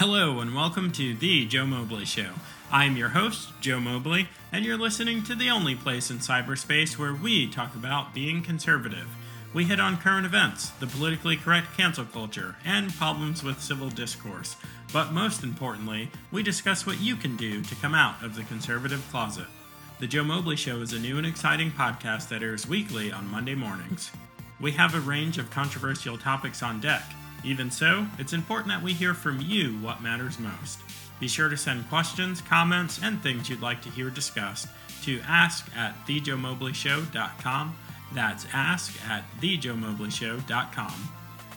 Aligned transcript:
Hello, 0.00 0.40
and 0.40 0.54
welcome 0.54 0.90
to 0.92 1.12
The 1.12 1.44
Joe 1.44 1.66
Mobley 1.66 2.06
Show. 2.06 2.30
I'm 2.72 2.96
your 2.96 3.10
host, 3.10 3.50
Joe 3.60 3.80
Mobley, 3.80 4.30
and 4.50 4.64
you're 4.64 4.78
listening 4.78 5.22
to 5.24 5.34
the 5.34 5.50
only 5.50 5.74
place 5.74 6.10
in 6.10 6.20
cyberspace 6.20 6.96
where 6.96 7.12
we 7.12 7.46
talk 7.46 7.74
about 7.74 8.14
being 8.14 8.42
conservative. 8.42 9.08
We 9.52 9.64
hit 9.64 9.78
on 9.78 9.98
current 9.98 10.24
events, 10.24 10.70
the 10.70 10.86
politically 10.86 11.36
correct 11.36 11.76
cancel 11.76 12.06
culture, 12.06 12.56
and 12.64 12.94
problems 12.94 13.42
with 13.42 13.60
civil 13.60 13.90
discourse. 13.90 14.56
But 14.90 15.12
most 15.12 15.44
importantly, 15.44 16.08
we 16.32 16.42
discuss 16.42 16.86
what 16.86 17.02
you 17.02 17.14
can 17.14 17.36
do 17.36 17.60
to 17.60 17.74
come 17.74 17.94
out 17.94 18.24
of 18.24 18.36
the 18.36 18.44
conservative 18.44 19.06
closet. 19.10 19.48
The 19.98 20.06
Joe 20.06 20.24
Mobley 20.24 20.56
Show 20.56 20.80
is 20.80 20.94
a 20.94 20.98
new 20.98 21.18
and 21.18 21.26
exciting 21.26 21.72
podcast 21.72 22.30
that 22.30 22.42
airs 22.42 22.66
weekly 22.66 23.12
on 23.12 23.30
Monday 23.30 23.54
mornings. 23.54 24.10
We 24.62 24.72
have 24.72 24.94
a 24.94 25.00
range 25.00 25.36
of 25.36 25.50
controversial 25.50 26.16
topics 26.16 26.62
on 26.62 26.80
deck. 26.80 27.02
Even 27.44 27.70
so, 27.70 28.06
it's 28.18 28.32
important 28.32 28.68
that 28.68 28.82
we 28.82 28.92
hear 28.92 29.14
from 29.14 29.40
you 29.40 29.72
what 29.78 30.02
matters 30.02 30.38
most. 30.38 30.80
Be 31.18 31.28
sure 31.28 31.48
to 31.48 31.56
send 31.56 31.88
questions, 31.88 32.40
comments, 32.40 33.00
and 33.02 33.22
things 33.22 33.48
you'd 33.48 33.62
like 33.62 33.82
to 33.82 33.90
hear 33.90 34.10
discussed 34.10 34.68
to 35.02 35.20
ask 35.26 35.68
at 35.76 35.94
thejoemobleyshow.com. 36.06 37.76
That's 38.12 38.46
ask 38.52 39.08
at 39.08 39.24
thejoemobleyshow.com. 39.40 41.08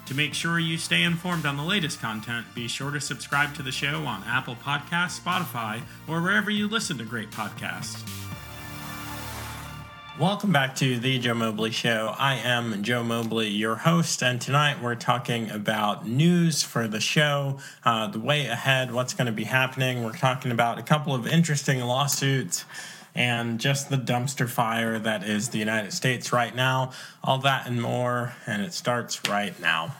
To 0.06 0.14
make 0.14 0.34
sure 0.34 0.60
you 0.60 0.78
stay 0.78 1.04
informed 1.04 1.46
on 1.46 1.56
the 1.56 1.64
latest 1.64 2.02
content, 2.02 2.46
be 2.54 2.68
sure 2.68 2.92
to 2.92 3.00
subscribe 3.00 3.56
to 3.56 3.64
the 3.64 3.72
show 3.72 4.04
on 4.04 4.24
Apple 4.26 4.56
Podcasts, 4.56 5.20
Spotify, 5.20 5.82
or 6.08 6.22
wherever 6.22 6.52
you 6.52 6.68
listen 6.68 6.98
to 6.98 7.06
great 7.06 7.32
podcasts. 7.32 8.23
Welcome 10.20 10.52
back 10.52 10.76
to 10.76 11.00
the 11.00 11.18
Joe 11.18 11.34
Mobley 11.34 11.72
Show. 11.72 12.14
I 12.20 12.36
am 12.36 12.84
Joe 12.84 13.02
Mobley, 13.02 13.48
your 13.48 13.78
host, 13.78 14.22
and 14.22 14.40
tonight 14.40 14.80
we're 14.80 14.94
talking 14.94 15.50
about 15.50 16.08
news 16.08 16.62
for 16.62 16.88
the 16.88 17.00
show, 17.00 17.58
uh, 17.84 18.06
the 18.06 18.20
way 18.20 18.46
ahead, 18.46 18.94
what's 18.94 19.16
going 19.16 19.26
to 19.26 19.32
be 19.32 19.46
happening. 19.46 20.04
We're 20.04 20.12
talking 20.12 20.52
about 20.52 20.78
a 20.78 20.84
couple 20.84 21.16
of 21.16 21.26
interesting 21.26 21.80
lawsuits 21.80 22.64
and 23.16 23.60
just 23.60 23.90
the 23.90 23.98
dumpster 23.98 24.48
fire 24.48 25.00
that 25.00 25.24
is 25.24 25.50
the 25.50 25.58
United 25.58 25.94
States 25.94 26.32
right 26.32 26.56
now. 26.56 26.92
All 27.24 27.40
that 27.40 27.66
and 27.66 27.82
more, 27.82 28.36
and 28.46 28.62
it 28.62 28.74
starts 28.74 29.20
right 29.28 29.60
now. 29.60 29.96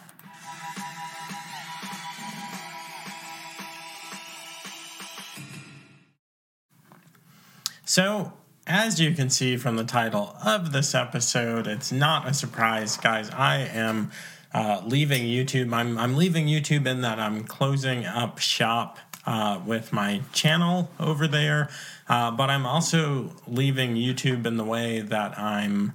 So, 7.84 8.32
as 8.66 9.00
you 9.00 9.14
can 9.14 9.30
see 9.30 9.58
from 9.58 9.76
the 9.76 9.84
title 9.84 10.36
of 10.44 10.72
this 10.72 10.96
episode, 10.96 11.68
it's 11.68 11.92
not 11.92 12.28
a 12.28 12.34
surprise, 12.34 12.98
guys. 12.98 13.30
I 13.32 13.58
am 13.58 14.12
uh, 14.54 14.82
leaving 14.86 15.24
YouTube. 15.24 15.74
I'm, 15.74 15.98
I'm 15.98 16.16
leaving 16.16 16.48
YouTube 16.48 16.86
in 16.88 17.02
that 17.02 17.20
I'm 17.20 17.44
closing 17.44 18.06
up 18.06 18.40
shop 18.40 19.00
uh, 19.26 19.60
with 19.66 19.92
my 19.92 20.22
channel 20.32 20.90
over 21.00 21.28
there, 21.28 21.70
uh, 22.08 22.32
but 22.32 22.50
I'm 22.50 22.66
also 22.66 23.32
leaving 23.48 23.96
YouTube 23.96 24.46
in 24.46 24.58
the 24.58 24.66
way 24.66 25.02
that 25.02 25.38
I'm 25.38 25.94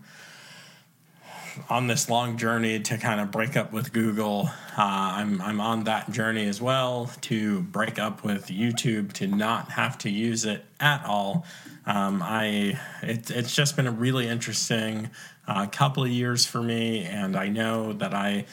on 1.68 1.86
this 1.86 2.08
long 2.08 2.36
journey 2.36 2.80
to 2.80 2.98
kind 2.98 3.20
of 3.20 3.30
break 3.30 3.56
up 3.56 3.72
with 3.72 3.92
Google. 3.92 4.50
Uh, 4.76 4.82
I'm, 4.82 5.40
I'm 5.40 5.60
on 5.60 5.84
that 5.84 6.10
journey 6.10 6.46
as 6.46 6.60
well 6.60 7.10
to 7.22 7.62
break 7.62 7.98
up 7.98 8.24
with 8.24 8.46
YouTube, 8.46 9.12
to 9.14 9.26
not 9.26 9.72
have 9.72 9.98
to 9.98 10.10
use 10.10 10.44
it 10.44 10.64
at 10.80 11.04
all. 11.04 11.44
Um, 11.88 12.22
I 12.22 12.78
it, 13.02 13.30
it's 13.30 13.54
just 13.54 13.74
been 13.74 13.86
a 13.86 13.90
really 13.90 14.28
interesting 14.28 15.10
uh, 15.46 15.66
couple 15.66 16.04
of 16.04 16.10
years 16.10 16.44
for 16.44 16.62
me, 16.62 17.04
and 17.04 17.34
I 17.34 17.48
know 17.48 17.94
that 17.94 18.12
I 18.12 18.44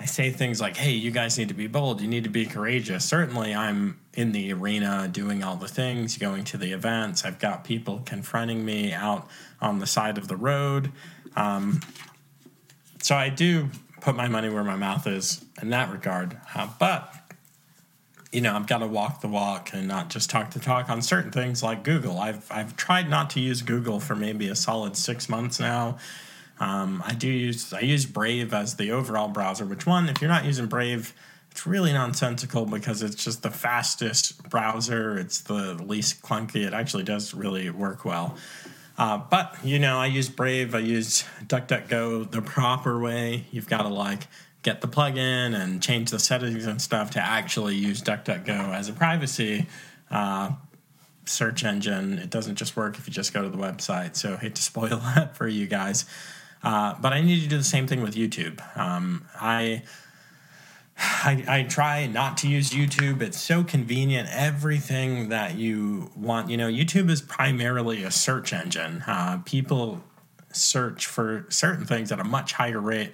I 0.00 0.06
say 0.06 0.30
things 0.30 0.58
like, 0.58 0.76
"Hey, 0.76 0.92
you 0.92 1.10
guys 1.10 1.36
need 1.36 1.48
to 1.48 1.54
be 1.54 1.66
bold. 1.66 2.00
You 2.00 2.08
need 2.08 2.24
to 2.24 2.30
be 2.30 2.46
courageous." 2.46 3.04
Certainly, 3.04 3.54
I'm 3.54 4.00
in 4.14 4.32
the 4.32 4.54
arena 4.54 5.06
doing 5.06 5.44
all 5.44 5.56
the 5.56 5.68
things, 5.68 6.16
going 6.16 6.44
to 6.44 6.56
the 6.56 6.72
events. 6.72 7.26
I've 7.26 7.38
got 7.38 7.62
people 7.62 8.00
confronting 8.06 8.64
me 8.64 8.92
out 8.94 9.28
on 9.60 9.80
the 9.80 9.86
side 9.86 10.16
of 10.16 10.28
the 10.28 10.36
road. 10.36 10.90
Um, 11.36 11.80
so 13.08 13.16
I 13.16 13.30
do 13.30 13.70
put 14.02 14.16
my 14.16 14.28
money 14.28 14.50
where 14.50 14.62
my 14.62 14.76
mouth 14.76 15.06
is 15.06 15.42
in 15.62 15.70
that 15.70 15.90
regard. 15.90 16.36
Uh, 16.54 16.68
but 16.78 17.14
you 18.30 18.42
know, 18.42 18.54
I've 18.54 18.66
got 18.66 18.80
to 18.80 18.86
walk 18.86 19.22
the 19.22 19.28
walk 19.28 19.70
and 19.72 19.88
not 19.88 20.10
just 20.10 20.28
talk 20.28 20.50
the 20.50 20.60
talk 20.60 20.90
on 20.90 21.00
certain 21.00 21.30
things 21.30 21.62
like 21.62 21.84
Google. 21.84 22.18
I've 22.18 22.46
I've 22.52 22.76
tried 22.76 23.08
not 23.08 23.30
to 23.30 23.40
use 23.40 23.62
Google 23.62 23.98
for 23.98 24.14
maybe 24.14 24.48
a 24.48 24.54
solid 24.54 24.94
six 24.94 25.26
months 25.26 25.58
now. 25.58 25.96
Um, 26.60 27.02
I 27.06 27.14
do 27.14 27.28
use 27.28 27.72
I 27.72 27.80
use 27.80 28.04
Brave 28.04 28.52
as 28.52 28.74
the 28.74 28.92
overall 28.92 29.28
browser. 29.28 29.64
Which 29.64 29.86
one? 29.86 30.10
If 30.10 30.20
you're 30.20 30.28
not 30.28 30.44
using 30.44 30.66
Brave, 30.66 31.14
it's 31.50 31.66
really 31.66 31.94
nonsensical 31.94 32.66
because 32.66 33.02
it's 33.02 33.24
just 33.24 33.42
the 33.42 33.50
fastest 33.50 34.50
browser. 34.50 35.16
It's 35.16 35.40
the 35.40 35.82
least 35.82 36.20
clunky. 36.20 36.66
It 36.66 36.74
actually 36.74 37.04
does 37.04 37.32
really 37.32 37.70
work 37.70 38.04
well. 38.04 38.36
Uh, 38.98 39.16
but 39.16 39.56
you 39.62 39.78
know, 39.78 39.98
I 39.98 40.06
use 40.06 40.28
Brave. 40.28 40.74
I 40.74 40.80
use 40.80 41.24
DuckDuckGo 41.46 42.30
the 42.30 42.42
proper 42.42 43.00
way. 43.00 43.44
You've 43.52 43.68
got 43.68 43.82
to 43.82 43.88
like 43.88 44.26
get 44.62 44.80
the 44.80 44.88
plugin 44.88 45.58
and 45.58 45.80
change 45.80 46.10
the 46.10 46.18
settings 46.18 46.66
and 46.66 46.82
stuff 46.82 47.12
to 47.12 47.20
actually 47.20 47.76
use 47.76 48.02
DuckDuckGo 48.02 48.74
as 48.74 48.88
a 48.88 48.92
privacy 48.92 49.66
uh, 50.10 50.50
search 51.24 51.64
engine. 51.64 52.18
It 52.18 52.30
doesn't 52.30 52.56
just 52.56 52.76
work 52.76 52.98
if 52.98 53.06
you 53.06 53.12
just 53.12 53.32
go 53.32 53.42
to 53.42 53.48
the 53.48 53.56
website. 53.56 54.16
So 54.16 54.36
hate 54.36 54.56
to 54.56 54.62
spoil 54.62 54.96
that 55.14 55.36
for 55.36 55.46
you 55.46 55.66
guys. 55.66 56.04
Uh, 56.62 56.94
but 57.00 57.12
I 57.12 57.20
need 57.20 57.42
to 57.42 57.48
do 57.48 57.56
the 57.56 57.64
same 57.64 57.86
thing 57.86 58.02
with 58.02 58.16
YouTube. 58.16 58.60
Um, 58.76 59.26
I, 59.36 59.84
I, 60.98 61.44
I 61.46 61.62
try 61.62 62.06
not 62.06 62.36
to 62.38 62.48
use 62.48 62.70
YouTube. 62.70 63.22
It's 63.22 63.40
so 63.40 63.62
convenient. 63.62 64.28
Everything 64.32 65.28
that 65.28 65.56
you 65.56 66.10
want, 66.16 66.50
you 66.50 66.56
know, 66.56 66.68
YouTube 66.68 67.08
is 67.10 67.22
primarily 67.22 68.02
a 68.02 68.10
search 68.10 68.52
engine. 68.52 69.04
Uh, 69.06 69.40
people 69.44 70.02
search 70.52 71.06
for 71.06 71.46
certain 71.48 71.84
things 71.84 72.10
at 72.10 72.18
a 72.18 72.24
much 72.24 72.52
higher 72.52 72.80
rate 72.80 73.12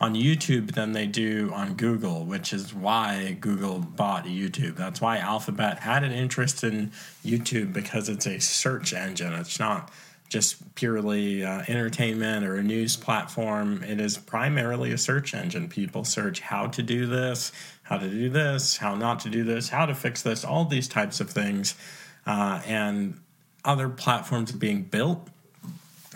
on 0.00 0.14
YouTube 0.14 0.74
than 0.74 0.92
they 0.92 1.06
do 1.06 1.50
on 1.52 1.74
Google, 1.74 2.24
which 2.24 2.52
is 2.52 2.72
why 2.72 3.36
Google 3.40 3.80
bought 3.80 4.24
YouTube. 4.24 4.76
That's 4.76 5.00
why 5.00 5.18
Alphabet 5.18 5.80
had 5.80 6.04
an 6.04 6.12
interest 6.12 6.62
in 6.62 6.92
YouTube 7.24 7.72
because 7.72 8.08
it's 8.08 8.26
a 8.26 8.38
search 8.38 8.92
engine. 8.94 9.32
It's 9.34 9.58
not 9.58 9.90
just 10.28 10.74
purely 10.74 11.44
uh, 11.44 11.62
entertainment 11.68 12.44
or 12.44 12.56
a 12.56 12.62
news 12.62 12.96
platform. 12.96 13.82
It 13.82 14.00
is 14.00 14.18
primarily 14.18 14.92
a 14.92 14.98
search 14.98 15.34
engine. 15.34 15.68
People 15.68 16.04
search 16.04 16.40
how 16.40 16.66
to 16.68 16.82
do 16.82 17.06
this, 17.06 17.52
how 17.82 17.98
to 17.98 18.08
do 18.08 18.28
this, 18.28 18.76
how 18.76 18.94
not 18.94 19.20
to 19.20 19.30
do 19.30 19.44
this, 19.44 19.70
how 19.70 19.86
to 19.86 19.94
fix 19.94 20.22
this, 20.22 20.44
all 20.44 20.64
these 20.64 20.88
types 20.88 21.20
of 21.20 21.30
things. 21.30 21.74
Uh, 22.26 22.60
and 22.66 23.18
other 23.64 23.88
platforms 23.88 24.52
are 24.54 24.58
being 24.58 24.82
built. 24.82 25.28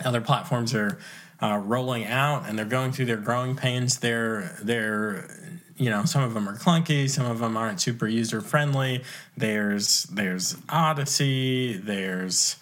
Other 0.03 0.21
platforms 0.21 0.73
are 0.75 0.99
uh, 1.41 1.57
rolling 1.57 2.05
out 2.05 2.47
and 2.47 2.57
they're 2.57 2.65
going 2.65 2.91
through 2.91 3.05
their 3.05 3.17
growing 3.17 3.55
pains. 3.55 3.97
They're 3.99 4.57
they're 4.61 5.29
you 5.75 5.89
know 5.89 6.05
some 6.05 6.23
of 6.23 6.33
them 6.33 6.47
are 6.47 6.55
clunky, 6.55 7.09
some 7.09 7.25
of 7.25 7.39
them 7.39 7.57
aren't 7.57 7.81
super 7.81 8.07
user 8.07 8.41
friendly. 8.41 9.03
There's 9.35 10.03
there's 10.03 10.55
Odysee. 10.69 11.73
There's 11.83 12.57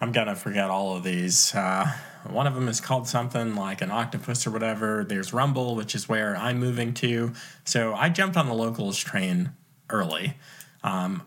I'm 0.00 0.12
gonna 0.12 0.36
forget 0.36 0.70
all 0.70 0.96
of 0.96 1.04
these. 1.04 1.54
Uh, 1.54 1.90
one 2.28 2.46
of 2.46 2.54
them 2.54 2.68
is 2.68 2.80
called 2.80 3.08
something 3.08 3.54
like 3.54 3.80
an 3.80 3.90
octopus 3.90 4.46
or 4.46 4.50
whatever. 4.50 5.04
There's 5.04 5.32
Rumble, 5.32 5.74
which 5.74 5.94
is 5.94 6.08
where 6.08 6.36
I'm 6.36 6.58
moving 6.58 6.92
to. 6.94 7.32
So 7.64 7.94
I 7.94 8.08
jumped 8.08 8.36
on 8.36 8.46
the 8.46 8.54
locals 8.54 8.98
train 8.98 9.50
early. 9.88 10.34
Um, 10.82 11.22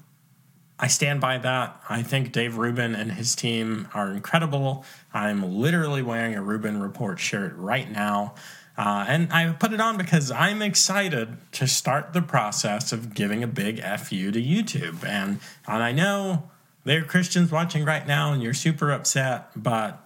I 0.80 0.88
stand 0.88 1.20
by 1.20 1.38
that. 1.40 1.82
I 1.90 2.04
think 2.04 2.32
Dave 2.32 2.58
Rubin 2.58 2.96
and 2.96 3.12
his 3.12 3.36
team 3.36 3.90
are 3.94 4.12
incredible. 4.12 4.86
I'm 5.14 5.60
literally 5.60 6.02
wearing 6.02 6.36
a 6.36 6.42
Rubin 6.42 6.82
Report 6.82 7.20
shirt 7.20 7.56
right 7.58 7.90
now. 7.90 8.36
Uh, 8.78 9.04
and 9.10 9.34
I 9.34 9.52
put 9.52 9.74
it 9.74 9.82
on 9.82 9.98
because 9.98 10.32
I'm 10.32 10.62
excited 10.62 11.36
to 11.54 11.68
start 11.68 12.14
the 12.14 12.22
process 12.22 12.94
of 12.94 13.14
giving 13.14 13.44
a 13.44 13.48
big 13.48 13.82
FU 13.82 14.32
to 14.32 14.42
YouTube. 14.42 15.04
And, 15.04 15.42
and 15.68 15.84
I 15.84 15.92
know 15.92 16.50
there 16.84 17.02
are 17.02 17.04
Christians 17.04 17.52
watching 17.52 17.86
right 17.86 18.08
now 18.08 18.34
and 18.34 18.42
you're 18.42 18.54
super 18.54 18.92
upset, 18.92 19.50
but 19.56 20.06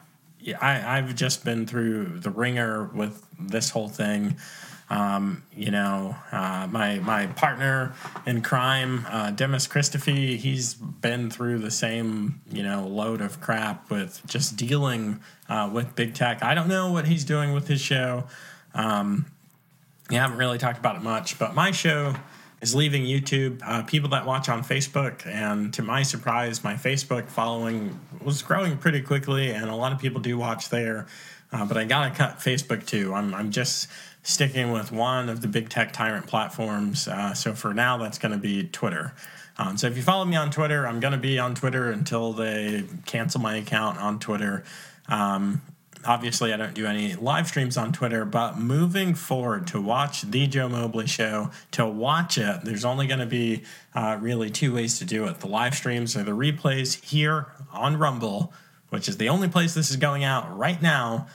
I, 0.61 0.97
I've 0.97 1.15
just 1.15 1.45
been 1.45 1.65
through 1.65 2.19
the 2.19 2.29
ringer 2.29 2.85
with 2.93 3.25
this 3.39 3.69
whole 3.69 3.89
thing. 3.89 4.37
Um, 4.89 5.43
you 5.55 5.71
know, 5.71 6.15
uh, 6.31 6.67
my 6.69 6.99
my 6.99 7.27
partner 7.27 7.93
in 8.25 8.41
crime, 8.41 9.05
uh, 9.09 9.31
Demis 9.31 9.65
Christophe, 9.65 10.05
he's 10.05 10.73
been 10.73 11.29
through 11.31 11.59
the 11.59 11.71
same 11.71 12.41
you 12.51 12.63
know 12.63 12.85
load 12.85 13.21
of 13.21 13.39
crap 13.39 13.89
with 13.89 14.21
just 14.27 14.55
dealing 14.57 15.21
uh, 15.49 15.69
with 15.73 15.95
big 15.95 16.13
tech. 16.13 16.43
I 16.43 16.53
don't 16.53 16.67
know 16.67 16.91
what 16.91 17.07
he's 17.07 17.23
doing 17.23 17.53
with 17.53 17.67
his 17.67 17.81
show. 17.81 18.25
Um, 18.73 19.25
we 20.09 20.17
haven't 20.17 20.37
really 20.37 20.57
talked 20.57 20.79
about 20.79 20.97
it 20.97 21.01
much, 21.01 21.39
but 21.39 21.55
my 21.55 21.71
show 21.71 22.15
is 22.63 22.73
leaving 22.73 23.03
YouTube. 23.03 23.61
Uh, 23.63 23.83
people 23.83 24.09
that 24.09 24.25
watch 24.25 24.49
on 24.49 24.63
Facebook, 24.63 25.27
and 25.27 25.73
to 25.73 25.83
my 25.83 26.01
surprise, 26.01 26.63
my 26.63 26.75
Facebook 26.75 27.27
following 27.27 27.99
was 28.23 28.41
growing 28.41 28.77
pretty 28.77 29.01
quickly, 29.01 29.51
and 29.51 29.69
a 29.69 29.75
lot 29.75 29.91
of 29.91 29.99
people 29.99 30.21
do 30.21 30.37
watch 30.37 30.69
there. 30.69 31.05
Uh, 31.51 31.65
but 31.65 31.77
I 31.77 31.83
gotta 31.83 32.15
cut 32.15 32.39
Facebook 32.39 32.85
too. 32.85 33.13
I'm 33.13 33.35
I'm 33.35 33.51
just 33.51 33.89
sticking 34.23 34.71
with 34.71 34.91
one 34.91 35.27
of 35.29 35.41
the 35.41 35.47
big 35.47 35.69
tech 35.69 35.91
tyrant 35.91 36.25
platforms. 36.25 37.07
Uh, 37.07 37.33
so 37.33 37.53
for 37.53 37.73
now, 37.73 37.97
that's 37.97 38.17
going 38.17 38.31
to 38.31 38.37
be 38.37 38.63
Twitter. 38.63 39.13
Um, 39.57 39.77
so 39.77 39.87
if 39.87 39.97
you 39.97 40.01
follow 40.01 40.23
me 40.23 40.37
on 40.37 40.49
Twitter, 40.49 40.87
I'm 40.87 41.01
going 41.01 41.11
to 41.11 41.19
be 41.19 41.37
on 41.37 41.53
Twitter 41.55 41.91
until 41.91 42.31
they 42.31 42.85
cancel 43.05 43.41
my 43.41 43.57
account 43.57 43.99
on 43.99 44.19
Twitter. 44.19 44.63
Um, 45.09 45.61
obviously, 46.05 46.53
I 46.53 46.57
don't 46.57 46.73
do 46.73 46.85
any 46.85 47.15
live 47.15 47.47
streams 47.47 47.77
on 47.77 47.91
Twitter, 47.93 48.25
but 48.25 48.57
moving 48.57 49.15
forward 49.15 49.67
to 49.67 49.81
watch 49.81 50.23
the 50.23 50.47
Joe 50.47 50.69
Mobley 50.69 51.07
Show, 51.07 51.51
to 51.71 51.85
watch 51.85 52.37
it, 52.37 52.61
there's 52.63 52.85
only 52.85 53.07
going 53.07 53.19
to 53.19 53.25
be 53.25 53.63
uh, 53.95 54.17
really 54.19 54.49
two 54.49 54.73
ways 54.73 54.99
to 54.99 55.05
do 55.05 55.25
it 55.25 55.39
the 55.39 55.47
live 55.47 55.75
streams 55.75 56.15
or 56.15 56.23
the 56.23 56.31
replays 56.31 57.03
here 57.03 57.47
on 57.71 57.97
Rumble, 57.97 58.53
which 58.89 59.07
is 59.07 59.17
the 59.17 59.29
only 59.29 59.47
place 59.47 59.73
this 59.73 59.89
is 59.89 59.97
going 59.97 60.23
out 60.23 60.57
right 60.57 60.81
now 60.81 61.27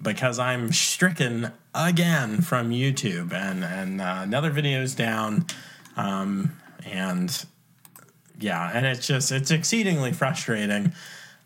because 0.00 0.38
I'm 0.38 0.72
stricken 0.72 1.52
again 1.74 2.40
from 2.42 2.70
YouTube 2.70 3.32
and, 3.32 3.64
and 3.64 4.00
uh, 4.00 4.20
another 4.22 4.50
video 4.50 4.82
is 4.82 4.94
down. 4.94 5.46
Um, 5.96 6.56
and 6.84 7.46
yeah, 8.38 8.70
and 8.72 8.84
it's 8.84 9.06
just, 9.06 9.32
it's 9.32 9.50
exceedingly 9.50 10.12
frustrating. 10.12 10.92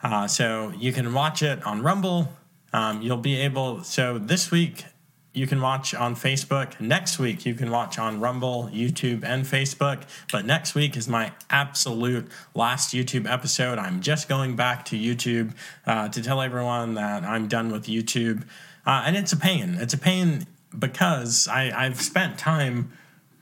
Uh, 0.02 0.26
so 0.26 0.72
you 0.78 0.92
can 0.92 1.12
watch 1.12 1.42
it 1.42 1.64
on 1.64 1.82
Rumble. 1.82 2.32
Um, 2.72 3.02
you'll 3.02 3.16
be 3.16 3.36
able, 3.36 3.82
so 3.82 4.18
this 4.18 4.50
week 4.50 4.84
you 5.32 5.46
can 5.46 5.60
watch 5.60 5.94
on 5.94 6.16
Facebook. 6.16 6.80
Next 6.80 7.18
week, 7.18 7.46
you 7.46 7.54
can 7.54 7.70
watch 7.70 7.98
on 7.98 8.18
Rumble, 8.18 8.68
YouTube, 8.72 9.22
and 9.22 9.44
Facebook. 9.44 10.02
But 10.32 10.44
next 10.44 10.74
week 10.74 10.96
is 10.96 11.08
my 11.08 11.32
absolute 11.48 12.28
last 12.54 12.92
YouTube 12.92 13.30
episode. 13.30 13.78
I'm 13.78 14.00
just 14.00 14.28
going 14.28 14.56
back 14.56 14.84
to 14.86 14.98
YouTube 14.98 15.52
uh, 15.86 16.08
to 16.08 16.22
tell 16.22 16.40
everyone 16.40 16.94
that 16.94 17.22
I'm 17.22 17.46
done 17.46 17.70
with 17.70 17.86
YouTube. 17.86 18.42
Uh, 18.84 19.04
and 19.06 19.16
it's 19.16 19.32
a 19.32 19.36
pain. 19.36 19.76
It's 19.78 19.94
a 19.94 19.98
pain 19.98 20.46
because 20.76 21.46
I, 21.46 21.70
I've 21.86 22.00
spent 22.00 22.38
time 22.38 22.90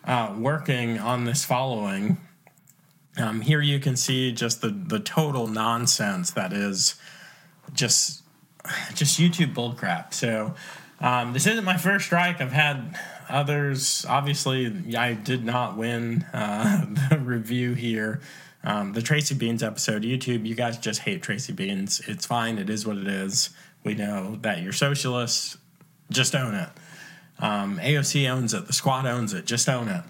uh, 0.05 0.35
working 0.39 0.99
on 0.99 1.25
this 1.25 1.45
following. 1.45 2.19
Um, 3.17 3.41
here 3.41 3.63
you 3.63 3.81
can 3.81 3.97
see 3.97 4.31
just 4.33 4.61
the, 4.61 4.69
the 4.69 5.01
total 5.01 5.47
nonsense 5.47 6.31
that 6.33 6.53
is 6.53 6.97
just 7.73 8.23
just 8.95 9.19
YouTube 9.19 9.55
bullcrap. 9.55 10.15
So 10.15 10.55
um, 11.01 11.33
this 11.33 11.47
isn't 11.47 11.65
my 11.65 11.77
first 11.77 12.07
strike. 12.07 12.41
I've 12.41 12.53
had 12.53 12.99
others. 13.29 14.05
Obviously, 14.09 14.97
I 14.97 15.15
did 15.15 15.45
not 15.45 15.77
win 15.77 16.25
uh, 16.33 16.87
the 17.11 17.19
review 17.19 17.75
here. 17.75 18.21
Um, 18.65 18.93
the 18.93 19.03
Tracy 19.03 19.35
Beanz 19.35 19.63
episode, 19.63 20.03
YouTube, 20.03 20.45
you 20.45 20.55
guys 20.55 20.79
just 20.79 21.01
hate 21.01 21.23
Tracy 21.23 21.53
Beanz. 21.53 22.07
It's 22.09 22.27
fine. 22.27 22.59
It 22.59 22.69
is 22.69 22.87
what 22.87 22.97
it 22.97 23.07
is. 23.07 23.51
We 23.85 23.95
know 23.95 24.37
that 24.43 24.63
you're 24.63 24.73
socialists. 24.73 25.57
Just 26.11 26.35
own 26.35 26.55
it. 26.55 26.69
Um, 27.39 27.79
AOC 27.79 28.29
owns 28.29 28.53
it. 28.55 28.67
The 28.67 28.73
squad 28.73 29.07
owns 29.07 29.33
it. 29.33 29.45
Just 29.45 29.69
own 29.69 29.89
it. 29.89 30.03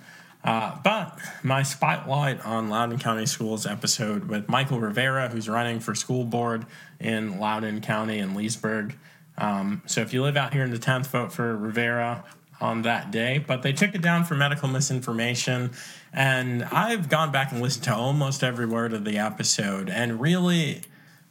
Uh, 0.44 0.76
but 0.85 1.19
my 1.43 1.62
spotlight 1.62 2.44
on 2.44 2.69
Loudoun 2.69 2.99
County 2.99 3.26
Schools 3.26 3.67
episode 3.67 4.29
with 4.29 4.49
Michael 4.49 4.81
Rivera, 4.81 5.29
who's 5.29 5.49
running 5.49 5.81
for 5.81 5.94
school 5.94 6.25
board 6.25 6.64
in 7.00 7.38
Loudoun 7.38 7.81
County 7.81 8.19
and 8.19 8.37
Leesburg. 8.37 8.96
Um, 9.37 9.82
so 9.87 10.00
if 10.00 10.12
you 10.12 10.23
live 10.23 10.37
out 10.37 10.52
here 10.52 10.64
in 10.64 10.70
the 10.70 10.79
10th, 10.79 11.06
vote 11.08 11.32
for 11.32 11.56
Rivera 11.56 12.25
on 12.61 12.82
that 12.82 13.11
day. 13.11 13.38
But 13.38 13.62
they 13.62 13.73
took 13.73 13.94
it 13.94 14.02
down 14.02 14.25
for 14.25 14.35
medical 14.35 14.69
misinformation. 14.69 15.73
And 16.12 16.64
I've 16.64 17.08
gone 17.08 17.31
back 17.32 17.52
and 17.52 17.61
listened 17.61 17.84
to 17.84 17.94
almost 17.94 18.43
every 18.43 18.67
word 18.67 18.93
of 18.93 19.05
the 19.05 19.19
episode. 19.19 19.88
And 19.88 20.20
really, 20.20 20.82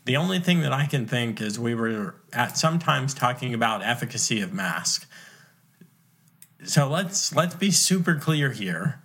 the 0.06 0.18
only 0.18 0.40
thing 0.40 0.62
that 0.62 0.74
I 0.74 0.86
can 0.86 1.06
think 1.06 1.42
is 1.42 1.60
we 1.60 1.76
were 1.76 2.16
at 2.32 2.58
sometimes 2.58 3.14
talking 3.14 3.54
about 3.54 3.84
efficacy 3.84 4.42
of 4.42 4.54
mask. 4.54 5.08
So 6.68 6.88
let's 6.90 7.34
let's 7.34 7.56
be 7.56 7.72
super 7.72 8.16
clear 8.16 8.52
here. 8.52 9.02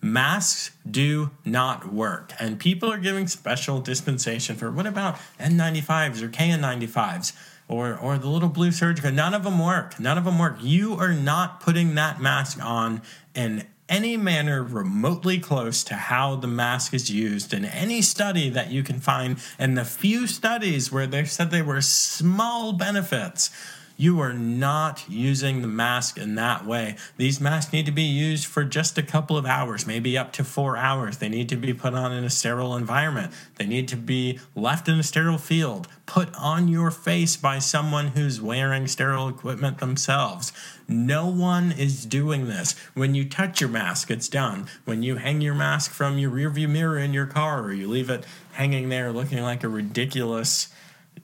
Masks 0.00 0.72
do 0.90 1.30
not 1.44 1.92
work, 1.92 2.32
and 2.38 2.58
people 2.58 2.90
are 2.92 2.98
giving 2.98 3.26
special 3.26 3.80
dispensation 3.80 4.56
for 4.56 4.70
what 4.70 4.86
about 4.86 5.18
N95s 5.38 6.22
or 6.22 6.28
KN95s? 6.28 7.32
or 7.68 7.96
or 7.96 8.18
the 8.18 8.28
little 8.28 8.48
blue 8.48 8.72
surgical. 8.72 9.10
None 9.10 9.34
of 9.34 9.44
them 9.44 9.58
work. 9.58 9.98
None 9.98 10.18
of 10.18 10.24
them 10.24 10.38
work. 10.38 10.58
You 10.60 10.94
are 10.94 11.14
not 11.14 11.60
putting 11.60 11.94
that 11.94 12.20
mask 12.20 12.62
on 12.62 13.02
in 13.34 13.66
any 13.88 14.16
manner 14.16 14.62
remotely 14.62 15.38
close 15.38 15.84
to 15.84 15.94
how 15.94 16.36
the 16.36 16.46
mask 16.46 16.94
is 16.94 17.10
used 17.10 17.52
in 17.52 17.64
any 17.64 18.00
study 18.00 18.48
that 18.48 18.70
you 18.70 18.82
can 18.82 18.98
find. 18.98 19.38
And 19.58 19.76
the 19.76 19.84
few 19.84 20.26
studies 20.26 20.90
where 20.90 21.06
they 21.06 21.24
said 21.24 21.50
they 21.50 21.62
were 21.62 21.80
small 21.80 22.72
benefits 22.72 23.50
you 23.96 24.20
are 24.20 24.32
not 24.32 25.04
using 25.08 25.62
the 25.62 25.68
mask 25.68 26.18
in 26.18 26.34
that 26.34 26.66
way. 26.66 26.96
These 27.16 27.40
masks 27.40 27.72
need 27.72 27.86
to 27.86 27.92
be 27.92 28.02
used 28.02 28.46
for 28.46 28.64
just 28.64 28.98
a 28.98 29.02
couple 29.02 29.36
of 29.36 29.46
hours, 29.46 29.86
maybe 29.86 30.18
up 30.18 30.32
to 30.34 30.44
four 30.44 30.76
hours. 30.76 31.18
They 31.18 31.28
need 31.28 31.48
to 31.50 31.56
be 31.56 31.72
put 31.72 31.94
on 31.94 32.12
in 32.12 32.24
a 32.24 32.30
sterile 32.30 32.76
environment. 32.76 33.32
They 33.56 33.66
need 33.66 33.86
to 33.88 33.96
be 33.96 34.40
left 34.54 34.88
in 34.88 34.98
a 34.98 35.02
sterile 35.02 35.38
field, 35.38 35.86
put 36.06 36.34
on 36.34 36.68
your 36.68 36.90
face 36.90 37.36
by 37.36 37.60
someone 37.60 38.08
who's 38.08 38.40
wearing 38.40 38.88
sterile 38.88 39.28
equipment 39.28 39.78
themselves. 39.78 40.52
No 40.88 41.28
one 41.28 41.72
is 41.72 42.04
doing 42.04 42.46
this. 42.46 42.74
When 42.94 43.14
you 43.14 43.24
touch 43.28 43.60
your 43.60 43.70
mask, 43.70 44.10
it's 44.10 44.28
done. 44.28 44.66
When 44.84 45.02
you 45.02 45.16
hang 45.16 45.40
your 45.40 45.54
mask 45.54 45.92
from 45.92 46.18
your 46.18 46.30
rearview 46.30 46.68
mirror 46.68 46.98
in 46.98 47.14
your 47.14 47.26
car 47.26 47.62
or 47.62 47.72
you 47.72 47.88
leave 47.88 48.10
it 48.10 48.26
hanging 48.52 48.88
there 48.88 49.12
looking 49.12 49.42
like 49.42 49.64
a 49.64 49.68
ridiculous, 49.68 50.68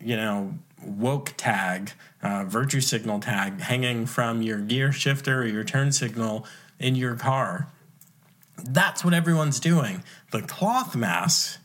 you 0.00 0.16
know, 0.16 0.54
woke 0.82 1.34
tag, 1.36 1.92
uh, 2.22 2.44
virtue 2.44 2.80
signal 2.80 3.20
tag 3.20 3.60
hanging 3.60 4.06
from 4.06 4.42
your 4.42 4.58
gear 4.58 4.92
shifter 4.92 5.42
or 5.42 5.46
your 5.46 5.64
turn 5.64 5.92
signal 5.92 6.46
in 6.78 6.94
your 6.94 7.16
car. 7.16 7.68
That's 8.62 9.04
what 9.04 9.14
everyone's 9.14 9.60
doing. 9.60 10.04
The 10.32 10.42
cloth 10.42 10.94
masks, 10.94 11.58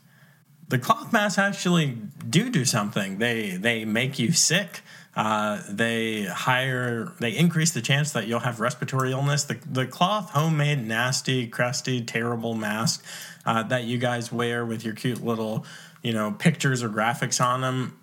the 0.68 0.78
cloth 0.78 1.12
masks 1.12 1.38
actually 1.38 1.98
do 2.28 2.50
do 2.50 2.64
something. 2.64 3.18
They 3.18 3.56
they 3.56 3.84
make 3.84 4.18
you 4.18 4.32
sick. 4.32 4.80
Uh, 5.14 5.62
they 5.68 6.24
hire 6.24 7.12
they 7.20 7.30
increase 7.30 7.72
the 7.72 7.80
chance 7.80 8.12
that 8.12 8.26
you'll 8.26 8.40
have 8.40 8.60
respiratory 8.60 9.12
illness. 9.12 9.44
The 9.44 9.58
the 9.70 9.86
cloth 9.86 10.30
homemade 10.30 10.86
nasty 10.86 11.46
crusty 11.46 12.02
terrible 12.02 12.54
mask 12.54 13.04
uh, 13.44 13.62
that 13.64 13.84
you 13.84 13.98
guys 13.98 14.32
wear 14.32 14.64
with 14.64 14.84
your 14.84 14.94
cute 14.94 15.22
little 15.22 15.66
you 16.02 16.12
know 16.12 16.32
pictures 16.32 16.82
or 16.82 16.88
graphics 16.88 17.44
on 17.44 17.60
them 17.60 17.98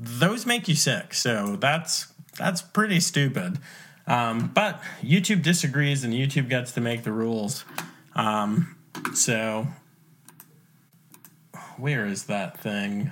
those 0.00 0.46
make 0.46 0.68
you 0.68 0.74
sick. 0.74 1.14
So 1.14 1.56
that's 1.56 2.12
that's 2.36 2.62
pretty 2.62 3.00
stupid. 3.00 3.58
Um, 4.06 4.50
but 4.52 4.82
YouTube 5.02 5.42
disagrees, 5.42 6.04
and 6.04 6.12
YouTube 6.12 6.48
gets 6.48 6.72
to 6.72 6.80
make 6.80 7.04
the 7.04 7.12
rules. 7.12 7.64
Um, 8.14 8.76
so 9.14 9.68
where 11.76 12.06
is 12.06 12.24
that 12.24 12.60
thing? 12.60 13.10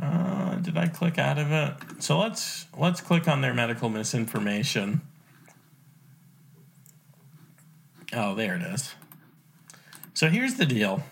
Uh, 0.00 0.56
did 0.56 0.76
I 0.76 0.88
click 0.88 1.18
out 1.18 1.38
of 1.38 1.52
it? 1.52 2.02
So 2.02 2.18
let's 2.18 2.66
let's 2.76 3.00
click 3.00 3.28
on 3.28 3.40
their 3.40 3.54
medical 3.54 3.88
misinformation. 3.88 5.00
Oh, 8.12 8.34
there 8.34 8.54
it 8.56 8.62
is. 8.62 8.94
So 10.12 10.28
here's 10.28 10.54
the 10.54 10.66
deal. 10.66 11.02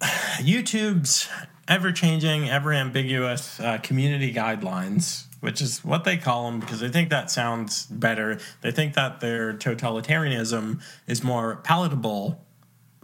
YouTube's 0.02 1.28
ever 1.68 1.92
changing, 1.92 2.48
ever 2.48 2.72
ambiguous 2.72 3.60
uh, 3.60 3.78
community 3.78 4.32
guidelines, 4.32 5.26
which 5.40 5.60
is 5.60 5.84
what 5.84 6.04
they 6.04 6.16
call 6.16 6.50
them 6.50 6.60
because 6.60 6.80
they 6.80 6.88
think 6.88 7.10
that 7.10 7.30
sounds 7.30 7.86
better. 7.86 8.38
They 8.60 8.70
think 8.70 8.94
that 8.94 9.20
their 9.20 9.54
totalitarianism 9.54 10.82
is 11.06 11.22
more 11.22 11.56
palatable 11.56 12.44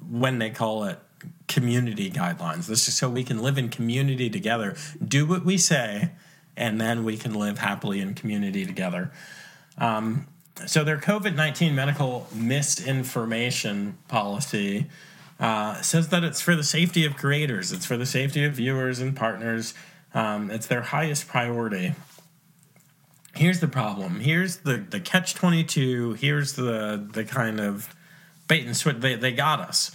when 0.09 0.39
they 0.39 0.51
call 0.51 0.85
it 0.85 0.99
community 1.47 2.11
guidelines. 2.11 2.67
This 2.67 2.89
is 2.89 2.97
so 2.97 3.09
we 3.09 3.25
can 3.25 3.43
live 3.43 3.59
in 3.59 3.69
community 3.69 4.29
together, 4.31 4.77
do 5.05 5.27
what 5.27 5.45
we 5.45 5.57
say, 5.57 6.11
and 6.57 6.81
then 6.81 7.05
we 7.05 7.17
can 7.17 7.35
live 7.35 7.59
happily 7.59 8.01
in 8.01 8.15
community 8.15 8.67
together. 8.67 9.11
Um, 9.79 10.27
so 10.67 10.83
their 10.83 10.99
COVID 10.99 11.35
19 11.35 11.75
medical 11.75 12.27
misinformation 12.35 13.97
policy 14.09 14.87
uh, 15.41 15.81
says 15.83 16.09
that 16.09 16.25
it's 16.25 16.41
for 16.41 16.57
the 16.57 16.65
safety 16.65 17.05
of 17.05 17.17
creators, 17.17 17.73
it's 17.73 17.87
for 17.87 17.97
the 17.97 18.07
safety 18.07 18.45
of 18.45 18.55
viewers 18.55 18.99
and 19.01 19.17
partners. 19.17 19.75
Um, 20.15 20.51
it's 20.51 20.67
their 20.67 20.81
highest 20.81 21.29
priority. 21.29 21.95
Here's 23.35 23.61
the 23.61 23.69
problem. 23.69 24.21
Here's 24.21 24.59
the, 24.59 24.79
the 24.79 25.01
catch 25.01 25.35
22. 25.35 26.15
Here's 26.15 26.55
the, 26.55 27.09
the 27.13 27.25
kind 27.25 27.61
of 27.61 27.95
bait 28.49 28.67
and 28.67 28.77
switch. 28.77 28.97
They, 28.97 29.15
they 29.15 29.33
got 29.33 29.61
us. 29.61 29.93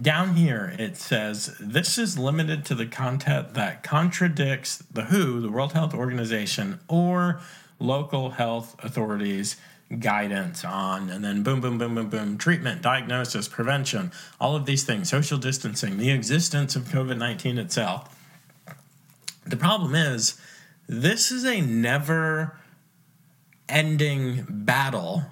Down 0.00 0.36
here, 0.36 0.72
it 0.78 0.96
says 0.96 1.56
this 1.58 1.98
is 1.98 2.16
limited 2.16 2.64
to 2.66 2.76
the 2.76 2.86
content 2.86 3.54
that 3.54 3.82
contradicts 3.82 4.78
the 4.78 5.06
WHO, 5.06 5.40
the 5.40 5.50
World 5.50 5.72
Health 5.72 5.94
Organization, 5.94 6.78
or 6.86 7.40
local 7.80 8.30
health 8.30 8.76
authorities 8.84 9.56
guidance 9.98 10.64
on, 10.64 11.10
and 11.10 11.24
then 11.24 11.42
boom, 11.42 11.60
boom, 11.60 11.78
boom, 11.78 11.94
boom, 11.94 12.08
boom, 12.08 12.38
treatment, 12.38 12.82
diagnosis, 12.82 13.48
prevention, 13.48 14.12
all 14.40 14.54
of 14.54 14.66
these 14.66 14.84
things, 14.84 15.08
social 15.08 15.38
distancing, 15.38 15.98
the 15.98 16.10
existence 16.10 16.76
of 16.76 16.84
COVID 16.84 17.18
19 17.18 17.58
itself. 17.58 18.16
The 19.46 19.56
problem 19.56 19.94
is, 19.94 20.40
this 20.88 21.32
is 21.32 21.44
a 21.44 21.60
never 21.60 22.56
ending 23.68 24.44
battle 24.48 25.24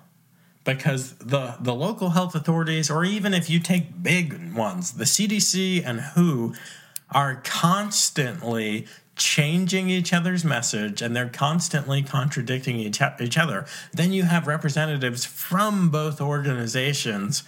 because 0.64 1.14
the 1.14 1.56
the 1.60 1.74
local 1.74 2.10
health 2.10 2.34
authorities 2.34 2.90
or 2.90 3.04
even 3.04 3.34
if 3.34 3.50
you 3.50 3.58
take 3.58 4.02
big 4.02 4.54
ones 4.54 4.92
the 4.92 5.04
CDC 5.04 5.84
and 5.84 6.00
WHO 6.00 6.54
are 7.10 7.40
constantly 7.42 8.86
changing 9.18 9.90
each 9.90 10.12
other's 10.12 10.44
message 10.44 11.02
and 11.02 11.14
they're 11.14 11.28
constantly 11.28 12.02
contradicting 12.02 12.76
each, 12.76 13.00
each 13.20 13.38
other 13.38 13.66
then 13.92 14.12
you 14.12 14.22
have 14.22 14.46
representatives 14.46 15.24
from 15.24 15.90
both 15.90 16.20
organizations 16.20 17.42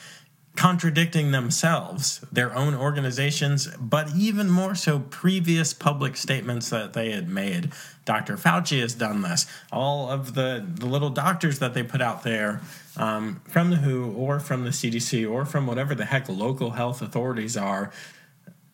contradicting 0.57 1.31
themselves, 1.31 2.21
their 2.33 2.55
own 2.55 2.75
organizations, 2.75 3.69
but 3.79 4.11
even 4.15 4.51
more 4.51 4.75
so 4.75 4.99
previous 4.99 5.73
public 5.73 6.17
statements 6.17 6.71
that 6.71 6.93
they 6.93 7.13
had 7.13 7.29
made. 7.29 7.73
Dr. 8.05 8.37
Fauci 8.37 8.81
has 8.81 8.95
done 8.95 9.23
this. 9.23 9.47
All 9.73 10.11
of 10.11 10.35
the, 10.35 10.65
the 10.75 10.87
little 10.87 11.11
doctors 11.11 11.61
that 11.61 11.73
they 11.73 11.83
put 11.83 12.03
out 12.03 12.25
there 12.25 12.61
um, 12.97 13.41
from 13.49 13.71
the 13.71 13.77
WHO 13.77 14.13
or 14.13 14.41
from 14.41 14.65
the 14.65 14.71
CDC 14.71 15.31
or 15.31 15.45
from 15.45 15.67
whatever 15.67 15.95
the 15.95 16.05
heck 16.05 16.29
local 16.29 16.73
health 16.73 17.01
authorities 17.01 17.57
are, 17.57 17.93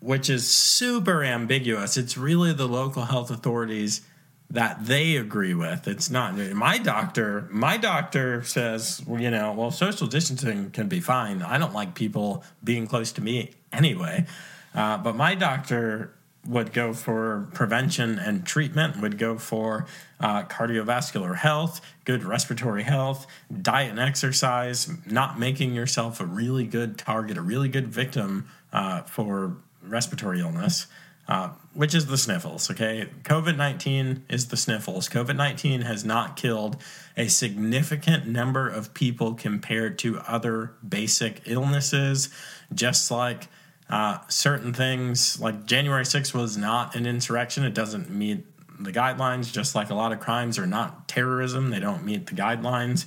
which 0.00 0.31
is 0.31 0.47
super 0.47 1.25
ambiguous. 1.25 1.97
It's 1.97 2.17
really 2.17 2.53
the 2.53 2.69
local 2.69 3.05
health 3.05 3.31
authorities 3.31 4.03
that 4.50 4.87
they 4.87 5.17
agree 5.17 5.55
with. 5.55 5.88
It's 5.88 6.09
not 6.11 6.37
my 6.37 6.79
doctor. 6.79 7.49
My 7.50 7.76
doctor 7.76 8.45
says, 8.45 9.03
you 9.09 9.31
know, 9.31 9.53
well, 9.53 9.71
social 9.71 10.07
distancing 10.07 10.71
can 10.71 10.88
be 10.88 11.00
fine. 11.00 11.43
I 11.43 11.59
don't 11.59 11.75
like 11.75 11.95
people 11.95 12.45
being 12.62 12.87
close 12.87 13.11
to 13.12 13.21
me 13.21 13.55
anyway. 13.73 14.26
Uh, 14.75 14.99
but 14.99 15.17
my 15.17 15.35
doctor 15.35 16.12
would 16.47 16.73
go 16.73 16.93
for 16.93 17.49
prevention 17.55 18.19
and 18.19 18.47
treatment, 18.47 19.00
would 19.00 19.19
go 19.19 19.37
for 19.37 19.87
uh, 20.21 20.45
cardiovascular 20.45 21.37
health, 21.37 21.81
good 22.05 22.23
respiratory 22.23 22.85
health, 22.85 23.26
diet 23.62 23.91
and 23.91 23.99
exercise, 23.99 24.88
not 25.07 25.38
making 25.38 25.75
yourself 25.75 26.21
a 26.21 26.26
really 26.26 26.65
good 26.65 26.97
target, 26.97 27.37
a 27.37 27.43
really 27.43 27.69
good 27.69 27.88
victim 27.88 28.49
uh, 28.73 29.03
for 29.03 29.57
respiratory 29.88 30.40
illness 30.40 30.87
uh, 31.28 31.50
which 31.75 31.95
is 31.95 32.07
the 32.07 32.16
sniffles. 32.16 32.71
Okay, 32.71 33.09
COVID 33.25 33.57
19 33.57 34.25
is 34.28 34.47
the 34.47 34.57
sniffles. 34.57 35.09
COVID 35.09 35.37
19 35.37 35.81
has 35.83 36.05
not 36.05 36.37
killed 36.37 36.76
a 37.16 37.26
significant 37.28 38.26
number 38.26 38.69
of 38.69 38.95
people 38.95 39.35
compared 39.35 39.99
to 39.99 40.21
other 40.21 40.75
basic 40.88 41.43
illnesses, 41.47 42.28
just 42.73 43.11
like 43.11 43.49
uh, 43.90 44.19
certain 44.28 44.73
things 44.73 45.40
like 45.40 45.66
January 45.66 46.05
6th 46.05 46.33
was 46.33 46.57
not 46.57 46.95
an 46.95 47.07
insurrection. 47.07 47.64
It 47.64 47.75
doesn't 47.75 48.09
meet 48.09 48.47
the 48.78 48.93
guidelines, 48.93 49.52
just 49.52 49.75
like 49.75 49.90
a 49.90 49.95
lot 49.95 50.12
of 50.12 50.21
crimes 50.21 50.59
are 50.59 50.66
not 50.66 51.09
terrorism. 51.09 51.71
They 51.71 51.81
don't 51.81 52.05
meet 52.05 52.26
the 52.26 52.35
guidelines. 52.35 53.07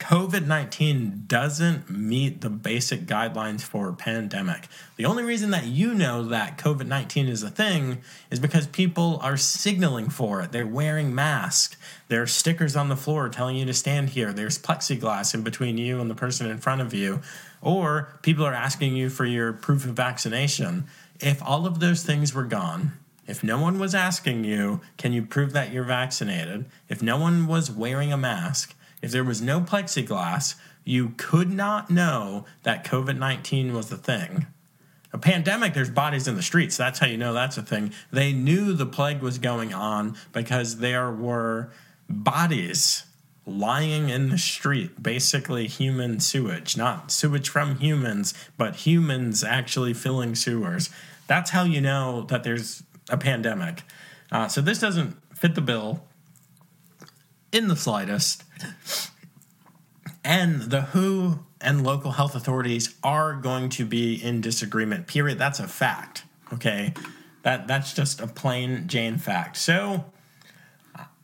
COVID 0.00 0.46
19 0.46 1.24
doesn't 1.26 1.90
meet 1.90 2.40
the 2.40 2.48
basic 2.48 3.02
guidelines 3.02 3.60
for 3.60 3.90
a 3.90 3.92
pandemic. 3.92 4.66
The 4.96 5.04
only 5.04 5.22
reason 5.22 5.50
that 5.50 5.66
you 5.66 5.92
know 5.94 6.24
that 6.24 6.56
COVID 6.56 6.86
19 6.86 7.28
is 7.28 7.42
a 7.42 7.50
thing 7.50 7.98
is 8.30 8.40
because 8.40 8.66
people 8.66 9.20
are 9.22 9.36
signaling 9.36 10.08
for 10.08 10.40
it. 10.40 10.52
They're 10.52 10.66
wearing 10.66 11.14
masks. 11.14 11.76
There 12.08 12.22
are 12.22 12.26
stickers 12.26 12.76
on 12.76 12.88
the 12.88 12.96
floor 12.96 13.28
telling 13.28 13.56
you 13.56 13.66
to 13.66 13.74
stand 13.74 14.08
here. 14.08 14.32
There's 14.32 14.58
plexiglass 14.58 15.34
in 15.34 15.42
between 15.42 15.76
you 15.76 16.00
and 16.00 16.10
the 16.10 16.14
person 16.14 16.50
in 16.50 16.58
front 16.58 16.80
of 16.80 16.94
you. 16.94 17.20
Or 17.60 18.18
people 18.22 18.44
are 18.46 18.54
asking 18.54 18.96
you 18.96 19.10
for 19.10 19.26
your 19.26 19.52
proof 19.52 19.84
of 19.84 19.92
vaccination. 19.92 20.84
If 21.20 21.42
all 21.42 21.66
of 21.66 21.78
those 21.78 22.02
things 22.02 22.32
were 22.32 22.44
gone, 22.44 22.92
if 23.26 23.44
no 23.44 23.60
one 23.60 23.78
was 23.78 23.94
asking 23.94 24.44
you, 24.44 24.80
can 24.96 25.12
you 25.12 25.22
prove 25.22 25.52
that 25.52 25.72
you're 25.72 25.84
vaccinated? 25.84 26.64
If 26.88 27.02
no 27.02 27.18
one 27.18 27.46
was 27.46 27.70
wearing 27.70 28.14
a 28.14 28.16
mask, 28.16 28.74
if 29.02 29.10
there 29.10 29.24
was 29.24 29.40
no 29.40 29.60
plexiglass, 29.60 30.54
you 30.84 31.14
could 31.16 31.50
not 31.50 31.90
know 31.90 32.44
that 32.62 32.84
COVID 32.84 33.18
19 33.18 33.72
was 33.72 33.88
the 33.88 33.96
thing. 33.96 34.46
A 35.12 35.18
pandemic, 35.18 35.74
there's 35.74 35.90
bodies 35.90 36.28
in 36.28 36.36
the 36.36 36.42
streets. 36.42 36.76
That's 36.76 37.00
how 37.00 37.06
you 37.06 37.16
know 37.16 37.32
that's 37.32 37.58
a 37.58 37.62
thing. 37.62 37.92
They 38.12 38.32
knew 38.32 38.72
the 38.72 38.86
plague 38.86 39.20
was 39.20 39.38
going 39.38 39.74
on 39.74 40.16
because 40.32 40.78
there 40.78 41.10
were 41.10 41.70
bodies 42.08 43.04
lying 43.44 44.08
in 44.08 44.28
the 44.28 44.38
street, 44.38 45.02
basically 45.02 45.66
human 45.66 46.20
sewage, 46.20 46.76
not 46.76 47.10
sewage 47.10 47.48
from 47.48 47.76
humans, 47.76 48.34
but 48.56 48.76
humans 48.76 49.42
actually 49.42 49.94
filling 49.94 50.36
sewers. 50.36 50.90
That's 51.26 51.50
how 51.50 51.64
you 51.64 51.80
know 51.80 52.22
that 52.22 52.44
there's 52.44 52.84
a 53.08 53.16
pandemic. 53.16 53.82
Uh, 54.30 54.46
so 54.46 54.60
this 54.60 54.78
doesn't 54.78 55.16
fit 55.34 55.56
the 55.56 55.60
bill 55.60 56.04
in 57.52 57.68
the 57.68 57.76
slightest. 57.76 58.44
And 60.22 60.62
the 60.62 60.82
WHO 60.82 61.40
and 61.60 61.84
local 61.84 62.12
health 62.12 62.34
authorities 62.34 62.94
are 63.02 63.34
going 63.34 63.68
to 63.70 63.84
be 63.84 64.14
in 64.14 64.40
disagreement. 64.40 65.06
Period. 65.06 65.38
That's 65.38 65.60
a 65.60 65.68
fact. 65.68 66.24
Okay, 66.52 66.94
that 67.42 67.66
that's 67.66 67.94
just 67.94 68.20
a 68.20 68.26
plain 68.26 68.86
Jane 68.88 69.18
fact. 69.18 69.56
So 69.56 70.04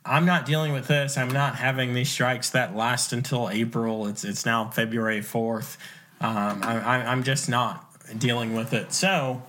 I'm 0.05 0.25
not 0.25 0.45
dealing 0.45 0.71
with 0.71 0.87
this. 0.87 1.17
I'm 1.17 1.29
not 1.29 1.55
having 1.55 1.93
these 1.93 2.09
strikes 2.09 2.49
that 2.51 2.75
last 2.75 3.11
until 3.13 3.49
April. 3.49 4.07
It's 4.07 4.23
it's 4.23 4.45
now 4.45 4.69
February 4.69 5.21
fourth. 5.21 5.77
Um, 6.21 6.61
I, 6.63 7.03
I'm 7.05 7.23
just 7.23 7.49
not 7.49 7.85
dealing 8.17 8.55
with 8.55 8.73
it. 8.73 8.93
So 8.93 9.43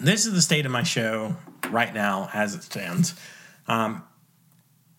this 0.00 0.26
is 0.26 0.34
the 0.34 0.42
state 0.42 0.66
of 0.66 0.72
my 0.72 0.82
show 0.82 1.36
right 1.70 1.94
now 1.94 2.28
as 2.34 2.54
it 2.54 2.62
stands. 2.62 3.14
Um, 3.68 4.02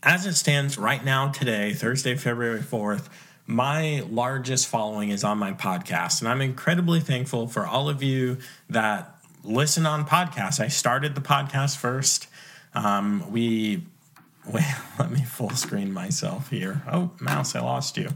as 0.03 0.25
it 0.25 0.35
stands 0.35 0.77
right 0.77 1.03
now, 1.03 1.29
today, 1.29 1.73
Thursday, 1.73 2.15
February 2.15 2.59
4th, 2.59 3.07
my 3.45 4.03
largest 4.09 4.67
following 4.67 5.09
is 5.09 5.23
on 5.23 5.37
my 5.37 5.53
podcast. 5.53 6.19
And 6.19 6.29
I'm 6.29 6.41
incredibly 6.41 6.99
thankful 6.99 7.47
for 7.47 7.65
all 7.65 7.89
of 7.89 8.03
you 8.03 8.37
that 8.69 9.15
listen 9.43 9.85
on 9.85 10.05
podcasts. 10.05 10.59
I 10.59 10.67
started 10.67 11.15
the 11.15 11.21
podcast 11.21 11.77
first. 11.77 12.27
Um, 12.73 13.31
we, 13.31 13.83
let 14.99 15.11
me 15.11 15.23
full 15.23 15.51
screen 15.51 15.91
myself 15.93 16.49
here. 16.49 16.83
Oh, 16.91 17.11
mouse, 17.19 17.55
I 17.55 17.61
lost 17.61 17.97
you. 17.97 18.09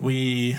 We, 0.00 0.56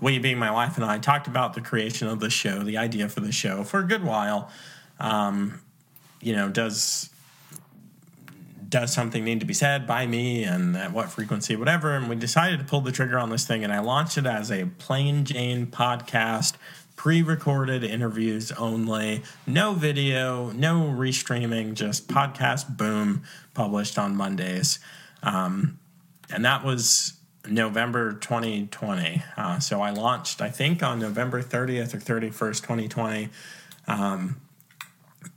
we 0.00 0.18
being 0.18 0.38
my 0.38 0.50
wife 0.50 0.76
and 0.76 0.84
I, 0.84 0.98
talked 0.98 1.26
about 1.26 1.54
the 1.54 1.60
creation 1.60 2.08
of 2.08 2.20
the 2.20 2.30
show, 2.30 2.62
the 2.62 2.78
idea 2.78 3.08
for 3.08 3.20
the 3.20 3.32
show 3.32 3.64
for 3.64 3.80
a 3.80 3.84
good 3.84 4.04
while. 4.04 4.50
Um, 4.98 5.60
you 6.20 6.34
know, 6.34 6.48
does 6.48 7.10
does 8.70 8.92
something 8.92 9.24
need 9.24 9.40
to 9.40 9.46
be 9.46 9.52
said 9.52 9.86
by 9.86 10.06
me 10.06 10.44
and 10.44 10.76
at 10.76 10.92
what 10.92 11.10
frequency, 11.10 11.56
whatever. 11.56 11.94
And 11.94 12.08
we 12.08 12.16
decided 12.16 12.60
to 12.60 12.64
pull 12.64 12.80
the 12.80 12.92
trigger 12.92 13.18
on 13.18 13.30
this 13.30 13.46
thing, 13.46 13.64
and 13.64 13.72
I 13.72 13.80
launched 13.80 14.16
it 14.16 14.26
as 14.26 14.50
a 14.50 14.66
plain 14.78 15.24
Jane 15.24 15.66
podcast, 15.66 16.54
pre 16.96 17.20
recorded 17.20 17.82
interviews 17.82 18.52
only, 18.52 19.22
no 19.46 19.74
video, 19.74 20.50
no 20.52 20.82
restreaming, 20.82 21.74
just 21.74 22.08
podcast, 22.08 22.76
boom, 22.76 23.24
published 23.54 23.98
on 23.98 24.14
Mondays. 24.14 24.78
Um, 25.22 25.78
and 26.32 26.44
that 26.44 26.64
was 26.64 27.14
November 27.48 28.12
2020. 28.12 29.22
Uh, 29.36 29.58
so 29.58 29.80
I 29.80 29.90
launched, 29.90 30.40
I 30.40 30.50
think, 30.50 30.82
on 30.82 31.00
November 31.00 31.42
30th 31.42 31.94
or 31.94 31.98
31st, 31.98 32.60
2020. 32.62 33.28
Um, 33.88 34.40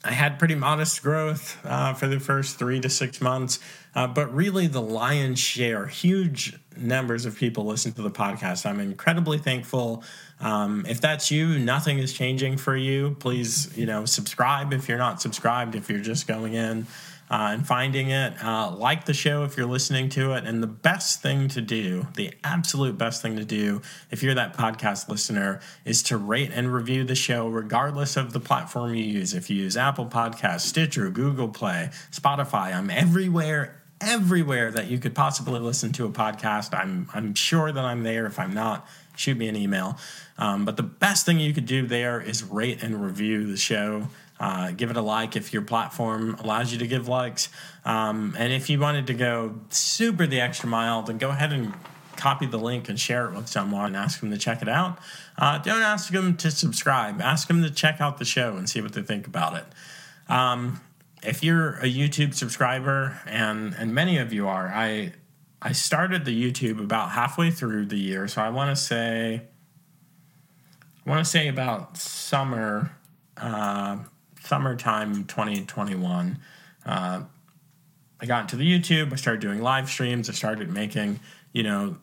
I 0.03 0.11
had 0.11 0.39
pretty 0.39 0.55
modest 0.55 1.01
growth 1.01 1.57
uh, 1.65 1.93
for 1.93 2.07
the 2.07 2.19
first 2.19 2.57
three 2.57 2.79
to 2.81 2.89
six 2.89 3.21
months, 3.21 3.59
uh, 3.95 4.07
but 4.07 4.33
really 4.33 4.67
the 4.67 4.81
lion's 4.81 5.39
share, 5.39 5.87
huge 5.87 6.57
numbers 6.77 7.25
of 7.25 7.37
people 7.37 7.65
listen 7.65 7.91
to 7.93 8.01
the 8.01 8.11
podcast. 8.11 8.65
I'm 8.65 8.79
incredibly 8.79 9.37
thankful. 9.37 10.03
Um, 10.39 10.85
if 10.87 10.99
that's 10.99 11.31
you, 11.31 11.59
nothing 11.59 11.99
is 11.99 12.13
changing 12.13 12.57
for 12.57 12.75
you. 12.75 13.15
Please, 13.19 13.77
you 13.77 13.85
know, 13.85 14.05
subscribe 14.05 14.73
if 14.73 14.89
you're 14.89 14.97
not 14.97 15.21
subscribed. 15.21 15.75
If 15.75 15.89
you're 15.89 15.99
just 15.99 16.27
going 16.27 16.53
in 16.53 16.87
uh, 17.33 17.49
and 17.51 17.65
finding 17.65 18.11
it. 18.11 18.31
Uh, 18.43 18.69
like 18.69 19.05
the 19.05 19.13
show 19.13 19.43
if 19.43 19.57
you're 19.57 19.65
listening 19.65 20.07
to 20.07 20.33
it. 20.33 20.45
And 20.45 20.61
the 20.61 20.67
best 20.67 21.23
thing 21.23 21.47
to 21.49 21.61
do, 21.61 22.05
the 22.15 22.31
absolute 22.43 22.95
best 22.95 23.23
thing 23.23 23.37
to 23.37 23.43
do, 23.43 23.81
if 24.11 24.21
you're 24.21 24.35
that 24.35 24.55
podcast 24.55 25.09
listener, 25.09 25.59
is 25.83 26.03
to 26.03 26.17
rate 26.17 26.51
and 26.53 26.71
review 26.71 27.03
the 27.03 27.15
show 27.15 27.47
regardless 27.47 28.17
of 28.17 28.33
the 28.33 28.39
platform 28.39 28.93
you 28.93 29.03
use. 29.03 29.33
If 29.33 29.49
you 29.49 29.55
use 29.55 29.75
Apple 29.75 30.05
Podcasts, 30.05 30.61
Stitcher, 30.61 31.09
Google 31.09 31.47
Play, 31.47 31.89
Spotify, 32.11 32.71
I'm 32.71 32.91
everywhere 32.91 33.79
everywhere 33.99 34.69
that 34.69 34.87
you 34.87 34.99
could 34.99 35.15
possibly 35.15 35.59
listen 35.59 35.91
to 35.93 36.05
a 36.05 36.09
podcast. 36.09 36.77
I'm 36.77 37.09
I'm 37.13 37.33
sure 37.33 37.71
that 37.71 37.83
I'm 37.83 38.03
there. 38.03 38.27
If 38.27 38.37
I'm 38.37 38.53
not, 38.53 38.85
shoot 39.15 39.37
me 39.37 39.47
an 39.47 39.55
email. 39.55 39.97
Um, 40.37 40.65
but 40.65 40.77
the 40.77 40.83
best 40.83 41.25
thing 41.25 41.39
you 41.39 41.53
could 41.53 41.65
do 41.65 41.87
there 41.87 42.19
is 42.19 42.43
rate 42.43 42.83
and 42.83 43.03
review 43.03 43.47
the 43.47 43.57
show. 43.57 44.09
Uh, 44.39 44.71
give 44.71 44.89
it 44.89 44.97
a 44.97 45.01
like 45.01 45.35
if 45.35 45.53
your 45.53 45.61
platform 45.61 46.35
allows 46.39 46.71
you 46.71 46.79
to 46.79 46.87
give 46.87 47.07
likes. 47.07 47.49
Um, 47.85 48.35
and 48.37 48.51
if 48.51 48.69
you 48.69 48.79
wanted 48.79 49.07
to 49.07 49.13
go 49.13 49.55
super 49.69 50.27
the 50.27 50.41
extra 50.41 50.67
mile, 50.67 51.03
then 51.03 51.17
go 51.17 51.29
ahead 51.29 51.53
and 51.53 51.73
copy 52.17 52.45
the 52.45 52.57
link 52.57 52.89
and 52.89 52.99
share 52.99 53.27
it 53.27 53.35
with 53.35 53.47
someone 53.47 53.87
and 53.87 53.95
ask 53.95 54.19
them 54.19 54.31
to 54.31 54.37
check 54.37 54.61
it 54.61 54.69
out. 54.69 54.97
Uh, 55.37 55.57
don't 55.59 55.81
ask 55.81 56.11
them 56.11 56.35
to 56.37 56.51
subscribe. 56.51 57.21
Ask 57.21 57.47
them 57.47 57.63
to 57.63 57.69
check 57.69 58.01
out 58.01 58.17
the 58.17 58.25
show 58.25 58.57
and 58.57 58.69
see 58.69 58.81
what 58.81 58.93
they 58.93 59.01
think 59.01 59.27
about 59.27 59.55
it. 59.55 59.65
Um, 60.31 60.81
if 61.21 61.43
you're 61.43 61.75
a 61.75 61.85
YouTube 61.85 62.33
subscriber, 62.33 63.21
and 63.25 63.73
and 63.75 63.93
many 63.93 64.17
of 64.17 64.33
you 64.33 64.47
are, 64.47 64.67
I 64.67 65.13
I 65.61 65.71
started 65.71 66.25
the 66.25 66.51
YouTube 66.51 66.79
about 66.79 67.11
halfway 67.11 67.51
through 67.51 67.85
the 67.85 67.97
year, 67.97 68.27
so 68.27 68.41
I 68.41 68.49
want 68.49 68.75
to 68.75 68.81
say 68.81 69.43
I 71.05 71.09
want 71.09 71.23
to 71.23 71.29
say 71.29 71.47
about 71.47 71.97
summer 71.97 72.95
uh, 73.37 73.97
summertime 74.43 75.25
2021. 75.25 76.37
Uh, 76.85 77.23
I 78.19 78.25
got 78.25 78.41
into 78.41 78.55
the 78.55 78.79
YouTube. 78.79 79.11
I 79.11 79.15
started 79.15 79.41
doing 79.41 79.61
live 79.61 79.89
streams. 79.89 80.29
I 80.29 80.33
started 80.33 80.69
making 80.69 81.19
you 81.51 81.63
know 81.63 81.97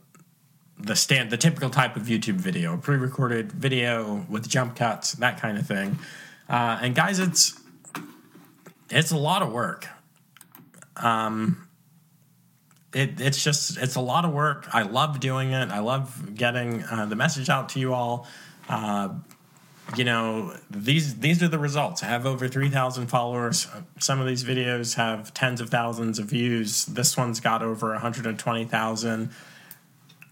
the 0.78 0.96
stand 0.96 1.30
the 1.30 1.36
typical 1.36 1.70
type 1.70 1.96
of 1.96 2.04
YouTube 2.04 2.34
video, 2.34 2.76
pre-recorded 2.76 3.52
video 3.52 4.26
with 4.28 4.48
jump 4.48 4.76
cuts, 4.76 5.12
that 5.14 5.40
kind 5.40 5.58
of 5.58 5.66
thing. 5.66 5.98
Uh, 6.48 6.78
and 6.82 6.94
guys, 6.94 7.18
it's 7.18 7.58
it's 8.90 9.12
a 9.12 9.16
lot 9.16 9.42
of 9.42 9.52
work. 9.52 9.86
Um, 10.96 11.68
it, 12.92 13.20
it's 13.20 13.42
just 13.42 13.78
it's 13.78 13.94
a 13.94 14.00
lot 14.00 14.24
of 14.24 14.32
work. 14.32 14.66
I 14.72 14.82
love 14.82 15.20
doing 15.20 15.52
it. 15.52 15.70
I 15.70 15.78
love 15.78 16.34
getting 16.34 16.82
uh, 16.84 17.06
the 17.06 17.16
message 17.16 17.48
out 17.48 17.70
to 17.70 17.80
you 17.80 17.94
all. 17.94 18.26
Uh, 18.68 19.10
you 19.96 20.04
know 20.04 20.54
these 20.70 21.18
these 21.20 21.42
are 21.42 21.48
the 21.48 21.58
results. 21.58 22.02
I 22.02 22.06
have 22.06 22.26
over 22.26 22.48
three 22.48 22.70
thousand 22.70 23.08
followers. 23.08 23.66
Some 23.98 24.20
of 24.20 24.26
these 24.26 24.44
videos 24.44 24.94
have 24.94 25.34
tens 25.34 25.60
of 25.60 25.70
thousands 25.70 26.18
of 26.18 26.26
views. 26.26 26.86
This 26.86 27.16
one's 27.16 27.40
got 27.40 27.62
over 27.62 27.90
one 27.90 28.00
hundred 28.00 28.26
and 28.26 28.38
twenty 28.38 28.64
thousand. 28.64 29.30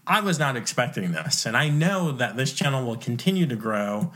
I 0.07 0.21
was 0.21 0.39
not 0.39 0.55
expecting 0.57 1.11
this, 1.11 1.45
and 1.45 1.55
I 1.55 1.69
know 1.69 2.11
that 2.11 2.35
this 2.35 2.53
channel 2.53 2.85
will 2.85 2.97
continue 2.97 3.45
to 3.47 3.55
grow 3.55 4.11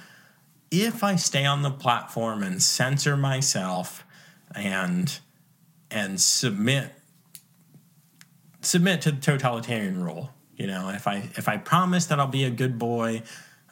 if 0.71 1.03
I 1.03 1.15
stay 1.17 1.45
on 1.45 1.61
the 1.61 1.69
platform 1.69 2.41
and 2.41 2.61
censor 2.61 3.15
myself 3.15 4.03
and 4.55 5.19
and 5.91 6.19
submit 6.19 6.91
submit 8.61 9.01
to 9.01 9.11
the 9.11 9.21
totalitarian 9.21 10.03
rule. 10.03 10.31
You 10.55 10.67
know, 10.67 10.89
if 10.89 11.07
I 11.07 11.29
if 11.35 11.47
I 11.47 11.57
promise 11.57 12.07
that 12.07 12.19
I'll 12.19 12.27
be 12.27 12.43
a 12.43 12.49
good 12.49 12.79
boy, 12.79 13.23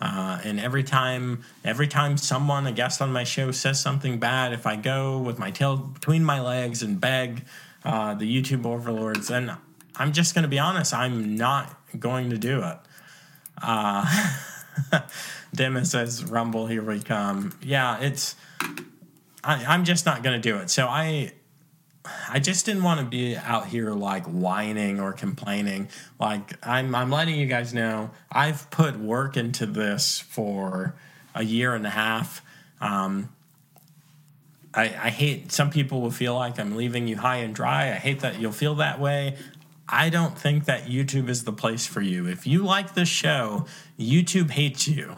uh, 0.01 0.39
and 0.43 0.59
every 0.59 0.83
time 0.83 1.43
every 1.63 1.87
time 1.87 2.17
someone 2.17 2.65
a 2.65 2.71
guest 2.71 3.01
on 3.01 3.11
my 3.11 3.23
show 3.23 3.51
says 3.51 3.79
something 3.79 4.19
bad, 4.19 4.51
if 4.51 4.65
I 4.65 4.75
go 4.75 5.19
with 5.19 5.37
my 5.37 5.51
tail 5.51 5.77
between 5.77 6.23
my 6.23 6.41
legs 6.41 6.81
and 6.81 6.99
beg 6.99 7.45
uh, 7.85 8.15
the 8.15 8.25
YouTube 8.25 8.65
overlords, 8.65 9.27
then 9.27 9.55
I'm 9.95 10.11
just 10.11 10.33
going 10.33 10.43
to 10.43 10.49
be 10.49 10.57
honest. 10.57 10.93
I'm 10.93 11.35
not 11.35 11.75
going 11.99 12.31
to 12.31 12.37
do 12.37 12.63
it. 12.63 12.77
Uh, 13.61 14.05
says, 15.83 16.23
"Rumble, 16.25 16.65
here 16.65 16.81
we 16.81 16.99
come." 16.99 17.53
Yeah, 17.61 17.99
it's. 17.99 18.35
I, 19.43 19.65
I'm 19.65 19.85
just 19.85 20.05
not 20.05 20.23
going 20.23 20.39
to 20.39 20.41
do 20.41 20.57
it. 20.57 20.71
So 20.71 20.87
I 20.87 21.33
I 22.29 22.39
just 22.39 22.65
didn't 22.65 22.83
want 22.83 22.99
to 22.99 23.05
be 23.05 23.35
out 23.35 23.67
here 23.67 23.91
like 23.91 24.25
whining 24.25 24.99
or 24.99 25.13
complaining. 25.13 25.89
Like 26.19 26.53
I'm 26.65 26.95
I'm 26.95 27.11
letting 27.11 27.35
you 27.35 27.45
guys 27.45 27.73
know 27.73 28.11
I've 28.31 28.69
put 28.71 28.97
work 28.97 29.37
into 29.37 29.65
this 29.65 30.19
for 30.19 30.95
a 31.35 31.43
year 31.43 31.75
and 31.75 31.85
a 31.85 31.91
half. 31.91 32.41
Um, 32.79 33.29
I, 34.73 34.83
I 34.83 35.09
hate 35.09 35.51
some 35.51 35.69
people 35.69 36.01
will 36.01 36.11
feel 36.11 36.35
like 36.35 36.59
I'm 36.59 36.75
leaving 36.75 37.07
you 37.07 37.17
high 37.17 37.37
and 37.37 37.53
dry. 37.53 37.89
I 37.89 37.95
hate 37.95 38.21
that 38.21 38.39
you'll 38.39 38.51
feel 38.51 38.75
that 38.75 38.99
way. 38.99 39.37
I 39.87 40.09
don't 40.09 40.37
think 40.37 40.65
that 40.65 40.85
YouTube 40.85 41.29
is 41.29 41.43
the 41.43 41.51
place 41.51 41.85
for 41.85 42.01
you. 42.01 42.25
If 42.25 42.47
you 42.47 42.63
like 42.63 42.93
this 42.93 43.09
show, 43.09 43.65
YouTube 43.99 44.51
hates 44.51 44.87
you 44.87 45.17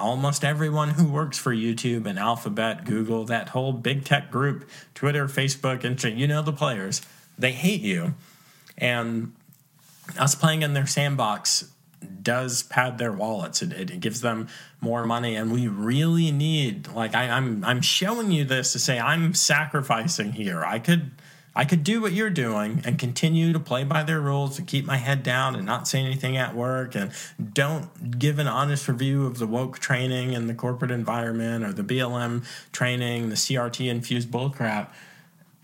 almost 0.00 0.44
everyone 0.44 0.90
who 0.90 1.06
works 1.10 1.38
for 1.38 1.54
YouTube 1.54 2.06
and 2.06 2.18
Alphabet, 2.18 2.84
Google, 2.84 3.24
that 3.26 3.50
whole 3.50 3.72
big 3.72 4.04
tech 4.04 4.30
group, 4.30 4.68
Twitter, 4.94 5.26
Facebook, 5.26 5.84
and 5.84 6.18
you 6.18 6.26
know 6.26 6.42
the 6.42 6.52
players, 6.52 7.02
they 7.38 7.52
hate 7.52 7.82
you. 7.82 8.14
And 8.78 9.34
us 10.18 10.34
playing 10.34 10.62
in 10.62 10.74
their 10.74 10.86
sandbox 10.86 11.70
does 12.22 12.62
pad 12.62 12.98
their 12.98 13.12
wallets. 13.12 13.62
It, 13.62 13.72
it, 13.72 14.00
gives 14.00 14.20
them 14.22 14.48
more 14.80 15.04
money, 15.04 15.36
and 15.36 15.52
we 15.52 15.68
really 15.68 16.30
need. 16.30 16.88
Like 16.88 17.14
I, 17.14 17.28
I'm, 17.28 17.62
I'm 17.64 17.82
showing 17.82 18.32
you 18.32 18.44
this 18.44 18.72
to 18.72 18.78
say 18.78 18.98
I'm 18.98 19.34
sacrificing 19.34 20.32
here. 20.32 20.64
I 20.64 20.78
could 20.78 21.10
I 21.54 21.64
could 21.64 21.82
do 21.82 22.00
what 22.00 22.12
you're 22.12 22.30
doing 22.30 22.80
and 22.84 22.98
continue 22.98 23.52
to 23.52 23.58
play 23.58 23.82
by 23.82 24.04
their 24.04 24.20
rules 24.20 24.58
and 24.58 24.68
keep 24.68 24.84
my 24.84 24.96
head 24.96 25.22
down 25.22 25.56
and 25.56 25.66
not 25.66 25.88
say 25.88 26.00
anything 26.00 26.36
at 26.36 26.54
work 26.54 26.94
and 26.94 27.10
don't 27.52 28.18
give 28.18 28.38
an 28.38 28.46
honest 28.46 28.86
review 28.86 29.26
of 29.26 29.38
the 29.38 29.46
woke 29.46 29.80
training 29.80 30.32
in 30.32 30.46
the 30.46 30.54
corporate 30.54 30.92
environment 30.92 31.64
or 31.64 31.72
the 31.72 31.82
BLM 31.82 32.44
training, 32.72 33.30
the 33.30 33.34
CRT 33.34 33.88
infused 33.88 34.30
bullcrap. 34.30 34.90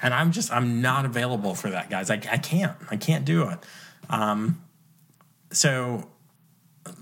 And 0.01 0.13
I'm 0.13 0.33
just, 0.33 0.53
I'm 0.53 0.83
not 0.83 1.05
available 1.05 1.55
for 1.55 1.71
that, 1.71 1.89
guys. 1.89 2.11
I, 2.11 2.15
I 2.15 2.39
can't, 2.39 2.77
I 2.91 2.97
can't 2.97 3.25
do 3.25 3.49
it. 3.49 3.59
Um, 4.11 4.63
so 5.53 6.09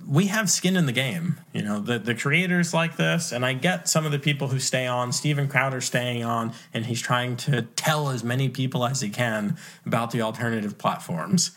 we 0.07 0.27
have 0.27 0.51
skin 0.51 0.77
in 0.77 0.87
the 0.87 0.93
game. 0.93 1.41
You 1.53 1.63
know, 1.63 1.81
the, 1.81 1.99
the 1.99 2.15
creators 2.15 2.75
like 2.75 2.97
this, 2.97 3.33
and 3.33 3.45
I 3.45 3.53
get 3.53 3.89
some 3.89 4.05
of 4.07 4.13
the 4.13 4.19
people 4.19 4.49
who 4.49 4.59
stay 4.59 4.87
on. 4.87 5.13
Steven 5.13 5.49
Crowder 5.49 5.81
staying 5.81 6.25
on, 6.25 6.53
and 6.73 6.87
he's 6.87 7.01
trying 7.01 7.37
to 7.39 7.63
tell 7.63 8.11
as 8.11 8.23
many 8.23 8.49
people 8.49 8.85
as 8.85 9.01
he 9.01 9.09
can 9.09 9.57
about 9.87 10.11
the 10.11 10.23
alternative 10.23 10.79
platforms. 10.79 11.53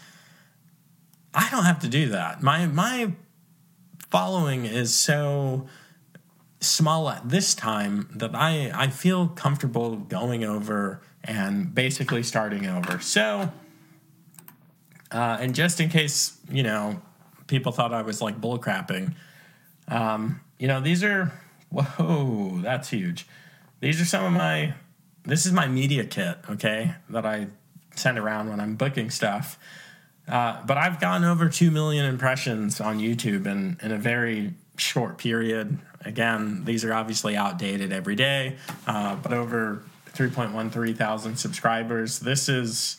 I 1.33 1.49
don't 1.49 1.65
have 1.65 1.79
to 1.79 1.87
do 1.87 2.09
that. 2.09 2.41
My 2.41 2.65
my 2.67 3.13
following 4.09 4.65
is 4.65 4.93
so 4.95 5.67
small 6.59 7.09
at 7.09 7.29
this 7.29 7.53
time 7.53 8.09
that 8.15 8.33
I 8.33 8.71
I 8.73 8.87
feel 8.87 9.27
comfortable 9.27 9.97
going 9.97 10.43
over 10.43 11.01
and 11.23 11.75
basically 11.75 12.23
starting 12.23 12.65
over. 12.65 12.99
So, 12.99 13.51
uh, 15.11 15.37
and 15.39 15.53
just 15.53 15.79
in 15.79 15.89
case 15.89 16.39
you 16.49 16.63
know 16.63 17.01
people 17.47 17.71
thought 17.71 17.93
I 17.93 18.01
was 18.01 18.21
like 18.21 18.39
bullcrapping. 18.39 19.13
Um, 19.87 20.41
you 20.59 20.67
know, 20.67 20.81
these 20.81 21.03
are 21.03 21.31
whoa, 21.71 22.59
that's 22.61 22.89
huge. 22.89 23.27
These 23.79 24.01
are 24.01 24.05
some 24.05 24.25
of 24.25 24.33
my. 24.33 24.73
This 25.23 25.45
is 25.45 25.51
my 25.51 25.67
media 25.67 26.05
kit, 26.05 26.37
okay, 26.49 26.95
that 27.09 27.25
I 27.25 27.47
send 27.95 28.17
around 28.17 28.49
when 28.49 28.61
I'm 28.61 28.75
booking 28.75 29.09
stuff. 29.09 29.59
Uh, 30.25 30.61
but 30.65 30.77
I've 30.77 31.01
gotten 31.01 31.25
over 31.25 31.49
two 31.49 31.69
million 31.69 32.05
impressions 32.05 32.79
on 32.79 32.99
YouTube 32.99 33.45
in 33.45 33.77
in 33.81 33.91
a 33.91 33.97
very 33.97 34.53
short 34.77 35.17
period. 35.17 35.79
Again, 36.05 36.63
these 36.63 36.85
are 36.85 36.93
obviously 36.93 37.35
outdated 37.35 37.91
every 37.91 38.15
day, 38.15 38.57
uh, 38.85 39.15
but 39.15 39.33
over 39.33 39.83
3.13 40.13 40.95
thousand 40.95 41.35
subscribers. 41.37 42.19
This 42.19 42.49
is 42.49 42.97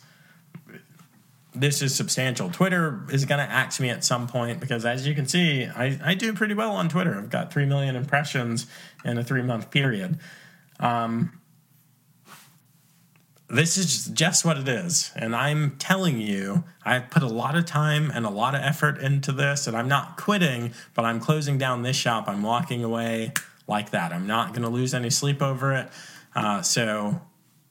this 1.54 1.82
is 1.82 1.94
substantial. 1.94 2.50
Twitter 2.50 3.04
is 3.10 3.24
going 3.24 3.44
to 3.44 3.50
axe 3.50 3.80
me 3.80 3.88
at 3.88 4.04
some 4.04 4.26
point 4.26 4.60
because, 4.60 4.84
as 4.84 5.06
you 5.06 5.14
can 5.14 5.26
see, 5.26 5.64
I, 5.64 5.98
I 6.04 6.14
do 6.14 6.32
pretty 6.32 6.54
well 6.54 6.72
on 6.72 6.88
Twitter. 6.88 7.16
I've 7.16 7.30
got 7.30 7.52
3 7.52 7.64
million 7.66 7.96
impressions 7.96 8.66
in 9.04 9.18
a 9.18 9.24
three 9.24 9.42
month 9.42 9.70
period. 9.70 10.18
Um, 10.78 11.38
this 13.48 13.78
is 13.78 14.06
just 14.08 14.44
what 14.44 14.58
it 14.58 14.68
is. 14.68 15.10
And 15.16 15.34
I'm 15.34 15.76
telling 15.78 16.20
you, 16.20 16.64
I've 16.84 17.10
put 17.10 17.22
a 17.22 17.28
lot 17.28 17.56
of 17.56 17.64
time 17.64 18.10
and 18.14 18.26
a 18.26 18.30
lot 18.30 18.54
of 18.54 18.60
effort 18.60 18.98
into 18.98 19.32
this, 19.32 19.66
and 19.66 19.76
I'm 19.76 19.88
not 19.88 20.18
quitting, 20.18 20.72
but 20.94 21.06
I'm 21.06 21.18
closing 21.18 21.56
down 21.56 21.82
this 21.82 21.96
shop. 21.96 22.28
I'm 22.28 22.42
walking 22.42 22.84
away 22.84 23.32
like 23.66 23.90
that. 23.90 24.12
I'm 24.12 24.26
not 24.26 24.48
going 24.52 24.62
to 24.62 24.68
lose 24.68 24.92
any 24.92 25.10
sleep 25.10 25.40
over 25.40 25.72
it. 25.72 25.88
Uh, 26.36 26.60
so 26.60 27.22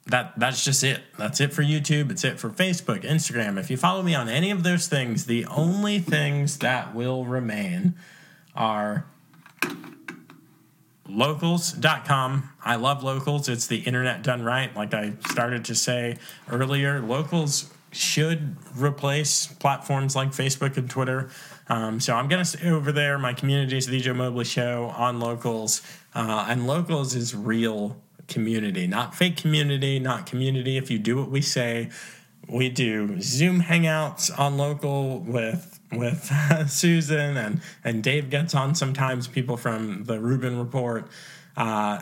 that 0.07 0.33
that's 0.37 0.63
just 0.63 0.83
it. 0.83 1.01
That's 1.17 1.39
it 1.41 1.53
for 1.53 1.63
YouTube. 1.63 2.11
It's 2.11 2.23
it 2.23 2.39
for 2.39 2.49
Facebook, 2.49 3.03
Instagram. 3.03 3.59
If 3.59 3.69
you 3.69 3.77
follow 3.77 4.01
me 4.01 4.15
on 4.15 4.29
any 4.29 4.51
of 4.51 4.63
those 4.63 4.87
things, 4.87 5.25
the 5.25 5.45
only 5.45 5.99
things 5.99 6.59
that 6.59 6.95
will 6.95 7.25
remain 7.25 7.95
are 8.55 9.05
locals.com. 11.07 12.49
I 12.63 12.75
love 12.75 13.03
locals. 13.03 13.49
It's 13.49 13.67
the 13.67 13.79
internet 13.79 14.23
done 14.23 14.43
right. 14.43 14.75
Like 14.75 14.93
I 14.93 15.13
started 15.29 15.65
to 15.65 15.75
say 15.75 16.17
earlier, 16.49 17.01
locals 17.01 17.71
should 17.91 18.55
replace 18.75 19.47
platforms 19.47 20.15
like 20.15 20.29
Facebook 20.29 20.77
and 20.77 20.89
Twitter. 20.89 21.29
Um, 21.69 21.99
so 21.99 22.15
I'm 22.15 22.27
going 22.27 22.43
to 22.43 22.45
stay 22.45 22.69
over 22.69 22.91
there. 22.91 23.17
My 23.17 23.33
community 23.33 23.77
is 23.77 23.87
the 23.87 23.99
Joe 23.99 24.13
Mobley 24.13 24.45
Show 24.45 24.93
on 24.95 25.19
locals. 25.19 25.81
Uh, 26.13 26.45
and 26.49 26.67
locals 26.67 27.15
is 27.15 27.35
real 27.35 27.97
community, 28.27 28.87
not 28.87 29.15
fake 29.15 29.37
community, 29.37 29.99
not 29.99 30.25
community. 30.25 30.77
If 30.77 30.91
you 30.91 30.99
do 30.99 31.17
what 31.17 31.29
we 31.29 31.41
say, 31.41 31.89
we 32.49 32.69
do 32.69 33.19
Zoom 33.21 33.61
hangouts 33.61 34.37
on 34.37 34.57
local 34.57 35.19
with 35.19 35.79
with 35.91 36.31
Susan 36.69 37.37
and 37.37 37.61
and 37.83 38.03
Dave 38.03 38.29
gets 38.29 38.55
on 38.55 38.75
sometimes. 38.75 39.27
People 39.27 39.57
from 39.57 40.05
the 40.05 40.19
Rubin 40.19 40.57
Report. 40.57 41.07
Uh, 41.55 42.01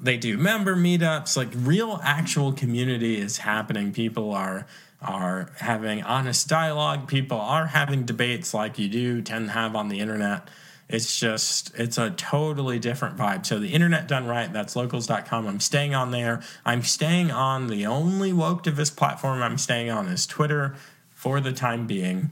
they 0.00 0.16
do 0.16 0.38
member 0.38 0.74
meetups. 0.76 1.36
Like 1.36 1.48
real, 1.54 2.00
actual 2.02 2.52
community 2.52 3.20
is 3.20 3.38
happening. 3.38 3.92
People 3.92 4.32
are 4.32 4.66
are 5.02 5.52
having 5.58 6.02
honest 6.02 6.48
dialogue. 6.48 7.08
People 7.08 7.38
are 7.38 7.66
having 7.66 8.04
debates 8.04 8.52
like 8.52 8.78
you 8.78 8.88
do 8.88 9.22
tend 9.22 9.48
to 9.48 9.52
have 9.52 9.74
on 9.74 9.88
the 9.88 10.00
internet 10.00 10.48
It's 10.92 11.20
just, 11.20 11.72
it's 11.78 11.98
a 11.98 12.10
totally 12.10 12.80
different 12.80 13.16
vibe. 13.16 13.46
So 13.46 13.60
the 13.60 13.72
internet 13.72 14.08
done 14.08 14.26
right, 14.26 14.52
that's 14.52 14.74
locals.com. 14.74 15.46
I'm 15.46 15.60
staying 15.60 15.94
on 15.94 16.10
there. 16.10 16.42
I'm 16.64 16.82
staying 16.82 17.30
on 17.30 17.68
the 17.68 17.86
only 17.86 18.32
Woketivist 18.32 18.96
platform 18.96 19.40
I'm 19.40 19.56
staying 19.56 19.88
on 19.88 20.08
is 20.08 20.26
Twitter 20.26 20.74
for 21.10 21.40
the 21.40 21.52
time 21.52 21.86
being. 21.86 22.30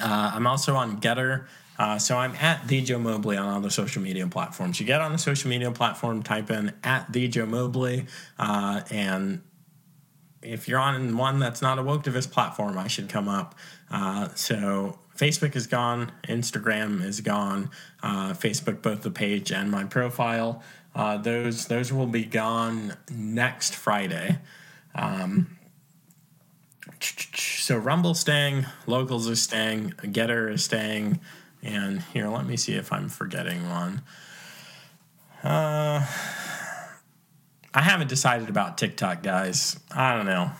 Uh, 0.00 0.32
I'm 0.34 0.46
also 0.46 0.76
on 0.76 1.00
Gettr. 1.00 1.46
Uh, 1.78 1.98
so 1.98 2.16
I'm 2.16 2.34
at 2.36 2.68
the 2.68 2.80
Joe 2.82 2.98
Mobley 2.98 3.36
on 3.36 3.46
all 3.46 3.60
the 3.60 3.70
social 3.70 4.00
media 4.00 4.26
platforms. 4.28 4.80
You 4.80 4.86
get 4.86 5.00
on 5.00 5.12
the 5.12 5.18
social 5.18 5.50
media 5.50 5.70
platform, 5.72 6.22
type 6.22 6.50
in 6.50 6.72
at 6.84 7.12
the 7.12 7.28
Joe 7.28 7.46
Mobley, 7.46 8.06
uh, 8.38 8.82
and 8.90 9.42
if 10.42 10.68
you're 10.68 10.78
on 10.78 11.16
one 11.16 11.38
that's 11.38 11.60
not 11.60 11.78
a 11.78 11.82
Woketivist 11.82 12.30
platform, 12.30 12.78
I 12.78 12.86
should 12.86 13.08
come 13.08 13.28
up. 13.28 13.54
Uh, 13.90 14.28
so 14.34 14.98
Facebook 15.16 15.56
is 15.56 15.66
gone, 15.66 16.12
Instagram 16.28 17.02
is 17.02 17.20
gone. 17.20 17.70
Uh, 18.02 18.32
Facebook, 18.32 18.82
both 18.82 19.02
the 19.02 19.10
page 19.10 19.50
and 19.50 19.70
my 19.70 19.84
profile, 19.84 20.62
uh, 20.94 21.16
those 21.16 21.66
those 21.66 21.92
will 21.92 22.06
be 22.06 22.24
gone 22.24 22.94
next 23.10 23.74
Friday. 23.74 24.38
Um, 24.94 25.58
so 27.00 27.76
Rumble 27.76 28.14
staying, 28.14 28.66
Locals 28.86 29.26
is 29.26 29.42
staying, 29.42 29.90
Gettr 30.02 30.52
is 30.52 30.64
staying. 30.64 31.20
And 31.62 32.02
here, 32.12 32.28
let 32.28 32.46
me 32.46 32.56
see 32.56 32.74
if 32.74 32.92
I'm 32.92 33.08
forgetting 33.08 33.68
one. 33.68 34.02
Uh, 35.42 36.06
I 37.74 37.82
haven't 37.82 38.08
decided 38.08 38.48
about 38.48 38.78
TikTok, 38.78 39.22
guys. 39.22 39.78
I 39.90 40.14
don't 40.16 40.26
know. 40.26 40.52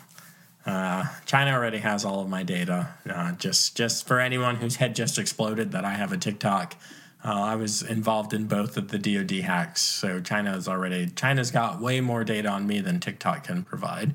Uh, 0.66 1.05
China 1.24 1.52
already 1.52 1.79
has 1.79 2.05
all 2.05 2.20
of 2.20 2.29
my 2.29 2.42
data. 2.42 2.88
Uh, 3.09 3.33
just 3.33 3.76
just 3.76 4.07
for 4.07 4.20
anyone 4.20 4.57
whose 4.57 4.76
head 4.76 4.96
just 4.96 5.18
exploded 5.18 5.72
that 5.72 5.85
I 5.85 5.94
have 5.94 6.12
a 6.12 6.16
TikTok. 6.16 6.76
Uh, 7.24 7.42
I 7.42 7.57
was 7.57 7.83
involved 7.83 8.33
in 8.33 8.46
both 8.46 8.76
of 8.76 8.88
the 8.88 8.98
DoD 8.98 9.42
hacks, 9.42 9.81
so 9.83 10.20
China 10.20 10.52
has 10.52 10.68
already 10.68 11.07
China's 11.09 11.50
got 11.50 11.81
way 11.81 12.00
more 12.00 12.24
data 12.24 12.48
on 12.48 12.66
me 12.66 12.81
than 12.81 13.00
TikTok 13.00 13.44
can 13.44 13.62
provide. 13.62 14.14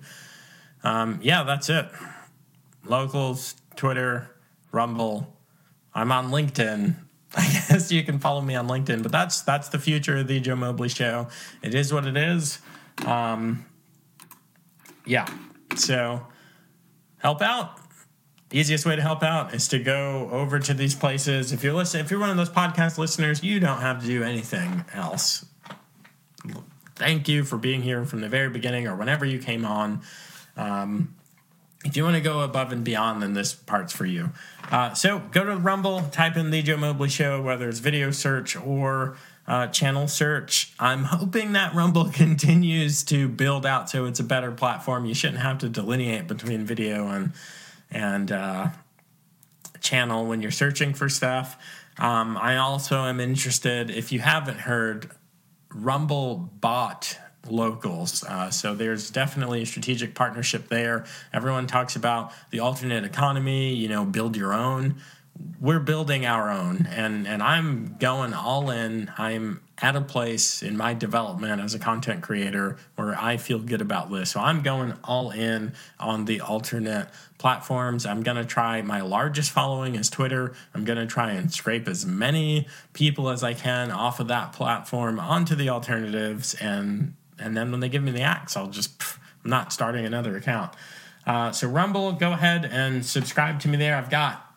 Um, 0.84 1.20
yeah, 1.24 1.44
that's 1.44 1.70
it. 1.70 1.88
Locals, 2.86 3.56
Twitter, 3.76 4.36
Rumble, 4.72 5.36
I'm 5.94 6.12
on 6.12 6.32
LinkedIn. 6.32 6.96
I 7.36 7.44
guess 7.44 7.92
you 7.92 8.04
can 8.04 8.20
follow 8.20 8.42
me 8.42 8.56
on 8.56 8.68
LinkedIn, 8.68 9.04
but 9.04 9.12
that's 9.12 9.42
that's 9.42 9.70
the 9.70 9.80
future 9.80 10.18
of 10.18 10.28
the 10.28 10.40
Joe 10.40 10.56
Mobley 10.56 10.90
Show. 10.90 11.28
It 11.62 11.74
is 11.74 11.94
what 11.94 12.06
it 12.06 12.18
is. 12.18 12.60
Um, 13.06 13.66
yeah. 15.06 15.28
So 15.76 16.28
help 17.22 17.42
out. 17.42 17.80
Easiest 18.52 18.86
way 18.86 18.98
to 18.98 19.02
help 19.02 19.24
out 19.24 19.54
is 19.54 19.70
to 19.70 19.80
go 19.80 20.30
over 20.32 20.60
to 20.60 20.74
these 20.74 20.94
places. 20.94 21.54
If 21.54 21.64
you're 21.64 21.74
listening, 21.74 22.04
if 22.04 22.12
you're 22.12 22.20
one 22.20 22.30
of 22.30 22.38
those 22.38 22.50
podcast 22.50 22.98
listeners, 22.98 23.44
you 23.44 23.62
don't 23.62 23.80
have 23.80 24.02
to 24.02 24.08
do 24.08 24.24
anything 24.24 24.84
else. 24.94 25.46
Thank 26.96 27.30
you 27.30 27.46
for 27.46 27.58
being 27.58 27.82
here 27.82 28.04
from 28.04 28.20
the 28.20 28.28
very 28.28 28.50
beginning 28.50 28.88
or 28.88 28.96
whenever 28.96 29.26
you 29.26 29.40
came 29.40 29.66
on. 29.66 30.02
Um, 30.58 31.16
if 31.86 31.96
you 31.96 32.04
want 32.04 32.16
to 32.16 32.22
go 32.22 32.42
above 32.42 32.72
and 32.72 32.84
beyond, 32.84 33.24
then 33.24 33.34
this 33.34 33.54
part's 33.54 33.94
for 33.94 34.06
you. 34.06 34.32
Uh, 34.70 34.94
so 34.94 35.20
go 35.32 35.44
to 35.44 35.56
Rumble, 35.56 36.02
type 36.12 36.36
in 36.36 36.52
the 36.52 36.62
Joe 36.62 36.78
Mobley 36.78 37.10
Show, 37.10 37.42
whether 37.42 37.70
it's 37.70 37.80
video 37.80 38.12
search 38.12 38.56
or 38.56 39.18
uh, 39.48 39.68
channel 39.68 40.08
search. 40.08 40.74
I'm 40.80 41.06
hoping 41.06 41.54
that 41.54 41.74
Rumble 41.74 42.10
continues 42.14 43.04
to 43.06 43.28
build 43.28 43.66
out 43.66 43.90
so 43.90 44.06
it's 44.06 44.20
a 44.20 44.24
better 44.24 44.52
platform. 44.52 45.06
You 45.06 45.14
shouldn't 45.14 45.42
have 45.42 45.60
to 45.60 45.70
delineate 45.70 46.28
between 46.28 46.66
video 46.66 47.08
and 47.08 47.34
and 47.94 48.32
uh, 48.32 48.70
channel 49.82 50.26
when 50.26 50.42
you're 50.42 50.52
searching 50.52 50.94
for 50.94 51.10
stuff. 51.10 51.58
Um, 51.98 52.38
I 52.38 52.58
also 52.58 53.00
am 53.00 53.20
interested. 53.20 53.90
If 53.90 54.12
you 54.12 54.20
haven't 54.20 54.62
heard, 54.62 55.12
Rumble 55.74 56.50
bought 56.62 57.18
locals. 57.50 58.24
Uh, 58.24 58.50
so 58.50 58.74
there's 58.76 59.10
definitely 59.10 59.64
a 59.64 59.66
strategic 59.66 60.16
partnership 60.16 60.70
there. 60.70 61.06
Everyone 61.34 61.68
talks 61.68 61.96
about 61.96 62.32
the 62.52 62.60
alternate 62.60 63.04
economy, 63.04 63.74
you 63.74 63.90
know, 63.90 64.06
build 64.06 64.38
your 64.38 64.54
own. 64.54 65.02
We're 65.60 65.80
building 65.80 66.26
our 66.26 66.50
own, 66.50 66.88
and, 66.90 67.28
and 67.28 67.42
I'm 67.42 67.96
going 68.00 68.34
all 68.34 68.70
in. 68.72 69.12
I'm 69.18 69.62
at 69.82 69.96
a 69.96 70.02
place 70.02 70.62
in 70.62 70.78
my 70.78 70.94
development 70.94 71.62
as 71.62 71.74
a 71.74 71.80
content 71.80 72.22
creator 72.22 72.78
where 72.96 73.20
I 73.20 73.38
feel 73.38 73.60
good 73.60 73.82
about 73.82 74.12
this. 74.12 74.32
So 74.32 74.40
I'm 74.40 74.62
going 74.62 74.94
all 75.04 75.32
in 75.32 75.74
on 76.00 76.26
the 76.26 76.42
alternate 76.42 77.10
platforms. 77.40 78.06
I'm 78.06 78.22
going 78.22 78.38
to 78.38 78.46
try 78.46 78.82
my 78.84 79.02
largest 79.02 79.52
following 79.52 79.96
is 79.96 80.10
Twitter. 80.10 80.54
I'm 80.76 80.86
going 80.86 81.00
to 81.00 81.08
try 81.08 81.32
and 81.32 81.52
scrape 81.52 81.88
as 81.88 82.06
many 82.06 82.68
people 82.94 83.30
as 83.30 83.44
I 83.44 83.56
can 83.56 83.92
off 83.92 84.20
of 84.20 84.28
that 84.28 84.54
platform 84.54 85.20
onto 85.20 85.56
the 85.56 85.70
alternatives 85.70 86.54
and 86.56 87.16
and 87.40 87.58
then 87.58 87.72
when 87.72 87.80
they 87.80 87.90
give 87.90 88.04
me 88.04 88.12
the 88.12 88.22
axe, 88.22 88.56
I'll 88.56 88.68
just 88.68 89.00
pff, 89.00 89.18
I'm 89.44 89.50
not 89.50 89.74
starting 89.74 90.06
another 90.06 90.38
account. 90.38 90.76
Uh, 91.26 91.52
so 91.52 91.68
Rumble, 91.68 92.12
go 92.14 92.34
ahead 92.34 92.66
and 92.66 93.06
subscribe 93.06 93.60
to 93.62 93.68
me 93.68 93.78
there. 93.78 93.96
I've 93.96 94.10
got 94.10 94.51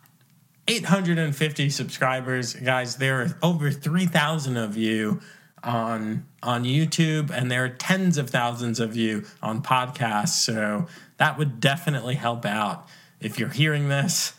850 0.67 1.71
subscribers, 1.71 2.55
guys. 2.55 2.97
There 2.97 3.23
are 3.23 3.39
over 3.43 3.71
3,000 3.71 4.57
of 4.57 4.77
you 4.77 5.21
on 5.63 6.27
on 6.45 6.65
YouTube, 6.65 7.31
and 7.31 7.51
there 7.51 7.65
are 7.65 7.71
tens 7.71 8.19
of 8.19 8.31
thousands 8.31 8.79
of 8.79 8.97
you 8.97 9.25
on 9.43 9.63
podcasts. 9.63 10.45
So 10.45 10.87
that 11.17 11.39
would 11.39 11.59
definitely 11.59 12.15
help 12.15 12.45
out. 12.45 12.87
If 13.21 13.39
you're 13.39 13.49
hearing 13.49 13.89
this, 13.89 14.35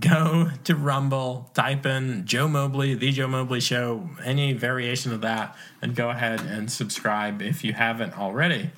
go 0.00 0.50
to 0.64 0.74
Rumble, 0.74 1.50
type 1.54 1.86
in 1.86 2.26
Joe 2.26 2.48
Mobley, 2.48 2.94
The 2.94 3.12
Joe 3.12 3.28
Mobley 3.28 3.60
Show, 3.60 4.10
any 4.24 4.52
variation 4.52 5.12
of 5.12 5.20
that, 5.20 5.56
and 5.80 5.94
go 5.94 6.10
ahead 6.10 6.40
and 6.40 6.70
subscribe 6.70 7.40
if 7.40 7.64
you 7.64 7.72
haven't 7.72 8.18
already. 8.18 8.70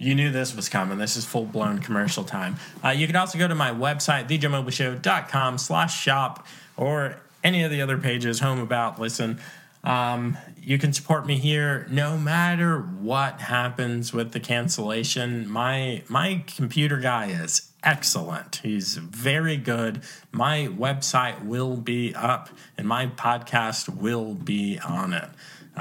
You 0.00 0.14
knew 0.14 0.30
this 0.30 0.56
was 0.56 0.70
coming. 0.70 0.96
This 0.96 1.14
is 1.14 1.26
full 1.26 1.44
blown 1.44 1.78
commercial 1.78 2.24
time. 2.24 2.56
Uh, 2.82 2.88
you 2.88 3.06
can 3.06 3.16
also 3.16 3.38
go 3.38 3.46
to 3.46 3.54
my 3.54 3.70
website, 3.70 4.28
thejoemobleyshow.com 4.28 5.58
slash 5.58 6.00
shop, 6.00 6.46
or 6.78 7.16
any 7.44 7.62
of 7.62 7.70
the 7.70 7.82
other 7.82 7.98
pages, 7.98 8.40
home 8.40 8.60
about, 8.60 8.98
listen. 8.98 9.38
Um, 9.84 10.38
you 10.62 10.78
can 10.78 10.94
support 10.94 11.26
me 11.26 11.36
here 11.36 11.86
no 11.90 12.16
matter 12.16 12.78
what 12.78 13.42
happens 13.42 14.12
with 14.12 14.32
the 14.32 14.40
cancellation. 14.40 15.46
My 15.48 16.02
my 16.08 16.44
computer 16.46 16.98
guy 16.98 17.26
is 17.26 17.70
excellent. 17.82 18.56
He's 18.56 18.96
very 18.96 19.56
good. 19.56 20.02
My 20.32 20.68
website 20.70 21.44
will 21.44 21.76
be 21.76 22.14
up 22.14 22.50
and 22.76 22.86
my 22.86 23.06
podcast 23.06 23.88
will 23.88 24.34
be 24.34 24.78
on 24.78 25.12
it. 25.12 25.28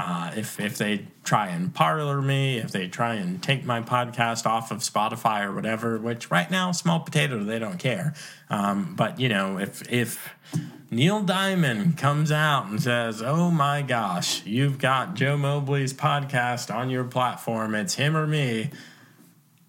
Uh, 0.01 0.31
if, 0.37 0.61
if 0.61 0.77
they 0.77 1.05
try 1.25 1.49
and 1.49 1.75
Parler 1.75 2.21
me, 2.21 2.57
if 2.57 2.71
they 2.71 2.87
try 2.87 3.15
and 3.15 3.43
take 3.43 3.65
my 3.65 3.81
podcast 3.81 4.45
off 4.45 4.71
of 4.71 4.77
Spotify 4.77 5.45
or 5.45 5.53
whatever, 5.53 5.97
which 5.97 6.31
right 6.31 6.49
now, 6.49 6.71
small 6.71 7.01
potato, 7.01 7.43
they 7.43 7.59
don't 7.59 7.79
care. 7.79 8.13
Um, 8.49 8.95
but, 8.95 9.19
you 9.19 9.27
know, 9.27 9.59
if, 9.59 9.91
if 9.91 10.33
Neil 10.89 11.21
Diamond 11.21 11.97
comes 11.97 12.31
out 12.31 12.67
and 12.67 12.81
says, 12.81 13.21
Oh 13.21 13.51
my 13.51 13.81
gosh, 13.81 14.45
you've 14.45 14.77
got 14.77 15.15
Joe 15.15 15.35
Mobley's 15.35 15.93
podcast 15.93 16.73
on 16.73 16.89
your 16.89 17.03
platform, 17.03 17.75
it's 17.75 17.95
him 17.95 18.15
or 18.15 18.25
me 18.25 18.69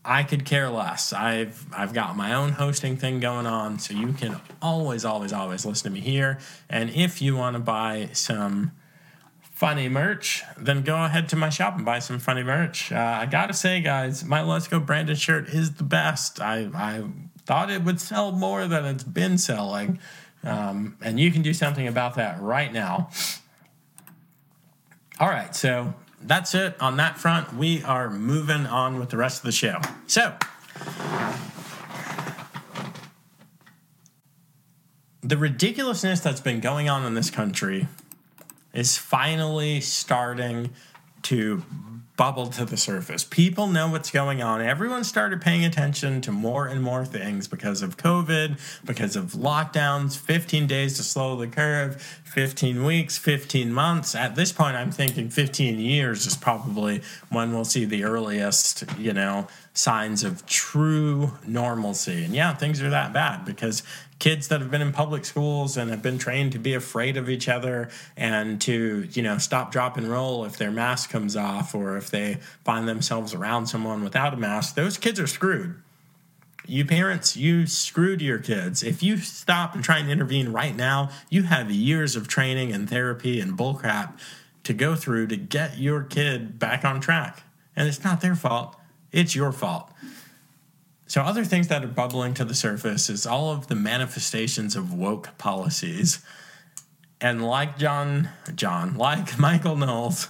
I 0.05 0.23
could 0.23 0.47
care 0.47 0.71
less. 0.71 1.13
I've 1.13 1.67
I've 1.77 1.93
got 1.93 2.17
my 2.17 2.33
own 2.33 2.53
hosting 2.53 2.97
thing 2.97 3.21
going 3.21 3.47
on, 3.47 3.79
so 3.79 3.93
you 3.93 4.15
can 4.15 4.41
always, 4.63 5.05
always, 5.05 5.33
always 5.33 5.67
listen 5.67 5.93
to 5.93 5.95
me 5.95 6.01
here. 6.01 6.39
And 6.71 6.89
if 6.91 7.21
you 7.21 7.37
want 7.37 7.55
to 7.55 7.61
buy 7.61 8.09
some 8.13 8.73
funny 9.61 9.91
merch, 9.91 10.43
then 10.57 10.81
go 10.81 11.05
ahead 11.05 11.29
to 11.29 11.37
my 11.37 11.51
shop 11.51 11.77
and 11.77 11.85
buy 11.85 11.99
some 11.99 12.19
funny 12.19 12.43
merch. 12.43 12.91
Uh, 12.91 13.19
I 13.21 13.27
gotta 13.27 13.53
say, 13.53 13.83
guys, 13.83 14.25
my 14.25 14.41
Let's 14.41 14.67
Go 14.67 14.81
Brandon 14.81 15.15
shirt 15.15 15.51
is 15.51 15.75
the 15.75 15.85
best. 15.85 16.41
I 16.41 16.71
I 16.75 17.05
thought 17.45 17.71
it 17.71 17.85
would 17.85 18.01
sell 18.01 18.33
more 18.33 18.67
than 18.67 18.87
it's 18.87 19.05
been 19.05 19.37
selling, 19.37 19.99
um, 20.45 20.97
and 21.03 21.21
you 21.21 21.31
can 21.31 21.43
do 21.43 21.53
something 21.53 21.87
about 21.87 22.15
that 22.15 22.41
right 22.41 22.73
now. 22.73 23.11
All 25.21 25.29
right, 25.29 25.55
so 25.55 25.93
that's 26.23 26.55
it 26.55 26.81
on 26.81 26.97
that 26.97 27.19
front. 27.19 27.53
We 27.53 27.83
are 27.83 28.09
moving 28.09 28.65
on 28.65 28.99
with 28.99 29.11
the 29.11 29.19
rest 29.19 29.41
of 29.41 29.45
the 29.45 29.53
show. 29.53 29.79
So, 30.07 30.37
the 35.21 35.37
ridiculousness 35.37 36.21
that's 36.21 36.41
been 36.41 36.61
going 36.61 36.89
on 36.89 37.05
in 37.05 37.13
this 37.13 37.29
country 37.29 37.89
is 38.73 38.97
finally 38.97 39.81
starting 39.81 40.71
to 41.23 41.63
bubble 42.21 42.49
to 42.49 42.67
the 42.67 42.77
surface. 42.77 43.25
People 43.25 43.67
know 43.67 43.89
what's 43.89 44.11
going 44.11 44.43
on. 44.43 44.61
Everyone 44.61 45.05
started 45.05 45.41
paying 45.41 45.65
attention 45.65 46.21
to 46.21 46.31
more 46.31 46.67
and 46.67 46.83
more 46.83 47.03
things 47.03 47.49
because 47.49 47.81
of 47.81 47.97
COVID, 47.97 48.61
because 48.85 49.17
of 49.17 49.33
lockdowns, 49.33 50.19
15 50.19 50.67
days 50.67 50.99
to 50.99 51.03
slow 51.03 51.35
the 51.37 51.47
curve, 51.47 52.03
15 52.25 52.85
weeks, 52.85 53.17
15 53.17 53.73
months. 53.73 54.15
At 54.15 54.35
this 54.35 54.53
point, 54.53 54.77
I'm 54.77 54.91
thinking 54.91 55.31
15 55.31 55.79
years 55.79 56.27
is 56.27 56.37
probably 56.37 57.01
when 57.31 57.55
we'll 57.55 57.65
see 57.65 57.87
the 57.87 58.05
earliest, 58.05 58.85
you 58.99 59.15
know, 59.15 59.49
signs 59.81 60.23
of 60.25 60.45
true 60.45 61.33
normalcy. 61.47 62.23
And 62.25 62.35
yeah, 62.35 62.53
things 62.55 62.83
are 62.83 62.91
that 62.91 63.15
bad 63.15 63.47
because 63.47 63.83
kids 64.19 64.49
that 64.49 64.61
have 64.61 64.71
been 64.71 64.83
in 64.83 64.93
public 64.93 65.25
schools 65.25 65.79
and 65.79 65.91
have 65.91 66.03
been 66.03 66.19
trained 66.19 66.53
to 66.53 66.59
be 66.59 66.75
afraid 66.75 67.17
of 67.17 67.31
each 67.31 67.49
other 67.49 67.89
and 68.15 68.61
to, 68.61 69.09
you 69.13 69.23
know, 69.23 69.39
stop, 69.39 69.73
drop, 69.73 69.97
and 69.97 70.07
roll 70.07 70.45
if 70.45 70.59
their 70.59 70.71
mask 70.71 71.09
comes 71.09 71.35
off 71.35 71.75
or 71.75 71.97
if 71.97 72.11
they 72.11 72.35
find 72.63 72.87
themselves 72.87 73.33
around 73.33 73.69
someone 73.69 74.05
without 74.05 74.35
a 74.35 74.37
mask, 74.37 74.75
those 74.75 74.99
kids 74.99 75.19
are 75.19 75.27
screwed. 75.27 75.75
You 76.67 76.85
parents, 76.85 77.35
you 77.35 77.67
screwed 77.67 78.21
your 78.21 78.39
kids. 78.39 78.83
If 78.83 79.03
you 79.03 79.17
stop 79.17 79.75
and 79.75 79.83
try 79.83 79.99
and 79.99 80.11
intervene 80.11 80.53
right 80.53 80.77
now, 80.77 81.09
you 81.31 81.45
have 81.45 81.71
years 81.71 82.17
of 82.17 82.29
training 82.29 82.71
and 82.71 82.89
therapy 82.89 83.41
and 83.41 83.57
bullcrap 83.57 84.13
to 84.65 84.75
go 84.75 84.95
through 84.95 85.29
to 85.29 85.37
get 85.37 85.79
your 85.79 86.03
kid 86.03 86.59
back 86.59 86.85
on 86.85 87.01
track. 87.01 87.43
And 87.75 87.89
it's 87.89 88.05
not 88.05 88.21
their 88.21 88.35
fault, 88.35 88.77
it's 89.13 89.35
your 89.35 89.53
fault. 89.53 89.91
So, 91.07 91.23
other 91.23 91.45
things 91.45 91.69
that 91.69 91.83
are 91.83 91.89
bubbling 91.89 92.35
to 92.35 92.45
the 92.45 92.55
surface 92.55 93.11
is 93.11 93.27
all 93.27 93.51
of 93.51 93.67
the 93.67 93.75
manifestations 93.75 94.77
of 94.77 94.95
woke 94.95 95.37
policies. 95.39 96.21
And 97.21 97.45
like 97.45 97.77
John, 97.79 98.31
John, 98.55 98.97
like 98.97 99.39
Michael 99.39 99.77
Knowles, 99.77 100.29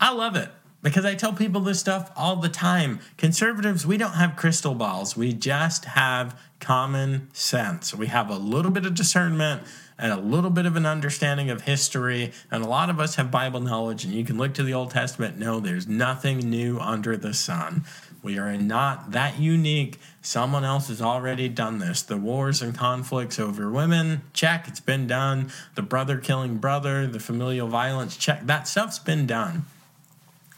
I 0.00 0.12
love 0.12 0.36
it 0.36 0.50
because 0.82 1.04
I 1.04 1.14
tell 1.14 1.32
people 1.32 1.60
this 1.60 1.80
stuff 1.80 2.10
all 2.16 2.36
the 2.36 2.48
time. 2.48 3.00
Conservatives, 3.16 3.86
we 3.86 3.96
don't 3.96 4.12
have 4.12 4.36
crystal 4.36 4.74
balls, 4.74 5.16
we 5.16 5.32
just 5.32 5.84
have 5.84 6.38
common 6.60 7.28
sense. 7.32 7.94
We 7.94 8.06
have 8.06 8.30
a 8.30 8.36
little 8.36 8.70
bit 8.70 8.86
of 8.86 8.94
discernment 8.94 9.62
and 9.98 10.12
a 10.12 10.16
little 10.16 10.50
bit 10.50 10.66
of 10.66 10.76
an 10.76 10.86
understanding 10.86 11.50
of 11.50 11.62
history. 11.62 12.32
And 12.50 12.64
a 12.64 12.68
lot 12.68 12.90
of 12.90 13.00
us 13.00 13.16
have 13.16 13.30
Bible 13.30 13.60
knowledge, 13.60 14.04
and 14.04 14.12
you 14.12 14.24
can 14.24 14.38
look 14.38 14.54
to 14.54 14.62
the 14.62 14.74
Old 14.74 14.90
Testament. 14.90 15.38
No, 15.38 15.60
there's 15.60 15.86
nothing 15.86 16.38
new 16.38 16.78
under 16.78 17.16
the 17.16 17.34
sun. 17.34 17.84
We 18.26 18.40
are 18.40 18.56
not 18.56 19.12
that 19.12 19.38
unique. 19.38 20.00
Someone 20.20 20.64
else 20.64 20.88
has 20.88 21.00
already 21.00 21.48
done 21.48 21.78
this. 21.78 22.02
The 22.02 22.16
wars 22.16 22.60
and 22.60 22.76
conflicts 22.76 23.38
over 23.38 23.70
women, 23.70 24.22
check, 24.32 24.66
it's 24.66 24.80
been 24.80 25.06
done. 25.06 25.52
The 25.76 25.82
brother 25.82 26.18
killing 26.18 26.56
brother, 26.56 27.06
the 27.06 27.20
familial 27.20 27.68
violence, 27.68 28.16
check, 28.16 28.44
that 28.46 28.66
stuff's 28.66 28.98
been 28.98 29.28
done. 29.28 29.66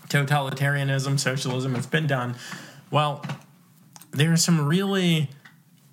Totalitarianism, 0.09 1.21
socialism, 1.21 1.77
it's 1.77 1.85
been 1.85 2.07
done. 2.07 2.37
Well, 2.91 3.23
there 4.13 4.33
are 4.33 4.39
some 4.39 4.67
really 4.67 5.29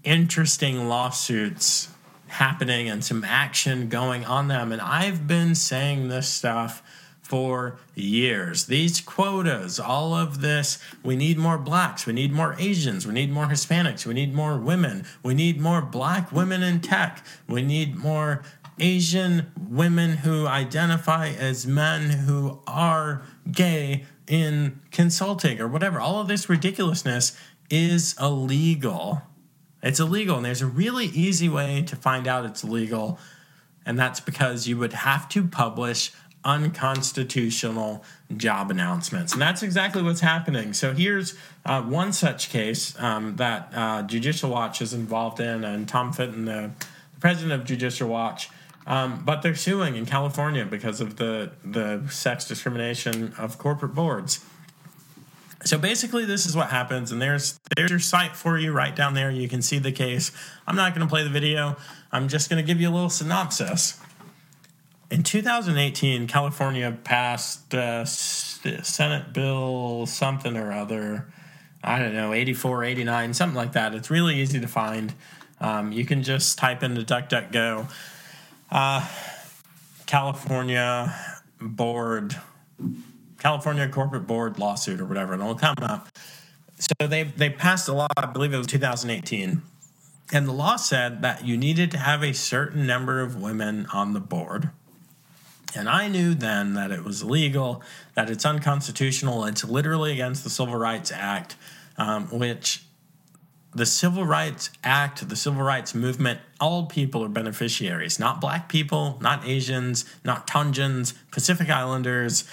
interesting 0.06 0.88
lawsuits 0.88 1.90
happening 2.28 2.88
and 2.88 3.04
some 3.04 3.26
action 3.26 3.90
going 3.90 4.24
on 4.24 4.48
them. 4.48 4.72
And 4.72 4.82
I've 4.82 5.28
been 5.28 5.56
saying 5.56 6.08
this 6.08 6.30
stuff 6.30 6.82
for 7.26 7.80
years. 7.96 8.66
These 8.66 9.02
quotas, 9.02 9.80
all 9.80 10.14
of 10.14 10.42
this, 10.42 10.78
we 11.02 11.16
need 11.16 11.40
more 11.40 11.58
blacks, 11.58 12.06
we 12.06 12.14
need 12.14 12.32
more 12.32 12.56
Asians, 12.60 13.08
we 13.08 13.14
need 13.14 13.32
more 13.32 13.48
Hispanics, 13.48 14.06
we 14.06 14.14
need 14.14 14.36
more 14.36 14.60
women, 14.60 15.06
we 15.24 15.34
need 15.34 15.60
more 15.60 15.82
black 15.82 16.32
women 16.32 16.62
in 16.62 16.82
tech, 16.82 17.26
we 17.48 17.64
need 17.64 17.96
more 17.96 18.44
Asian 18.78 19.52
women 19.70 20.18
who 20.18 20.46
identify 20.46 21.30
as 21.30 21.66
men 21.66 22.12
who 22.12 22.60
are 22.68 23.24
gay 23.52 24.06
in 24.28 24.80
consulting 24.92 25.60
or 25.60 25.68
whatever. 25.68 26.00
All 26.00 26.22
of 26.22 26.28
this 26.28 26.48
ridiculousness 26.48 27.36
is 27.72 28.14
illegal. 28.22 29.24
It's 29.82 30.00
illegal, 30.00 30.38
and 30.38 30.46
there's 30.46 30.62
a 30.62 30.68
really 30.68 31.08
easy 31.08 31.50
way 31.50 31.82
to 31.88 31.96
find 31.96 32.28
out 32.28 32.46
it's 32.46 32.64
illegal, 32.64 33.18
and 33.84 33.98
that's 33.98 34.20
because 34.20 34.68
you 34.68 34.78
would 34.78 34.94
have 34.94 35.28
to 35.30 35.48
publish 35.48 36.12
unconstitutional 36.46 38.04
job 38.38 38.72
announcements. 38.72 39.34
And 39.34 39.42
that's 39.42 39.64
exactly 39.64 40.02
what's 40.02 40.22
happening. 40.22 40.74
So 40.74 40.94
here's 40.94 41.36
uh, 41.66 41.82
one 41.82 42.14
such 42.14 42.50
case 42.50 42.98
um, 43.00 43.36
that 43.38 43.72
uh, 43.74 44.04
Judicial 44.04 44.52
Watch 44.52 44.82
is 44.82 44.94
involved 44.94 45.40
in, 45.40 45.64
and 45.64 45.90
Tom 45.90 46.14
Fitton, 46.14 46.46
the, 46.46 46.72
the 47.14 47.20
president 47.20 47.60
of 47.60 47.68
Judicial 47.68 48.08
Watch. 48.08 48.50
Um, 48.88 49.24
but 49.26 49.42
they're 49.42 49.56
suing 49.56 49.96
in 49.96 50.06
California 50.06 50.64
because 50.64 51.02
of 51.02 51.18
the, 51.18 51.52
the 51.64 52.08
sex 52.10 52.48
discrimination 52.48 53.34
of 53.38 53.58
corporate 53.58 53.96
boards. 53.96 54.46
So 55.64 55.80
basically, 55.80 56.26
this 56.26 56.46
is 56.46 56.56
what 56.56 56.70
happens, 56.70 57.12
and 57.12 57.20
there's 57.20 57.60
there's 57.76 57.90
your 57.90 57.98
site 57.98 58.36
for 58.36 58.56
you 58.60 58.72
right 58.72 58.96
down 58.96 59.16
there. 59.16 59.32
You 59.32 59.50
can 59.50 59.64
see 59.64 59.80
the 59.80 59.92
case. 59.92 60.32
I'm 60.68 60.76
not 60.76 60.94
going 60.94 61.08
to 61.08 61.10
play 61.10 61.24
the 61.24 61.30
video. 61.30 61.76
I'm 62.12 62.28
just 62.28 62.52
going 62.52 62.64
to 62.64 62.68
give 62.68 62.80
you 62.80 62.88
a 62.88 62.94
little 62.94 63.10
synopsis 63.10 64.00
in 65.12 65.24
2018, 65.24 66.28
California 66.28 66.98
passed 67.04 67.74
uh, 67.74 68.06
Senate 68.06 69.34
Bill 69.34 70.06
something 70.06 70.58
or 70.58 70.72
other. 70.72 71.28
I 71.84 72.00
don't 72.00 72.14
know, 72.14 72.34
84, 72.34 72.84
89, 72.84 73.34
something 73.34 73.56
like 73.56 73.74
that. 73.74 73.94
It's 73.94 74.10
really 74.10 74.42
easy 74.42 74.60
to 74.60 74.68
find. 74.68 75.14
Um, 75.62 75.92
you 75.92 76.04
can 76.04 76.24
just 76.24 76.58
type 76.58 76.82
into 76.82 77.02
DuckDuckGo 77.02 77.88
uh, 78.72 79.08
California 80.08 81.16
Board, 81.62 82.36
California 83.40 83.88
Corporate 83.88 84.26
Board 84.26 84.58
lawsuit 84.58 85.00
or 85.00 85.06
whatever, 85.06 85.34
and 85.34 85.42
it'll 85.42 85.56
come 85.56 85.76
up. 85.82 86.10
So 86.78 87.08
they, 87.08 87.24
they 87.24 87.52
passed 87.52 87.88
a 87.88 87.94
law, 87.94 88.08
I 88.18 88.26
believe 88.26 88.54
it 88.54 88.58
was 88.58 88.68
2018. 88.68 89.62
And 90.34 90.48
the 90.48 90.52
law 90.52 90.76
said 90.76 91.22
that 91.22 91.46
you 91.46 91.56
needed 91.56 91.92
to 91.92 91.98
have 92.00 92.24
a 92.24 92.34
certain 92.34 92.88
number 92.88 93.22
of 93.22 93.40
women 93.40 93.86
on 93.94 94.14
the 94.14 94.20
board 94.20 94.72
and 95.76 95.90
I 95.90 96.08
knew 96.08 96.34
then 96.34 96.74
that 96.74 96.92
it 96.92 97.04
was 97.04 97.22
illegal, 97.22 97.82
that 98.16 98.30
it's 98.30 98.46
unconstitutional. 98.46 99.46
It's 99.46 99.64
literally 99.64 100.14
against 100.14 100.44
the 100.44 100.50
Civil 100.50 100.76
Rights 100.76 101.12
Act, 101.12 101.56
um, 101.98 102.28
which 102.28 102.84
the 103.74 103.86
Civil 103.86 104.26
Rights 104.26 104.70
Act, 104.84 105.28
the 105.28 105.36
Civil 105.36 105.62
Rights 105.62 105.94
Movement, 105.94 106.40
all 106.62 106.86
people 106.86 107.24
are 107.24 107.30
beneficiaries, 107.30 108.20
not 108.20 108.40
black 108.40 108.70
people, 108.70 109.18
not 109.22 109.46
Asians, 109.46 110.06
not 110.24 110.48
Tongans, 110.48 111.14
Pacific 111.32 111.70
Islanders, 111.70 112.46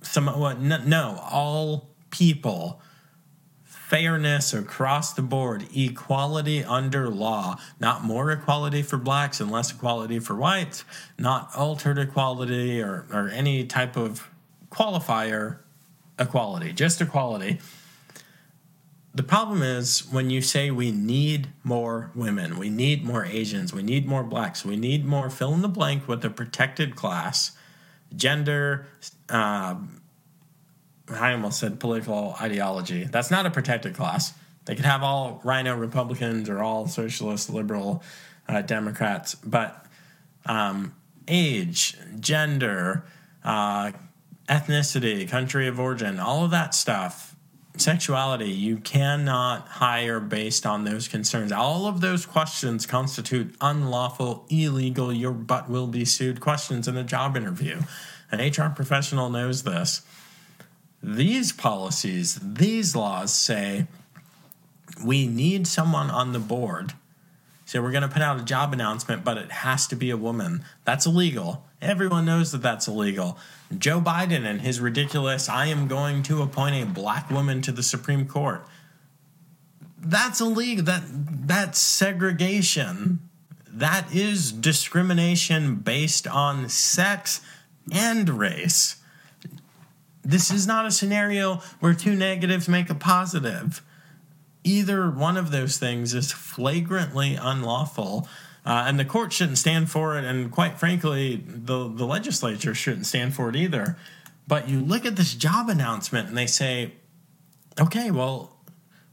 some 0.00 0.24
no, 0.24 1.18
all 1.30 1.90
people 2.10 2.80
fairness 3.88 4.54
across 4.54 5.12
the 5.12 5.20
board, 5.20 5.66
equality 5.74 6.64
under 6.64 7.10
law, 7.10 7.58
not 7.78 8.02
more 8.02 8.30
equality 8.30 8.80
for 8.80 8.96
blacks 8.96 9.40
and 9.40 9.50
less 9.50 9.70
equality 9.70 10.18
for 10.18 10.34
whites, 10.34 10.84
not 11.18 11.50
altered 11.54 11.98
equality 11.98 12.80
or, 12.80 13.04
or 13.12 13.28
any 13.28 13.64
type 13.66 13.94
of 13.96 14.26
qualifier 14.70 15.58
equality, 16.18 16.72
just 16.72 17.02
equality. 17.02 17.58
The 19.14 19.22
problem 19.22 19.62
is 19.62 20.10
when 20.10 20.30
you 20.30 20.40
say 20.40 20.70
we 20.70 20.90
need 20.90 21.48
more 21.62 22.10
women, 22.14 22.58
we 22.58 22.70
need 22.70 23.04
more 23.04 23.26
Asians, 23.26 23.74
we 23.74 23.82
need 23.82 24.06
more 24.06 24.24
blacks, 24.24 24.64
we 24.64 24.76
need 24.76 25.04
more 25.04 25.28
fill 25.28 25.52
in 25.52 25.60
the 25.60 25.68
blank 25.68 26.08
with 26.08 26.24
a 26.24 26.30
protected 26.30 26.96
class, 26.96 27.52
gender, 28.16 28.86
uh, 29.28 29.76
I 31.08 31.32
almost 31.32 31.60
said 31.60 31.80
political 31.80 32.36
ideology. 32.40 33.04
That's 33.04 33.30
not 33.30 33.46
a 33.46 33.50
protected 33.50 33.94
class. 33.94 34.32
They 34.64 34.74
could 34.74 34.86
have 34.86 35.02
all 35.02 35.40
RINO 35.44 35.76
Republicans 35.76 36.48
or 36.48 36.62
all 36.62 36.86
socialist 36.86 37.50
liberal 37.50 38.02
uh, 38.48 38.62
Democrats, 38.62 39.34
but 39.34 39.86
um, 40.46 40.94
age, 41.28 41.96
gender, 42.20 43.04
uh, 43.44 43.92
ethnicity, 44.48 45.28
country 45.28 45.66
of 45.66 45.78
origin, 45.78 46.18
all 46.18 46.44
of 46.44 46.50
that 46.50 46.74
stuff, 46.74 47.34
sexuality, 47.76 48.50
you 48.50 48.76
cannot 48.76 49.66
hire 49.66 50.20
based 50.20 50.64
on 50.64 50.84
those 50.84 51.08
concerns. 51.08 51.50
All 51.50 51.86
of 51.86 52.00
those 52.00 52.24
questions 52.24 52.86
constitute 52.86 53.54
unlawful, 53.60 54.46
illegal, 54.48 55.12
your 55.12 55.32
butt 55.32 55.68
will 55.68 55.86
be 55.86 56.04
sued 56.04 56.40
questions 56.40 56.86
in 56.86 56.96
a 56.96 57.04
job 57.04 57.36
interview. 57.36 57.80
An 58.30 58.40
HR 58.40 58.70
professional 58.70 59.28
knows 59.28 59.64
this. 59.64 60.02
These 61.06 61.52
policies, 61.52 62.40
these 62.42 62.96
laws 62.96 63.30
say 63.30 63.88
we 65.04 65.26
need 65.26 65.66
someone 65.66 66.08
on 66.10 66.32
the 66.32 66.38
board. 66.38 66.94
So 67.66 67.82
we're 67.82 67.90
going 67.90 68.02
to 68.02 68.08
put 68.08 68.22
out 68.22 68.40
a 68.40 68.44
job 68.44 68.72
announcement, 68.72 69.22
but 69.22 69.36
it 69.36 69.52
has 69.52 69.86
to 69.88 69.96
be 69.96 70.08
a 70.08 70.16
woman. 70.16 70.64
That's 70.86 71.04
illegal. 71.04 71.62
Everyone 71.82 72.24
knows 72.24 72.52
that 72.52 72.62
that's 72.62 72.88
illegal. 72.88 73.36
Joe 73.76 74.00
Biden 74.00 74.46
and 74.46 74.62
his 74.62 74.80
ridiculous, 74.80 75.46
I 75.46 75.66
am 75.66 75.88
going 75.88 76.22
to 76.24 76.40
appoint 76.40 76.82
a 76.82 76.86
black 76.86 77.30
woman 77.30 77.60
to 77.62 77.72
the 77.72 77.82
Supreme 77.82 78.26
Court. 78.26 78.66
That's 79.98 80.40
illegal. 80.40 80.86
That 80.86 81.02
that's 81.46 81.78
segregation. 81.78 83.28
That 83.68 84.14
is 84.14 84.52
discrimination 84.52 85.76
based 85.76 86.26
on 86.26 86.70
sex 86.70 87.42
and 87.92 88.30
race. 88.30 88.96
This 90.24 90.50
is 90.50 90.66
not 90.66 90.86
a 90.86 90.90
scenario 90.90 91.56
where 91.80 91.94
two 91.94 92.14
negatives 92.14 92.68
make 92.68 92.88
a 92.90 92.94
positive. 92.94 93.82
Either 94.62 95.10
one 95.10 95.36
of 95.36 95.50
those 95.50 95.76
things 95.76 96.14
is 96.14 96.32
flagrantly 96.32 97.34
unlawful, 97.34 98.26
uh, 98.64 98.84
and 98.86 98.98
the 98.98 99.04
court 99.04 99.32
shouldn't 99.32 99.58
stand 99.58 99.90
for 99.90 100.16
it, 100.16 100.24
and 100.24 100.50
quite 100.50 100.78
frankly, 100.78 101.44
the, 101.46 101.88
the 101.88 102.06
legislature 102.06 102.74
shouldn't 102.74 103.06
stand 103.06 103.34
for 103.34 103.50
it 103.50 103.56
either. 103.56 103.96
But 104.46 104.68
you 104.68 104.80
look 104.80 105.04
at 105.04 105.16
this 105.16 105.34
job 105.34 105.68
announcement 105.68 106.28
and 106.28 106.36
they 106.36 106.46
say, 106.46 106.92
okay, 107.80 108.10
well, 108.10 108.56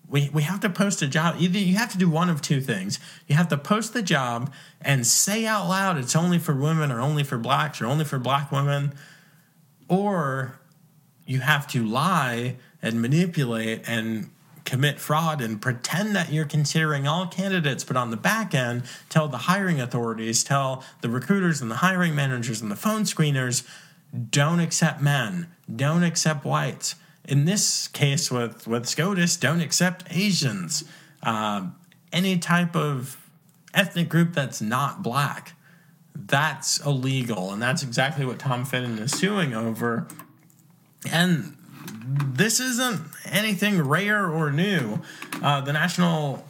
we, 0.09 0.29
we 0.33 0.43
have 0.43 0.59
to 0.61 0.69
post 0.69 1.01
a 1.01 1.07
job. 1.07 1.35
Either 1.39 1.57
you 1.57 1.75
have 1.77 1.91
to 1.93 1.97
do 1.97 2.09
one 2.09 2.29
of 2.29 2.41
two 2.41 2.59
things. 2.59 2.99
You 3.27 3.35
have 3.35 3.47
to 3.47 3.57
post 3.57 3.93
the 3.93 4.01
job 4.01 4.51
and 4.81 5.07
say 5.07 5.45
out 5.45 5.69
loud 5.69 5.97
it's 5.97 6.15
only 6.15 6.37
for 6.37 6.53
women 6.53 6.91
or 6.91 6.99
only 6.99 7.23
for 7.23 7.37
blacks 7.37 7.81
or 7.81 7.85
only 7.85 8.03
for 8.03 8.19
black 8.19 8.51
women, 8.51 8.93
or 9.87 10.59
you 11.31 11.39
have 11.39 11.65
to 11.67 11.83
lie 11.85 12.55
and 12.81 13.01
manipulate 13.01 13.87
and 13.87 14.29
commit 14.65 14.99
fraud 14.99 15.41
and 15.41 15.61
pretend 15.61 16.15
that 16.15 16.31
you're 16.31 16.45
considering 16.45 17.07
all 17.07 17.27
candidates, 17.27 17.83
but 17.83 17.97
on 17.97 18.11
the 18.11 18.17
back 18.17 18.53
end, 18.53 18.83
tell 19.09 19.27
the 19.27 19.37
hiring 19.37 19.81
authorities, 19.81 20.43
tell 20.43 20.83
the 21.01 21.09
recruiters 21.09 21.61
and 21.61 21.71
the 21.71 21.75
hiring 21.75 22.13
managers 22.13 22.61
and 22.61 22.69
the 22.69 22.75
phone 22.75 23.03
screeners, 23.03 23.67
don't 24.29 24.59
accept 24.59 25.01
men, 25.01 25.47
don't 25.73 26.03
accept 26.03 26.45
whites 26.45 26.95
in 27.25 27.45
this 27.45 27.87
case 27.87 28.31
with 28.31 28.67
with 28.67 28.85
SCOTUS, 28.85 29.37
don't 29.37 29.61
accept 29.61 30.03
Asians, 30.09 30.83
uh, 31.23 31.67
any 32.11 32.37
type 32.37 32.75
of 32.75 33.17
ethnic 33.73 34.09
group 34.09 34.33
that's 34.33 34.61
not 34.61 35.01
black. 35.01 35.53
That's 36.13 36.85
illegal, 36.85 37.51
and 37.51 37.61
that's 37.61 37.83
exactly 37.83 38.25
what 38.25 38.39
Tom 38.39 38.65
Fitton 38.65 38.99
is 38.99 39.11
suing 39.11 39.53
over. 39.53 40.07
And 41.09 41.57
this 42.33 42.59
isn't 42.59 43.01
anything 43.25 43.81
rare 43.81 44.27
or 44.29 44.51
new. 44.51 44.99
Uh, 45.41 45.61
the 45.61 45.73
National 45.73 46.45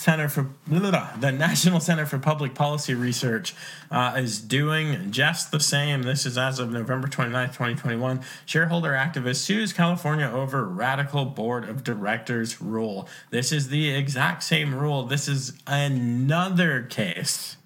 Center 0.00 0.28
for 0.28 0.48
the 0.66 1.32
National 1.32 1.78
Center 1.78 2.06
for 2.06 2.18
Public 2.18 2.54
Policy 2.54 2.94
Research 2.94 3.54
uh, 3.90 4.14
is 4.16 4.40
doing 4.40 5.10
just 5.10 5.50
the 5.50 5.60
same. 5.60 6.02
This 6.02 6.24
is 6.24 6.38
as 6.38 6.58
of 6.58 6.70
November 6.70 7.06
29th, 7.06 7.48
2021. 7.48 8.20
Shareholder 8.46 8.92
activist 8.92 9.36
sues 9.36 9.72
California 9.72 10.26
over 10.26 10.64
radical 10.64 11.26
board 11.26 11.68
of 11.68 11.84
directors 11.84 12.62
rule. 12.62 13.08
This 13.30 13.52
is 13.52 13.68
the 13.68 13.90
exact 13.90 14.42
same 14.42 14.74
rule. 14.74 15.04
This 15.04 15.28
is 15.28 15.52
another 15.66 16.82
case. 16.82 17.56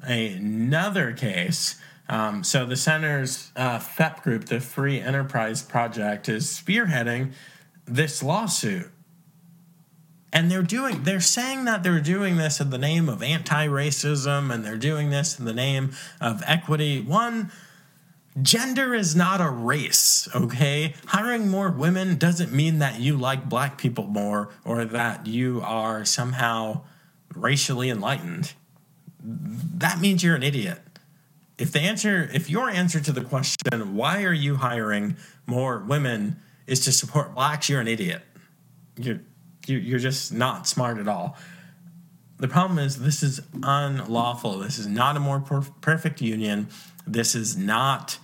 Another 0.00 1.12
case. 1.12 1.80
Um, 2.08 2.44
so 2.44 2.66
the 2.66 2.76
center's 2.76 3.50
uh, 3.56 3.78
FEP 3.78 4.22
group, 4.22 4.44
the 4.46 4.60
Free 4.60 5.00
Enterprise 5.00 5.62
Project, 5.62 6.28
is 6.28 6.46
spearheading 6.46 7.32
this 7.86 8.22
lawsuit. 8.22 8.90
And 10.32 10.50
they're 10.50 10.62
doing 10.62 11.04
they're 11.04 11.20
saying 11.20 11.64
that 11.66 11.84
they're 11.84 12.00
doing 12.00 12.36
this 12.38 12.60
in 12.60 12.70
the 12.70 12.78
name 12.78 13.08
of 13.08 13.22
anti-racism 13.22 14.52
and 14.52 14.64
they're 14.64 14.76
doing 14.76 15.10
this 15.10 15.38
in 15.38 15.44
the 15.44 15.52
name 15.52 15.92
of 16.20 16.42
equity. 16.44 17.00
One 17.00 17.52
gender 18.42 18.94
is 18.94 19.14
not 19.14 19.40
a 19.40 19.48
race 19.48 20.28
okay? 20.34 20.94
Hiring 21.06 21.48
more 21.48 21.70
women 21.70 22.18
doesn't 22.18 22.52
mean 22.52 22.80
that 22.80 22.98
you 22.98 23.16
like 23.16 23.48
black 23.48 23.78
people 23.78 24.08
more 24.08 24.48
or 24.64 24.84
that 24.84 25.28
you 25.28 25.62
are 25.62 26.04
somehow 26.04 26.82
racially 27.32 27.88
enlightened. 27.88 28.54
That 29.22 30.00
means 30.00 30.24
you're 30.24 30.34
an 30.34 30.42
idiot 30.42 30.83
if 31.58 31.72
the 31.72 31.80
answer 31.80 32.28
if 32.32 32.50
your 32.50 32.68
answer 32.68 33.00
to 33.00 33.12
the 33.12 33.22
question 33.22 33.94
why 33.94 34.22
are 34.24 34.32
you 34.32 34.56
hiring 34.56 35.16
more 35.46 35.78
women 35.78 36.36
is 36.66 36.80
to 36.80 36.92
support 36.92 37.34
blacks 37.34 37.68
you're 37.68 37.80
an 37.80 37.88
idiot 37.88 38.22
you're 38.96 39.20
you're 39.66 39.98
just 39.98 40.32
not 40.32 40.66
smart 40.66 40.98
at 40.98 41.08
all. 41.08 41.36
The 42.38 42.48
problem 42.48 42.78
is, 42.78 43.00
this 43.00 43.22
is 43.22 43.40
unlawful. 43.62 44.58
This 44.58 44.78
is 44.78 44.86
not 44.86 45.16
a 45.16 45.20
more 45.20 45.40
per- 45.40 45.62
perfect 45.80 46.20
union. 46.20 46.68
This 47.06 47.34
is 47.34 47.56
not 47.56 48.18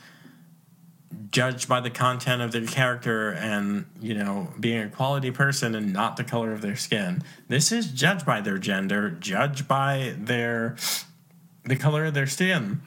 judged 1.31 1.69
by 1.69 1.81
the 1.81 1.91
content 1.91 2.43
of 2.43 2.51
their 2.51 2.67
character 2.67 3.31
and, 3.31 3.87
you 4.01 4.15
know, 4.15 4.53
being 4.59 4.83
a 4.83 4.89
quality 4.89 5.31
person 5.31 5.75
and 5.75 5.93
not 5.93 6.17
the 6.17 6.25
color 6.25 6.53
of 6.53 6.61
their 6.61 6.77
skin. 6.77 7.23
This 7.49 7.71
is 7.71 7.87
judged 7.93 8.27
by 8.27 8.41
their 8.41 8.59
gender, 8.59 9.11
judged 9.11 9.69
by 9.69 10.15
their 10.19 10.77
the 11.65 11.77
color 11.77 12.07
of 12.07 12.15
their 12.15 12.27
skin. 12.27 12.81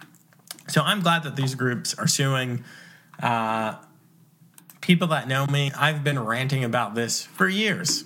So 0.68 0.82
I'm 0.82 1.02
glad 1.02 1.24
that 1.24 1.36
these 1.36 1.56
groups 1.56 1.94
are 1.98 2.08
suing. 2.08 2.64
Uh, 3.22 3.76
people 4.82 5.08
that 5.08 5.28
know 5.28 5.46
me, 5.46 5.72
I've 5.78 6.04
been 6.04 6.20
ranting 6.20 6.64
about 6.64 6.96
this 6.96 7.26
for 7.26 7.48
years. 7.48 8.06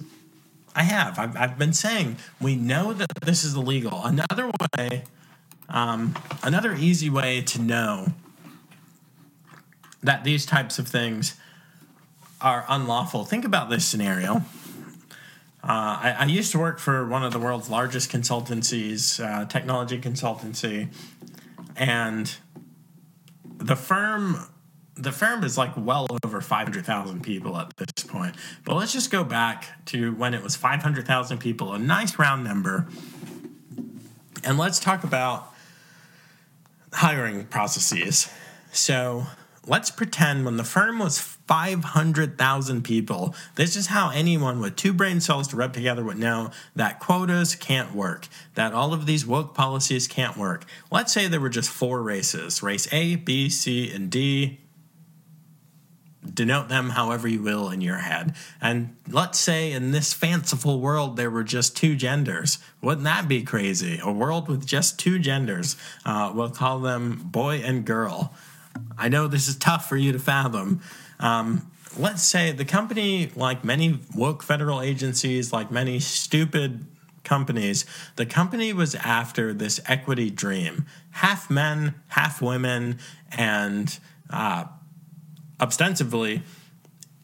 I 0.76 0.84
have. 0.84 1.18
I've, 1.18 1.36
I've 1.36 1.58
been 1.58 1.74
saying 1.74 2.18
we 2.40 2.56
know 2.56 2.94
that 2.94 3.08
this 3.24 3.44
is 3.44 3.56
illegal. 3.56 4.02
Another 4.04 4.52
way, 4.78 5.04
um, 5.70 6.16
another 6.44 6.76
easy 6.76 7.10
way 7.10 7.42
to 7.42 7.62
know 7.62 8.14
that 10.04 10.24
these 10.24 10.46
types 10.46 10.78
of 10.78 10.88
things 10.88 11.36
are 12.40 12.66
unlawful. 12.70 13.26
Think 13.26 13.44
about 13.44 13.70
this 13.70 13.86
scenario. 13.86 14.44
Uh, 15.64 15.98
I, 16.00 16.16
I, 16.20 16.26
used 16.26 16.52
to 16.52 16.60
work 16.60 16.80
for 16.80 17.06
one 17.08 17.24
of 17.24 17.34
the 17.34 17.40
world's 17.40 17.70
largest 17.70 18.12
consultancies, 18.12 19.22
uh, 19.22 19.46
technology 19.46 20.00
consultancy, 20.00 20.88
and 21.76 22.38
the 23.68 23.76
firm 23.76 24.48
the 24.96 25.12
firm 25.12 25.44
is 25.44 25.58
like 25.60 25.74
well 25.78 26.08
over 26.24 26.42
500,000 26.42 27.22
people 27.22 27.56
at 27.58 27.72
this 27.78 28.04
point. 28.04 28.36
But 28.66 28.76
let's 28.78 28.92
just 28.92 29.12
go 29.12 29.24
back 29.24 29.86
to 29.88 30.14
when 30.16 30.34
it 30.34 30.42
was 30.42 30.56
500,000 30.56 31.38
people, 31.38 31.74
a 31.74 31.78
nice 31.78 32.18
round 32.18 32.44
number. 32.44 32.88
And 34.44 34.58
let's 34.58 34.80
talk 34.80 35.04
about 35.04 35.54
hiring 36.94 37.46
processes. 37.46 38.28
So 38.72 39.28
let's 39.68 39.92
pretend 39.92 40.46
when 40.46 40.58
the 40.58 40.64
firm 40.64 41.00
was 41.00 41.20
500,000 41.20 42.84
people, 42.84 43.36
this 43.56 43.76
is 43.76 43.88
how 43.88 44.10
anyone 44.10 44.60
with 44.60 44.76
two 44.76 44.94
brain 44.94 45.20
cells 45.20 45.48
to 45.50 45.56
rub 45.56 45.74
together 45.74 46.04
would 46.04 46.18
know 46.18 46.52
that 46.76 47.00
quotas 47.00 47.56
can't 47.56 47.94
work, 47.94 48.28
that 48.56 48.74
all 48.74 48.94
of 48.94 49.06
these 49.06 49.26
woke 49.26 49.54
policies 49.54 50.08
can't 50.08 50.38
work. 50.38 50.66
Let's 50.92 51.14
say 51.14 51.28
there 51.28 51.42
were 51.42 51.50
just 51.50 51.70
four 51.70 52.02
races 52.02 52.64
race 52.64 52.88
A, 52.92 53.16
B, 53.16 53.50
C, 53.50 53.92
and 53.92 54.10
D 54.10 54.60
denote 56.34 56.70
them 56.70 56.92
however 56.92 57.28
you 57.28 57.42
will 57.42 57.70
in 57.70 57.82
your 57.82 57.98
head. 57.98 58.36
And 58.62 58.96
let's 59.08 59.40
say 59.40 59.72
in 59.72 59.92
this 59.92 60.14
fanciful 60.14 60.80
world 60.80 61.16
there 61.16 61.32
were 61.32 61.44
just 61.44 61.78
two 61.78 61.96
genders. 61.96 62.60
Wouldn't 62.82 63.06
that 63.06 63.28
be 63.28 63.44
crazy? 63.44 64.00
A 64.04 64.12
world 64.12 64.48
with 64.48 64.66
just 64.66 65.00
two 65.00 65.20
genders. 65.20 65.76
Uh, 66.06 66.32
we'll 66.34 66.50
call 66.50 66.80
them 66.80 67.22
boy 67.24 67.62
and 67.64 67.86
girl. 67.86 68.34
I 68.98 69.10
know 69.10 69.28
this 69.28 69.48
is 69.48 69.56
tough 69.56 69.88
for 69.88 69.98
you 69.98 70.12
to 70.12 70.20
fathom. 70.20 70.82
Um, 71.20 71.72
let's 71.98 72.24
say 72.24 72.52
the 72.52 72.66
company, 72.66 73.32
like 73.36 73.64
many 73.64 74.00
woke 74.16 74.44
federal 74.44 74.82
agencies, 74.82 75.52
like 75.52 75.72
many 75.72 76.00
stupid 76.00 76.86
companies, 77.24 77.86
the 78.16 78.26
company 78.26 78.72
was 78.74 78.96
after 78.96 79.54
this 79.54 79.82
equity 79.86 80.30
dream 80.30 80.86
half 81.12 81.50
men, 81.50 81.96
half 82.10 82.42
women, 82.42 83.00
and 83.32 84.00
uh, 84.30 84.66
ostensibly 85.60 86.44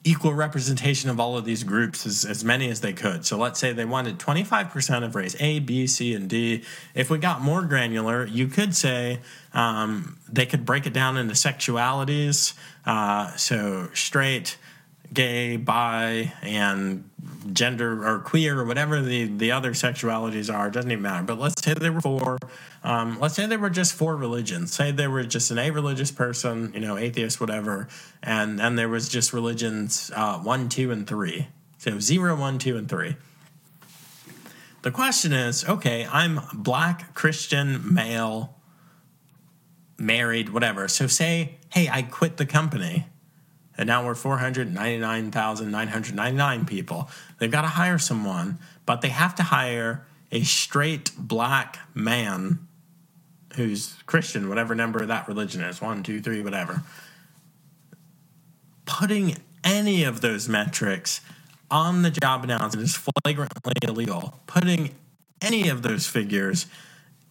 equal 0.03 0.33
representation 0.33 1.09
of 1.09 1.19
all 1.19 1.37
of 1.37 1.45
these 1.45 1.63
groups 1.63 2.05
as, 2.05 2.25
as 2.25 2.43
many 2.43 2.69
as 2.69 2.81
they 2.81 2.93
could. 2.93 3.25
So 3.25 3.37
let's 3.37 3.59
say 3.59 3.71
they 3.71 3.85
wanted 3.85 4.19
25% 4.19 5.03
of 5.03 5.15
race 5.15 5.35
A, 5.39 5.59
B, 5.59 5.87
C, 5.87 6.13
and 6.13 6.29
D. 6.29 6.63
If 6.93 7.09
we 7.09 7.17
got 7.17 7.41
more 7.41 7.61
granular, 7.61 8.25
you 8.25 8.47
could 8.47 8.75
say 8.75 9.19
um, 9.53 10.17
they 10.27 10.45
could 10.45 10.65
break 10.65 10.85
it 10.85 10.93
down 10.93 11.15
into 11.17 11.33
sexualities. 11.35 12.53
Uh, 12.85 13.33
so 13.35 13.89
straight, 13.93 14.57
gay, 15.13 15.58
bi, 15.58 16.34
and 16.41 17.10
gender 17.52 18.08
or 18.08 18.19
queer 18.19 18.60
or 18.60 18.65
whatever 18.65 19.02
the, 19.02 19.26
the 19.26 19.52
other 19.52 19.71
sexualities 19.71 20.54
are, 20.54 20.69
doesn't 20.69 20.91
even 20.91 21.02
matter. 21.02 21.23
But 21.23 21.39
let's 21.39 21.62
say 21.62 21.73
there 21.73 21.91
were 21.91 22.02
four. 22.02 22.38
Um, 22.84 23.19
let's 23.19 23.36
say 23.36 23.45
there 23.45 23.60
were 23.60 23.69
just 23.69 23.93
four 23.93 24.15
religions. 24.15 24.73
Say 24.73 24.91
there 24.91 25.10
were 25.10 25.23
just 25.23 25.52
an 25.52 25.58
a 25.58 25.71
religious 25.71 26.12
person, 26.12 26.71
you 26.73 26.82
know, 26.82 26.97
atheist, 26.97 27.39
whatever, 27.39 27.88
and 28.21 28.62
and 28.62 28.78
there 28.78 28.89
was 28.89 29.10
just 29.10 29.34
religions 29.34 30.12
uh, 30.15 30.39
one, 30.39 30.69
two, 30.69 30.91
and 30.91 31.08
three. 31.08 31.47
So 31.78 31.99
zero, 31.99 32.36
one, 32.36 32.60
two, 32.60 32.78
and 32.78 32.88
three. 32.88 33.15
The 34.84 34.91
question 34.91 35.32
is, 35.32 35.63
okay, 35.63 36.06
I'm 36.12 36.41
black, 36.54 37.13
Christian, 37.13 37.93
male, 37.93 38.58
married, 39.97 40.49
whatever. 40.49 40.89
So 40.89 41.08
say, 41.08 41.55
hey, 41.70 41.88
I 41.89 42.01
quit 42.01 42.36
the 42.36 42.45
company 42.45 43.05
and 43.78 43.88
now 43.88 44.05
we're 44.05 44.15
499,999 44.15 46.65
people. 46.65 47.09
They've 47.39 47.51
got 47.51 47.63
to 47.63 47.69
hire 47.69 47.97
someone, 47.97 48.59
but 48.86 49.01
they 49.01 49.09
have 49.09 49.36
to 49.36 49.43
hire 49.43 50.05
a 50.32 50.43
straight 50.43 51.11
black 51.17 51.80
man 51.93 52.67
who's 53.55 53.95
Christian, 54.05 54.47
whatever 54.49 54.76
number 54.76 55.05
that 55.05 55.28
religion 55.28 55.61
is 55.61 55.82
one, 55.82 56.03
two, 56.03 56.21
three, 56.21 56.41
whatever. 56.41 56.84
Putting 58.86 59.38
any 59.63 60.03
of 60.03 60.21
those 60.21 60.49
metrics 60.49 61.21
on 61.71 62.01
the 62.01 62.11
job 62.11 62.43
announcement 62.43 62.86
is 62.86 62.95
flagrantly 62.95 63.74
illegal. 63.82 64.41
Putting 64.45 64.91
any 65.41 65.69
of 65.69 65.82
those 65.82 66.07
figures 66.07 66.67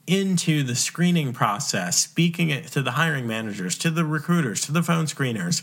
into 0.06 0.62
the 0.62 0.74
screening 0.74 1.32
process, 1.32 1.98
speaking 1.98 2.50
it 2.50 2.66
to 2.68 2.82
the 2.82 2.92
hiring 2.92 3.26
managers, 3.26 3.76
to 3.78 3.90
the 3.90 4.04
recruiters, 4.04 4.60
to 4.62 4.72
the 4.72 4.82
phone 4.82 5.06
screeners 5.06 5.62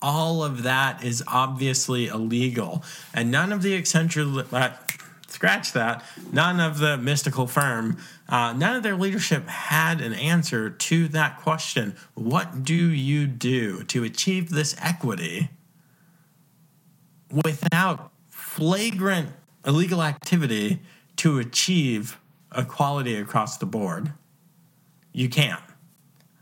all 0.00 0.44
of 0.44 0.62
that 0.62 1.04
is 1.04 1.22
obviously 1.26 2.06
illegal. 2.06 2.84
And 3.12 3.30
none 3.30 3.52
of 3.52 3.62
the 3.62 3.80
Accenture, 3.80 4.52
uh, 4.52 4.76
scratch 5.28 5.72
that, 5.72 6.04
none 6.32 6.60
of 6.60 6.78
the 6.78 6.96
mystical 6.96 7.46
firm, 7.46 7.98
uh, 8.28 8.52
none 8.52 8.76
of 8.76 8.82
their 8.82 8.96
leadership 8.96 9.46
had 9.46 10.00
an 10.00 10.12
answer 10.14 10.70
to 10.70 11.08
that 11.08 11.38
question. 11.40 11.96
What 12.14 12.64
do 12.64 12.74
you 12.74 13.26
do 13.26 13.84
to 13.84 14.04
achieve 14.04 14.50
this 14.50 14.74
equity 14.80 15.50
without 17.30 18.10
flagrant 18.30 19.30
illegal 19.66 20.02
activity 20.02 20.80
to 21.16 21.38
achieve 21.38 22.18
equality 22.56 23.16
across 23.16 23.58
the 23.58 23.66
board? 23.66 24.12
You 25.12 25.28
can't. 25.28 25.62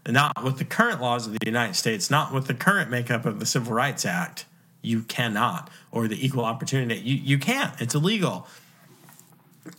Not 0.09 0.45
with 0.45 0.59
the 0.59 0.65
current 0.65 1.01
laws 1.01 1.27
of 1.27 1.33
the 1.33 1.47
United 1.47 1.75
States, 1.75 2.11
not 2.11 2.33
with 2.33 2.47
the 2.47 2.55
current 2.55 2.91
makeup 2.91 3.27
of 3.27 3.41
the 3.41 3.47
Civil 3.47 3.73
Rights 3.73 4.05
Act. 4.05 4.47
You 4.83 5.03
cannot. 5.03 5.69
Or 5.91 6.07
the 6.07 6.25
Equal 6.25 6.45
Opportunity. 6.45 7.01
You, 7.01 7.17
you 7.17 7.39
can't. 7.39 7.81
It's 7.81 7.95
illegal. 7.95 8.47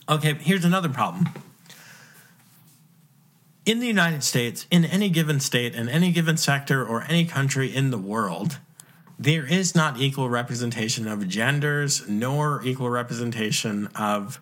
Okay, 0.08 0.34
here's 0.34 0.64
another 0.64 0.88
problem. 0.90 1.28
In 3.64 3.80
the 3.80 3.86
United 3.86 4.22
States, 4.24 4.66
in 4.70 4.84
any 4.84 5.08
given 5.08 5.40
state, 5.40 5.74
in 5.74 5.88
any 5.88 6.12
given 6.12 6.36
sector, 6.36 6.84
or 6.84 7.02
any 7.02 7.24
country 7.24 7.74
in 7.74 7.90
the 7.90 7.98
world, 7.98 8.58
there 9.18 9.46
is 9.46 9.74
not 9.74 10.00
equal 10.00 10.28
representation 10.28 11.08
of 11.08 11.26
genders 11.28 12.08
nor 12.08 12.62
equal 12.64 12.88
representation 12.88 13.88
of 13.94 14.40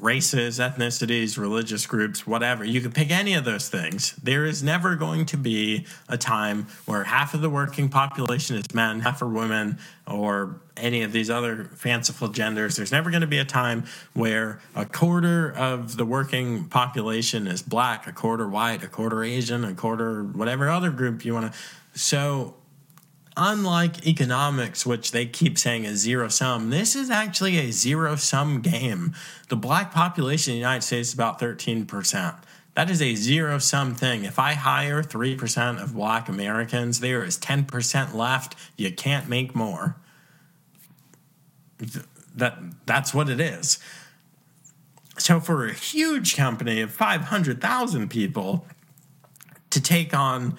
races, 0.00 0.58
ethnicities, 0.58 1.38
religious 1.38 1.86
groups, 1.86 2.26
whatever. 2.26 2.64
You 2.64 2.80
could 2.80 2.94
pick 2.94 3.10
any 3.10 3.34
of 3.34 3.44
those 3.44 3.68
things. 3.68 4.14
There 4.22 4.44
is 4.44 4.62
never 4.62 4.96
going 4.96 5.24
to 5.26 5.36
be 5.36 5.86
a 6.08 6.18
time 6.18 6.66
where 6.84 7.04
half 7.04 7.32
of 7.32 7.40
the 7.40 7.48
working 7.48 7.88
population 7.88 8.56
is 8.56 8.64
men, 8.74 9.00
half 9.00 9.22
are 9.22 9.28
women, 9.28 9.78
or 10.06 10.60
any 10.76 11.02
of 11.02 11.12
these 11.12 11.30
other 11.30 11.64
fanciful 11.74 12.28
genders. 12.28 12.76
There's 12.76 12.92
never 12.92 13.10
going 13.10 13.22
to 13.22 13.26
be 13.26 13.38
a 13.38 13.44
time 13.44 13.84
where 14.12 14.60
a 14.74 14.84
quarter 14.84 15.50
of 15.50 15.96
the 15.96 16.04
working 16.04 16.66
population 16.66 17.46
is 17.46 17.62
black, 17.62 18.06
a 18.06 18.12
quarter 18.12 18.46
white, 18.46 18.84
a 18.84 18.88
quarter 18.88 19.24
Asian, 19.24 19.64
a 19.64 19.74
quarter 19.74 20.22
whatever 20.22 20.68
other 20.68 20.90
group 20.90 21.24
you 21.24 21.32
want 21.32 21.52
to. 21.52 21.58
So 21.98 22.54
unlike 23.38 24.06
economics, 24.06 24.84
which 24.84 25.12
they 25.12 25.24
keep 25.24 25.56
saying 25.56 25.84
is 25.84 26.00
zero 26.00 26.28
sum, 26.28 26.70
this 26.70 26.94
is 26.96 27.08
actually 27.08 27.56
a 27.58 27.70
zero 27.70 28.16
sum 28.16 28.60
game. 28.60 29.14
The 29.48 29.56
black 29.56 29.92
population 29.92 30.52
in 30.52 30.56
the 30.56 30.60
United 30.60 30.82
States 30.82 31.08
is 31.08 31.14
about 31.14 31.40
13%. 31.40 32.36
That 32.74 32.90
is 32.90 33.00
a 33.00 33.14
zero 33.14 33.58
sum 33.58 33.94
thing. 33.94 34.24
If 34.24 34.38
I 34.38 34.54
hire 34.54 35.02
3% 35.02 35.82
of 35.82 35.94
black 35.94 36.28
Americans, 36.28 37.00
there 37.00 37.24
is 37.24 37.38
10% 37.38 38.14
left. 38.14 38.54
You 38.76 38.92
can't 38.92 39.28
make 39.28 39.54
more. 39.54 39.96
That, 42.34 42.58
that's 42.86 43.14
what 43.14 43.28
it 43.28 43.40
is. 43.40 43.78
So, 45.16 45.40
for 45.40 45.66
a 45.66 45.72
huge 45.72 46.36
company 46.36 46.80
of 46.80 46.92
500,000 46.92 48.08
people 48.08 48.64
to 49.70 49.80
take 49.80 50.14
on 50.14 50.56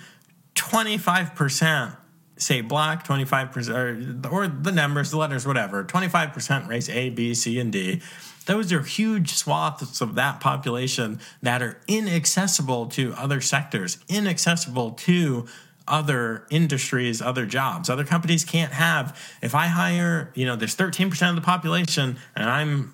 25% 0.55 1.95
say 2.40 2.62
black 2.62 3.06
25% 3.06 4.26
or, 4.26 4.30
or 4.30 4.48
the 4.48 4.72
numbers 4.72 5.12
the 5.12 5.18
letters 5.18 5.46
whatever 5.46 5.84
25% 5.84 6.68
race 6.68 6.90
a 6.90 7.10
b 7.10 7.34
c 7.34 7.60
and 7.60 7.72
d. 7.72 8.02
Those 8.46 8.74
are 8.74 8.82
huge 8.82 9.34
swaths 9.34 10.02
of 10.02 10.16
that 10.16 10.40
population 10.40 11.20
that 11.44 11.62
are 11.62 11.80
inaccessible 11.88 12.88
to 12.88 13.14
other 13.14 13.42
sectors 13.42 14.00
inaccessible 14.08 14.92
to 14.92 15.48
other 15.88 16.48
industries 16.50 17.22
other 17.22 17.46
jobs. 17.46 17.90
Other 17.90 18.06
companies 18.06 18.46
can't 18.46 18.74
have 18.74 19.20
if 19.42 19.54
i 19.54 19.68
hire 19.68 20.32
you 20.34 20.46
know 20.46 20.56
there's 20.56 20.76
13% 20.76 21.30
of 21.30 21.36
the 21.36 21.42
population 21.42 22.18
and 22.36 22.50
i'm 22.50 22.94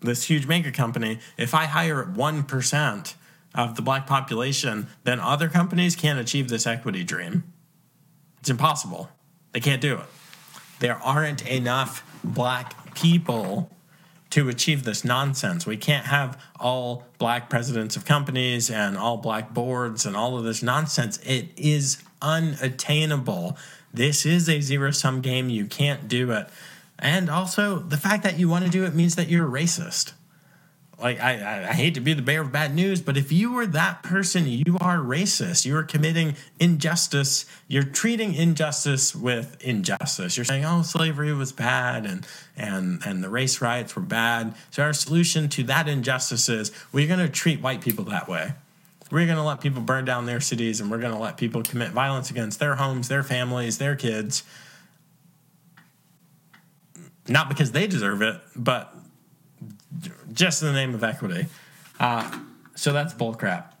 this 0.00 0.24
huge 0.24 0.46
mega 0.46 0.70
company 0.70 1.18
if 1.36 1.54
i 1.54 1.64
hire 1.64 2.04
1% 2.04 3.14
of 3.54 3.74
the 3.74 3.82
black 3.82 4.06
population 4.06 4.86
then 5.04 5.18
other 5.18 5.48
companies 5.48 5.96
can't 5.96 6.20
achieve 6.20 6.48
this 6.48 6.66
equity 6.66 7.02
dream 7.02 7.42
it's 8.40 8.50
impossible. 8.50 9.08
They 9.52 9.60
can't 9.60 9.80
do 9.80 9.96
it. 9.96 10.06
There 10.80 10.96
aren't 10.96 11.46
enough 11.46 12.04
black 12.22 12.94
people 12.94 13.70
to 14.30 14.48
achieve 14.48 14.84
this 14.84 15.04
nonsense. 15.04 15.66
We 15.66 15.76
can't 15.76 16.06
have 16.06 16.40
all 16.60 17.04
black 17.18 17.48
presidents 17.48 17.96
of 17.96 18.04
companies 18.04 18.70
and 18.70 18.96
all 18.96 19.16
black 19.16 19.54
boards 19.54 20.04
and 20.04 20.16
all 20.16 20.36
of 20.36 20.44
this 20.44 20.62
nonsense. 20.62 21.18
It 21.18 21.48
is 21.56 22.02
unattainable. 22.20 23.56
This 23.92 24.26
is 24.26 24.48
a 24.48 24.60
zero 24.60 24.90
sum 24.90 25.22
game. 25.22 25.48
You 25.48 25.64
can't 25.66 26.08
do 26.08 26.30
it. 26.32 26.48
And 26.98 27.30
also, 27.30 27.78
the 27.78 27.96
fact 27.96 28.22
that 28.24 28.38
you 28.38 28.48
want 28.48 28.64
to 28.64 28.70
do 28.70 28.84
it 28.84 28.94
means 28.94 29.14
that 29.16 29.28
you're 29.28 29.48
racist 29.48 30.12
like 31.00 31.20
I, 31.20 31.68
I 31.68 31.74
hate 31.74 31.94
to 31.94 32.00
be 32.00 32.12
the 32.12 32.22
bearer 32.22 32.42
of 32.42 32.50
bad 32.50 32.74
news, 32.74 33.00
but 33.00 33.16
if 33.16 33.30
you 33.30 33.52
were 33.52 33.66
that 33.66 34.02
person, 34.02 34.48
you 34.48 34.76
are 34.80 34.98
racist. 34.98 35.64
You 35.64 35.76
are 35.76 35.84
committing 35.84 36.34
injustice. 36.58 37.46
You're 37.68 37.84
treating 37.84 38.34
injustice 38.34 39.14
with 39.14 39.56
injustice. 39.62 40.36
You're 40.36 40.44
saying, 40.44 40.64
"Oh, 40.64 40.82
slavery 40.82 41.32
was 41.32 41.52
bad, 41.52 42.04
and 42.04 42.26
and 42.56 43.00
and 43.06 43.22
the 43.22 43.28
race 43.28 43.60
riots 43.60 43.94
were 43.94 44.02
bad." 44.02 44.56
So 44.72 44.82
our 44.82 44.92
solution 44.92 45.48
to 45.50 45.62
that 45.64 45.88
injustice 45.88 46.48
is 46.48 46.72
we're 46.92 47.06
going 47.06 47.20
to 47.20 47.28
treat 47.28 47.60
white 47.60 47.80
people 47.80 48.04
that 48.06 48.28
way. 48.28 48.54
We're 49.10 49.26
going 49.26 49.38
to 49.38 49.44
let 49.44 49.60
people 49.60 49.80
burn 49.80 50.04
down 50.04 50.26
their 50.26 50.40
cities, 50.40 50.80
and 50.80 50.90
we're 50.90 50.98
going 50.98 51.14
to 51.14 51.20
let 51.20 51.36
people 51.36 51.62
commit 51.62 51.90
violence 51.90 52.28
against 52.28 52.58
their 52.58 52.74
homes, 52.74 53.06
their 53.06 53.22
families, 53.22 53.78
their 53.78 53.94
kids. 53.94 54.42
Not 57.28 57.48
because 57.48 57.70
they 57.72 57.86
deserve 57.86 58.20
it, 58.20 58.40
but 58.56 58.94
just 60.32 60.62
in 60.62 60.68
the 60.68 60.74
name 60.74 60.94
of 60.94 61.02
equity. 61.02 61.46
Uh, 61.98 62.40
so 62.74 62.92
that's 62.92 63.14
bullcrap. 63.14 63.72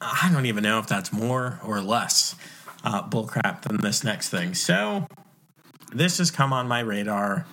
I 0.00 0.30
don't 0.32 0.46
even 0.46 0.62
know 0.62 0.78
if 0.78 0.86
that's 0.86 1.12
more 1.12 1.60
or 1.64 1.80
less 1.80 2.34
uh, 2.84 3.06
bullcrap 3.08 3.62
than 3.62 3.78
this 3.78 4.02
next 4.02 4.30
thing. 4.30 4.54
So 4.54 5.06
this 5.92 6.18
has 6.18 6.30
come 6.30 6.52
on 6.52 6.68
my 6.68 6.80
radar 6.80 7.46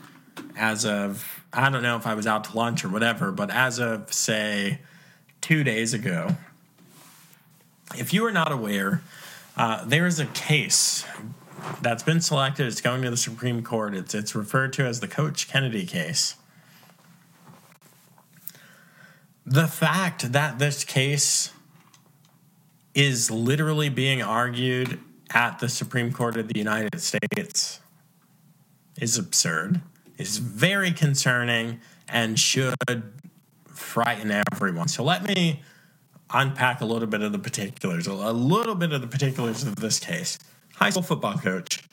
as 0.55 0.85
of, 0.85 1.43
I 1.51 1.69
don't 1.69 1.83
know 1.83 1.97
if 1.97 2.07
I 2.07 2.13
was 2.13 2.27
out 2.27 2.45
to 2.45 2.57
lunch 2.57 2.85
or 2.85 2.89
whatever, 2.89 3.31
but 3.31 3.49
as 3.49 3.79
of, 3.79 4.13
say, 4.13 4.79
two 5.41 5.63
days 5.63 5.93
ago. 5.93 6.37
If 7.95 8.13
you 8.13 8.25
are 8.25 8.31
not 8.31 8.51
aware, 8.51 9.01
uh, 9.55 9.83
there 9.85 10.05
is 10.05 10.19
a 10.19 10.25
case 10.27 11.05
that's 11.81 12.03
been 12.03 12.21
selected. 12.21 12.67
It's 12.67 12.81
going 12.81 13.01
to 13.01 13.09
the 13.09 13.17
Supreme 13.17 13.63
Court. 13.63 13.95
It's 13.95 14.13
it's 14.13 14.35
referred 14.35 14.73
to 14.73 14.85
as 14.85 14.99
the 14.99 15.07
Coach 15.07 15.47
Kennedy 15.47 15.85
case. 15.85 16.35
The 19.45 19.67
fact 19.67 20.33
that 20.33 20.59
this 20.59 20.83
case 20.83 21.51
is 22.93 23.31
literally 23.31 23.89
being 23.89 24.21
argued 24.21 24.99
at 25.33 25.59
the 25.59 25.69
Supreme 25.69 26.11
Court 26.11 26.35
of 26.37 26.47
the 26.47 26.57
United 26.57 26.99
States 26.99 27.79
is 28.99 29.17
absurd, 29.17 29.81
is 30.17 30.37
very 30.37 30.91
concerning, 30.91 31.79
and 32.07 32.39
should 32.39 32.75
frighten 33.67 34.31
everyone. 34.31 34.87
So 34.87 35.03
let 35.03 35.23
me 35.23 35.61
unpack 36.33 36.81
a 36.81 36.85
little 36.85 37.07
bit 37.07 37.21
of 37.21 37.31
the 37.31 37.39
particulars, 37.39 38.07
a 38.07 38.13
little 38.13 38.75
bit 38.75 38.91
of 38.91 39.01
the 39.01 39.07
particulars 39.07 39.63
of 39.63 39.75
this 39.77 39.99
case 39.99 40.37
high 40.77 40.91
school 40.91 41.01
football 41.01 41.37
coach 41.37 41.83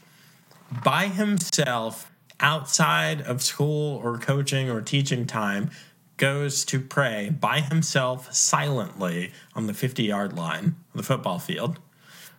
by 0.84 1.06
himself 1.06 2.10
outside 2.40 3.22
of 3.22 3.42
school 3.42 4.00
or 4.02 4.18
coaching 4.18 4.68
or 4.70 4.82
teaching 4.82 5.26
time 5.26 5.70
goes 6.16 6.64
to 6.66 6.78
pray 6.80 7.30
by 7.40 7.60
himself 7.60 8.32
silently 8.32 9.32
on 9.54 9.66
the 9.66 9.74
50 9.74 10.02
yard 10.02 10.36
line 10.36 10.76
of 10.92 10.98
the 10.98 11.02
football 11.02 11.38
field. 11.38 11.78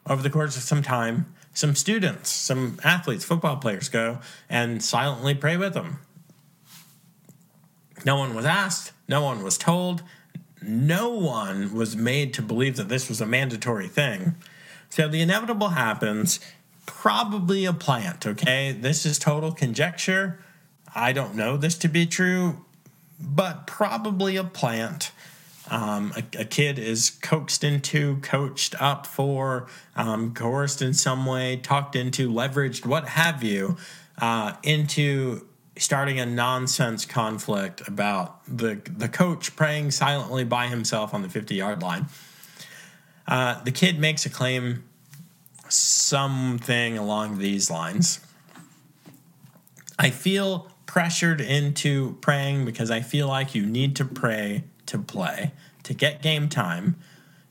Over 0.08 0.22
the 0.22 0.30
course 0.30 0.56
of 0.56 0.62
some 0.62 0.84
time, 0.84 1.34
some 1.54 1.74
students, 1.74 2.30
some 2.30 2.80
athletes, 2.84 3.26
football 3.26 3.58
players 3.58 3.90
go 3.90 4.20
and 4.48 4.84
silently 4.84 5.34
pray 5.34 5.58
with 5.58 5.74
him. 5.74 5.98
No 8.06 8.18
one 8.18 8.36
was 8.36 8.46
asked, 8.46 8.92
no 9.08 9.22
one 9.22 9.42
was 9.44 9.58
told, 9.58 10.04
no 10.62 11.10
one 11.10 11.74
was 11.74 11.96
made 11.96 12.36
to 12.36 12.44
believe 12.44 12.76
that 12.76 12.90
this 12.90 13.10
was 13.10 13.20
a 13.20 13.26
mandatory 13.26 13.88
thing. 13.88 14.36
So 14.96 15.10
the 15.10 15.22
inevitable 15.22 15.70
happens. 15.70 16.40
Probably 16.86 17.66
a 17.66 17.74
plant, 17.74 18.26
okay? 18.26 18.72
This 18.72 19.06
is 19.06 19.20
total 19.20 19.52
conjecture. 19.52 20.40
I 20.96 21.12
don't 21.12 21.36
know 21.36 21.58
this 21.58 21.78
to 21.80 21.90
be 21.90 22.06
true, 22.06 22.64
but 23.20 23.68
probably 23.68 24.38
a 24.38 24.46
plant. 24.46 25.12
Um, 25.70 26.14
a, 26.16 26.44
a, 26.44 26.46
kid 26.46 26.80
is 26.80 27.10
coaxed 27.10 27.62
into, 27.66 28.22
coached 28.22 28.82
up 28.82 29.06
for, 29.06 29.68
um, 29.98 30.34
coerced 30.34 30.82
in 30.82 30.94
some 30.94 31.26
way, 31.26 31.58
talked 31.58 31.98
into, 31.98 32.32
leveraged, 32.32 32.86
what 32.86 33.10
have 33.10 33.44
you, 33.44 33.76
uh, 34.20 34.54
into 34.64 35.46
starting 35.78 36.22
a 36.22 36.26
nonsense 36.26 37.04
conflict 37.06 37.86
about 37.86 38.40
the 38.48 38.80
the 38.96 39.10
coach 39.10 39.58
praying 39.58 39.92
silently 39.92 40.46
by 40.46 40.68
himself 40.68 41.14
on 41.14 41.22
the 41.22 41.28
50 41.28 41.56
yard 41.56 41.82
line. 41.82 42.06
Uh, 43.28 43.64
the 43.64 43.72
kid 43.72 44.00
makes 44.00 44.26
a 44.26 44.30
claim, 44.30 44.84
something 45.68 46.98
along 46.98 47.40
these 47.40 47.72
lines. 47.72 48.20
I 49.98 50.10
feel 50.10 50.72
pressured 50.86 51.42
into 51.42 52.18
praying 52.22 52.66
because 52.66 52.92
I 52.92 53.02
feel 53.02 53.28
like 53.28 53.56
you 53.56 53.66
need 53.66 53.96
to 53.98 54.06
pray 54.06 54.64
to 54.86 55.00
play, 55.00 55.54
to 55.84 55.94
get 55.94 56.22
game 56.22 56.50
time. 56.50 56.96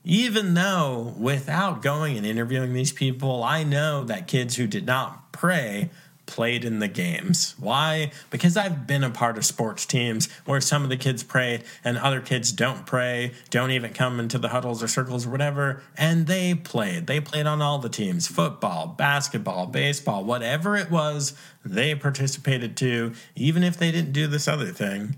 Even 0.03 0.53
though, 0.53 1.15
without 1.17 1.81
going 1.81 2.15
and 2.15 2.25
interviewing 2.25 2.73
these 2.73 2.91
people, 2.91 3.43
I 3.43 3.63
know 3.63 4.03
that 4.03 4.27
kids 4.27 4.55
who 4.55 4.67
did 4.67 4.85
not 4.85 5.31
pray 5.31 5.89
played 6.25 6.65
in 6.65 6.79
the 6.79 6.87
games. 6.87 7.55
Why? 7.59 8.11
Because 8.29 8.57
I've 8.57 8.87
been 8.87 9.03
a 9.03 9.09
part 9.09 9.37
of 9.37 9.45
sports 9.45 9.85
teams 9.85 10.31
where 10.45 10.61
some 10.61 10.83
of 10.83 10.89
the 10.89 10.97
kids 10.97 11.23
pray 11.23 11.61
and 11.83 11.97
other 11.97 12.21
kids 12.21 12.51
don't 12.51 12.85
pray, 12.85 13.33
don't 13.49 13.71
even 13.71 13.93
come 13.93 14.19
into 14.19 14.37
the 14.37 14.49
huddles 14.49 14.81
or 14.81 14.87
circles 14.87 15.25
or 15.25 15.29
whatever, 15.29 15.81
and 15.97 16.27
they 16.27 16.55
played. 16.55 17.07
They 17.07 17.19
played 17.19 17.45
on 17.45 17.61
all 17.61 17.79
the 17.79 17.89
teams 17.89 18.27
football, 18.27 18.87
basketball, 18.87 19.67
baseball, 19.67 20.23
whatever 20.23 20.75
it 20.75 20.91
was, 20.91 21.33
they 21.63 21.95
participated 21.95 22.75
too, 22.75 23.13
even 23.35 23.63
if 23.63 23.77
they 23.77 23.91
didn't 23.91 24.13
do 24.13 24.27
this 24.27 24.47
other 24.47 24.67
thing 24.67 25.15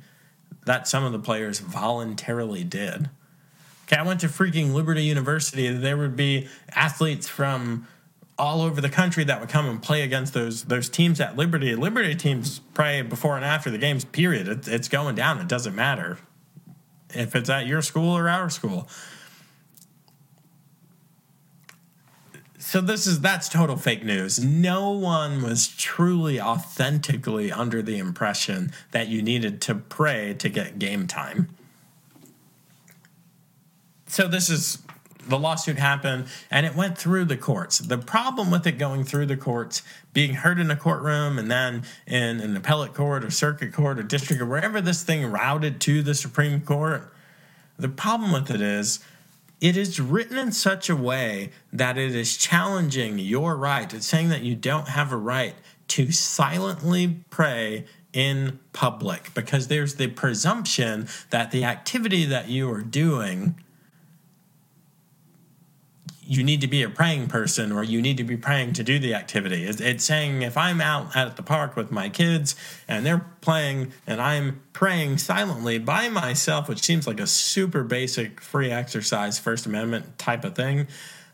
that 0.66 0.88
some 0.88 1.04
of 1.04 1.14
the 1.14 1.20
players 1.20 1.60
voluntarily 1.60 2.64
did. 2.64 3.10
Okay, 3.86 3.96
I 3.96 4.04
went 4.04 4.20
to 4.20 4.28
freaking 4.28 4.74
Liberty 4.74 5.04
University. 5.04 5.70
There 5.70 5.96
would 5.96 6.18
be 6.18 6.50
athletes 6.76 7.30
from 7.30 7.88
all 8.40 8.62
over 8.62 8.80
the 8.82 8.90
country 8.90 9.24
that 9.24 9.40
would 9.40 9.50
come 9.50 9.68
and 9.68 9.82
play 9.82 10.04
against 10.04 10.34
those 10.34 10.66
those 10.66 10.90
teams 10.90 11.20
at 11.20 11.36
Liberty. 11.36 11.76
Liberty 11.76 12.16
teams 12.16 12.60
pray 12.74 13.02
before 13.02 13.36
and 13.36 13.46
after 13.46 13.70
the 13.70 13.78
games. 13.78 14.06
Period. 14.06 14.48
It, 14.48 14.68
it's 14.68 14.88
going 14.88 15.16
down. 15.16 15.40
It 15.40 15.48
doesn't 15.48 15.76
matter 15.76 16.20
if 17.14 17.36
it's 17.36 17.50
at 17.50 17.66
your 17.68 17.82
school 17.82 18.16
or 18.16 18.30
our 18.30 18.50
school. 18.50 18.88
So 22.60 22.82
this 22.82 23.08
is 23.08 23.22
that's 23.22 23.48
total 23.48 23.78
fake 23.78 24.04
news. 24.04 24.44
No 24.44 24.92
one 24.92 25.42
was 25.42 25.70
truly 25.70 26.40
authentically 26.40 27.50
under 27.52 27.82
the 27.82 27.98
impression 27.98 28.74
that 28.92 29.08
you 29.08 29.22
needed 29.22 29.62
to 29.62 29.76
pray 29.76 30.34
to 30.40 30.50
get 30.50 30.78
game 30.78 31.08
time. 31.08 31.48
So 34.08 34.28
this 34.28 34.50
is 34.50 34.80
the 35.28 35.38
lawsuit 35.38 35.78
happened 35.78 36.28
and 36.50 36.66
it 36.66 36.76
went 36.76 36.98
through 36.98 37.26
the 37.26 37.38
courts. 37.38 37.80
The 37.80 37.98
problem 37.98 38.52
with 38.52 38.66
it 38.68 38.74
going 38.74 39.04
through 39.04 39.28
the 39.28 39.38
courts, 39.38 39.84
being 40.14 40.36
heard 40.36 40.60
in 40.60 40.72
a 40.72 40.76
courtroom 40.76 41.38
and 41.38 41.50
then 41.50 41.84
in 42.06 42.40
an 42.40 42.56
appellate 42.56 42.94
court 42.94 43.24
or 43.24 43.32
circuit 43.32 43.74
court 43.74 44.00
or 44.00 44.04
district 44.04 44.42
or 44.42 44.46
wherever 44.46 44.82
this 44.82 45.04
thing 45.04 45.26
routed 45.26 45.82
to 45.82 46.02
the 46.02 46.16
Supreme 46.16 46.62
Court, 46.62 47.12
the 47.78 47.90
problem 47.90 48.32
with 48.32 48.50
it 48.50 48.62
is 48.62 49.00
it 49.60 49.76
is 49.76 50.00
written 50.00 50.38
in 50.38 50.52
such 50.52 50.90
a 50.90 50.96
way 50.96 51.52
that 51.74 51.98
it 51.98 52.16
is 52.16 52.38
challenging 52.38 53.18
your 53.18 53.56
right. 53.56 53.92
It's 53.92 54.06
saying 54.06 54.30
that 54.30 54.42
you 54.42 54.56
don't 54.56 54.90
have 54.90 55.12
a 55.12 55.18
right 55.18 55.56
to 55.90 56.12
silently 56.12 57.24
pray 57.30 57.86
in 58.14 58.60
public 58.74 59.34
because 59.34 59.68
there's 59.68 59.96
the 59.96 60.08
presumption 60.08 61.08
that 61.30 61.52
the 61.52 61.64
activity 61.64 62.26
that 62.26 62.50
you 62.50 62.72
are 62.72 62.82
doing 62.82 63.56
you 66.28 66.44
need 66.44 66.60
to 66.60 66.68
be 66.68 66.84
a 66.84 66.90
praying 66.90 67.28
person 67.28 67.72
or 67.72 67.84
you 67.84 68.02
need 68.02 68.18
to 68.18 68.24
be 68.24 68.36
praying 68.36 68.74
to 68.74 68.84
do 68.84 69.00
the 69.00 69.14
activity. 69.14 69.64
It's, 69.64 69.80
it's, 69.80 70.04
saying 70.04 70.42
if 70.42 70.58
I'm 70.58 70.82
out 70.82 71.16
at 71.16 71.38
the 71.38 71.44
park 71.44 71.78
with 71.78 71.90
my 71.90 72.10
kids 72.10 72.56
and 72.86 73.06
they're 73.06 73.26
playing 73.40 73.94
and 74.06 74.20
I'm 74.20 74.62
praying 74.74 75.20
silently 75.20 75.80
by 75.80 76.10
myself, 76.10 76.68
which 76.68 76.82
seems 76.84 77.08
like 77.08 77.22
a 77.22 77.28
super 77.28 77.84
basic 77.84 78.42
free 78.42 78.72
exercise, 78.72 79.40
First 79.40 79.66
Amendment 79.66 80.18
type 80.18 80.44
of 80.44 80.54
thing, 80.54 80.88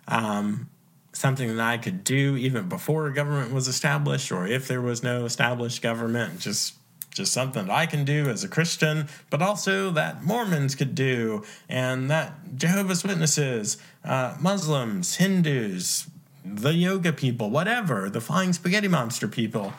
um, 0.08 0.70
something 1.12 1.56
that 1.56 1.60
I 1.60 1.80
could 1.80 2.04
do 2.04 2.38
even 2.38 2.70
before 2.70 3.10
government 3.10 3.52
was 3.52 3.68
established 3.68 4.32
or 4.32 4.46
if 4.46 4.68
there 4.68 4.82
was 4.82 5.02
no 5.02 5.26
established 5.26 5.82
government, 5.82 6.40
just 6.40 6.76
just 7.14 7.32
something 7.32 7.68
that 7.68 7.74
I 7.74 7.86
can 7.86 8.06
do 8.06 8.30
as 8.30 8.44
a 8.44 8.48
Christian, 8.48 9.08
but 9.30 9.42
also 9.42 9.92
that 9.92 10.24
Mormons 10.24 10.76
could 10.76 10.96
do, 10.96 11.44
and 11.70 12.10
that 12.10 12.58
Jehovah's 12.58 13.04
Witnesses, 13.04 13.78
uh, 14.04 14.36
Muslims, 14.40 15.16
Hindus, 15.16 16.08
the 16.44 16.74
yoga 16.74 17.14
people, 17.14 17.50
whatever, 17.50 18.10
the 18.10 18.22
flying 18.22 18.54
spaghetti 18.54 18.88
monster 18.88 19.28
people 19.28 19.74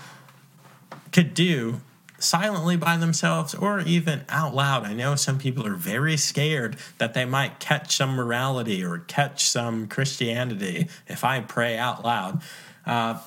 could 1.13 1.35
do 1.35 1.81
silently 2.19 2.77
by 2.77 2.97
themselves 2.97 3.55
or 3.55 3.81
even 3.81 4.25
out 4.29 4.55
loud. 4.55 4.85
I 4.85 4.95
know 4.95 5.15
some 5.15 5.39
people 5.39 5.67
are 5.67 5.75
very 5.75 6.17
scared 6.17 6.77
that 6.99 7.15
they 7.15 7.25
might 7.25 7.61
catch 7.61 7.97
some 7.97 8.15
morality 8.15 8.83
or 8.83 9.01
catch 9.01 9.45
some 9.45 9.87
Christianity 9.87 10.89
if 11.07 11.23
I 11.23 11.41
pray 11.41 11.77
out 11.77 12.05
loud. 12.05 12.43
Uh, 12.87 13.21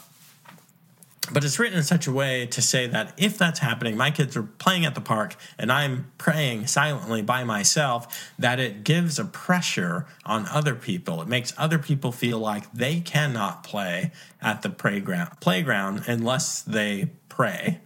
but 1.31 1.43
it's 1.43 1.59
written 1.59 1.77
in 1.77 1.83
such 1.83 2.07
a 2.07 2.11
way 2.11 2.45
to 2.47 2.61
say 2.61 2.87
that 2.87 3.13
if 3.17 3.37
that's 3.37 3.59
happening, 3.59 3.97
my 3.97 4.11
kids 4.11 4.37
are 4.37 4.43
playing 4.43 4.85
at 4.85 4.95
the 4.95 5.01
park 5.01 5.35
and 5.57 5.71
I'm 5.71 6.11
praying 6.17 6.67
silently 6.67 7.21
by 7.21 7.43
myself, 7.43 8.31
that 8.39 8.59
it 8.59 8.83
gives 8.83 9.19
a 9.19 9.25
pressure 9.25 10.05
on 10.25 10.47
other 10.47 10.75
people. 10.75 11.21
It 11.21 11.27
makes 11.27 11.53
other 11.57 11.79
people 11.79 12.11
feel 12.11 12.39
like 12.39 12.71
they 12.71 12.99
cannot 12.99 13.63
play 13.63 14.11
at 14.41 14.61
the 14.61 14.69
playground, 14.69 16.03
unless 16.07 16.61
they 16.61 17.09
pray. 17.29 17.79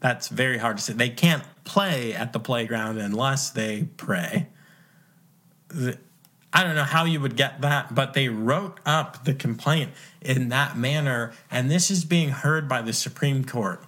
That's 0.00 0.28
very 0.28 0.58
hard 0.58 0.78
to 0.78 0.82
say. 0.82 0.92
They 0.92 1.10
can't 1.10 1.44
play 1.64 2.12
at 2.12 2.32
the 2.32 2.40
playground 2.40 2.98
unless 2.98 3.50
they 3.50 3.84
pray. 3.96 4.48
I 6.52 6.64
don't 6.64 6.74
know 6.74 6.84
how 6.84 7.04
you 7.04 7.20
would 7.20 7.36
get 7.36 7.62
that, 7.62 7.94
but 7.94 8.12
they 8.12 8.28
wrote 8.28 8.78
up 8.84 9.24
the 9.24 9.32
complaint 9.32 9.92
in 10.20 10.50
that 10.50 10.76
manner, 10.76 11.32
and 11.50 11.70
this 11.70 11.90
is 11.90 12.04
being 12.04 12.28
heard 12.28 12.68
by 12.68 12.82
the 12.82 12.92
Supreme 12.92 13.44
Court. 13.44 13.82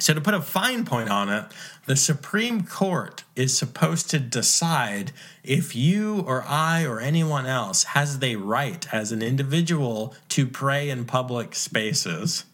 So, 0.00 0.14
to 0.14 0.20
put 0.20 0.34
a 0.34 0.40
fine 0.40 0.84
point 0.84 1.10
on 1.10 1.28
it, 1.28 1.44
the 1.86 1.94
Supreme 1.94 2.64
Court 2.64 3.22
is 3.36 3.56
supposed 3.56 4.10
to 4.10 4.18
decide 4.18 5.12
if 5.44 5.76
you 5.76 6.20
or 6.26 6.42
I 6.48 6.84
or 6.84 6.98
anyone 6.98 7.46
else 7.46 7.84
has 7.84 8.18
the 8.18 8.34
right 8.34 8.92
as 8.92 9.12
an 9.12 9.22
individual 9.22 10.16
to 10.30 10.46
pray 10.46 10.90
in 10.90 11.04
public 11.04 11.54
spaces. 11.54 12.46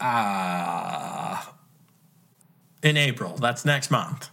Ah. 0.00 1.50
Uh, 1.50 1.52
in 2.82 2.96
April, 2.96 3.36
that's 3.36 3.64
next 3.64 3.90
month 3.90 4.30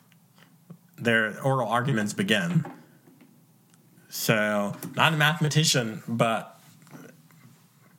their 0.97 1.41
oral 1.41 1.67
arguments 1.67 2.13
begin. 2.13 2.65
So, 4.09 4.75
not 4.95 5.13
a 5.13 5.17
mathematician, 5.17 6.03
but 6.07 6.59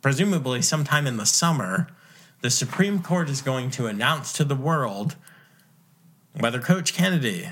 presumably 0.01 0.63
sometime 0.63 1.07
in 1.07 1.17
the 1.17 1.27
summer, 1.27 1.89
the 2.41 2.51
Supreme 2.51 3.03
Court 3.03 3.29
is 3.29 3.43
going 3.43 3.71
to 3.73 3.87
announce 3.87 4.33
to 4.35 4.45
the 4.45 4.55
world 4.55 5.17
whether 6.39 6.61
Coach 6.61 6.95
Kennedy, 6.95 7.51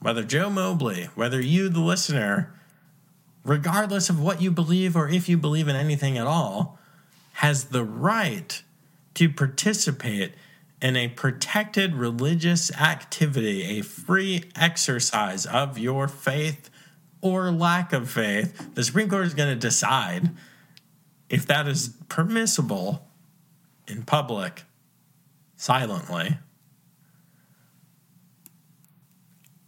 whether 0.00 0.22
Joe 0.22 0.50
Mobley, 0.50 1.04
whether 1.14 1.40
you, 1.40 1.68
the 1.68 1.80
listener, 1.80 2.52
regardless 3.44 4.10
of 4.10 4.20
what 4.20 4.42
you 4.42 4.50
believe 4.50 4.96
or 4.96 5.08
if 5.08 5.28
you 5.28 5.36
believe 5.36 5.68
in 5.68 5.76
anything 5.76 6.18
at 6.18 6.26
all, 6.26 6.78
has 7.34 7.64
the 7.66 7.84
right 7.84 8.62
to 9.14 9.28
participate 9.28 10.32
in 10.86 10.94
a 10.94 11.08
protected 11.08 11.96
religious 11.96 12.70
activity, 12.76 13.80
a 13.80 13.82
free 13.82 14.44
exercise 14.54 15.44
of 15.44 15.76
your 15.76 16.06
faith 16.06 16.70
or 17.20 17.50
lack 17.50 17.92
of 17.92 18.08
faith, 18.08 18.72
the 18.76 18.84
Supreme 18.84 19.08
Court 19.08 19.26
is 19.26 19.34
going 19.34 19.52
to 19.52 19.58
decide 19.58 20.30
if 21.28 21.44
that 21.44 21.66
is 21.66 21.96
permissible 22.08 23.04
in 23.88 24.04
public 24.04 24.62
silently. 25.56 26.38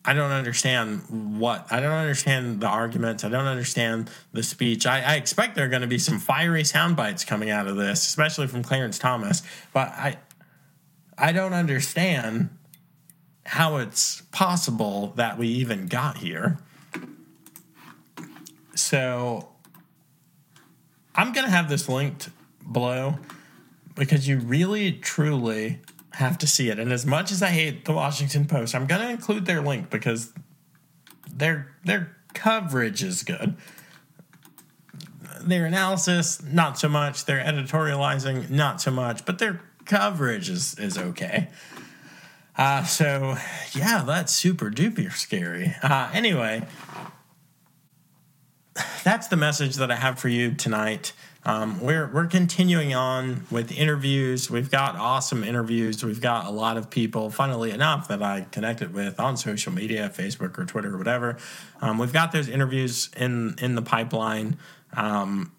I 0.04 0.12
don't 0.12 0.30
understand 0.30 1.40
what. 1.40 1.66
I 1.68 1.80
don't 1.80 1.90
understand 1.90 2.60
the 2.60 2.68
arguments. 2.68 3.24
I 3.24 3.28
don't 3.28 3.46
understand 3.46 4.08
the 4.32 4.44
speech. 4.44 4.86
I, 4.86 5.00
I 5.00 5.14
expect 5.16 5.56
there 5.56 5.64
are 5.66 5.68
going 5.68 5.82
to 5.82 5.88
be 5.88 5.98
some 5.98 6.20
fiery 6.20 6.62
sound 6.62 6.94
bites 6.94 7.24
coming 7.24 7.50
out 7.50 7.66
of 7.66 7.76
this, 7.76 8.06
especially 8.06 8.46
from 8.46 8.62
Clarence 8.62 9.00
Thomas. 9.00 9.42
But 9.72 9.88
I, 9.88 10.16
I 11.18 11.32
don't 11.32 11.52
understand 11.52 12.50
how 13.44 13.78
it's 13.78 14.22
possible 14.30 15.12
that 15.16 15.38
we 15.38 15.48
even 15.48 15.86
got 15.86 16.18
here. 16.18 16.58
So 18.74 19.48
I'm 21.14 21.32
going 21.32 21.44
to 21.44 21.50
have 21.50 21.68
this 21.68 21.88
linked 21.88 22.30
below 22.70 23.18
because 23.96 24.28
you 24.28 24.38
really, 24.38 24.92
truly 24.92 25.80
have 26.12 26.38
to 26.38 26.46
see 26.46 26.68
it. 26.68 26.78
And 26.78 26.92
as 26.92 27.04
much 27.04 27.32
as 27.32 27.42
I 27.42 27.48
hate 27.48 27.84
the 27.84 27.92
Washington 27.92 28.46
Post, 28.46 28.74
I'm 28.74 28.86
going 28.86 29.00
to 29.00 29.10
include 29.10 29.46
their 29.46 29.60
link 29.60 29.90
because 29.90 30.32
their 31.30 31.74
their 31.84 32.16
coverage 32.34 33.02
is 33.02 33.22
good. 33.22 33.56
Their 35.40 35.66
analysis, 35.66 36.42
not 36.42 36.78
so 36.78 36.88
much. 36.88 37.24
Their 37.24 37.42
editorializing, 37.42 38.50
not 38.50 38.80
so 38.80 38.90
much. 38.90 39.24
But 39.24 39.38
their 39.38 39.60
coverage 39.88 40.48
is 40.48 40.78
is 40.78 40.96
okay. 40.96 41.48
Uh, 42.56 42.82
so, 42.82 43.36
yeah, 43.72 44.02
that's 44.04 44.32
super 44.32 44.68
duper 44.68 45.12
scary. 45.12 45.76
Uh, 45.80 46.10
anyway, 46.12 46.66
that's 49.04 49.28
the 49.28 49.36
message 49.36 49.76
that 49.76 49.92
I 49.92 49.94
have 49.94 50.18
for 50.18 50.28
you 50.28 50.54
tonight. 50.54 51.12
Um, 51.44 51.80
we're 51.80 52.08
we're 52.12 52.26
continuing 52.26 52.94
on 52.94 53.46
with 53.48 53.70
interviews. 53.70 54.50
We've 54.50 54.70
got 54.70 54.96
awesome 54.96 55.44
interviews. 55.44 56.04
We've 56.04 56.20
got 56.20 56.46
a 56.46 56.50
lot 56.50 56.76
of 56.76 56.90
people, 56.90 57.30
funnily 57.30 57.70
enough, 57.70 58.08
that 58.08 58.22
I 58.22 58.46
connected 58.50 58.92
with 58.92 59.20
on 59.20 59.36
social 59.36 59.72
media, 59.72 60.10
Facebook 60.12 60.58
or 60.58 60.64
Twitter 60.64 60.94
or 60.94 60.98
whatever. 60.98 61.38
Um, 61.80 61.96
we've 61.96 62.12
got 62.12 62.32
those 62.32 62.48
interviews 62.48 63.08
in 63.16 63.54
in 63.58 63.76
the 63.76 63.82
pipeline. 63.82 64.58
Um, 64.94 65.52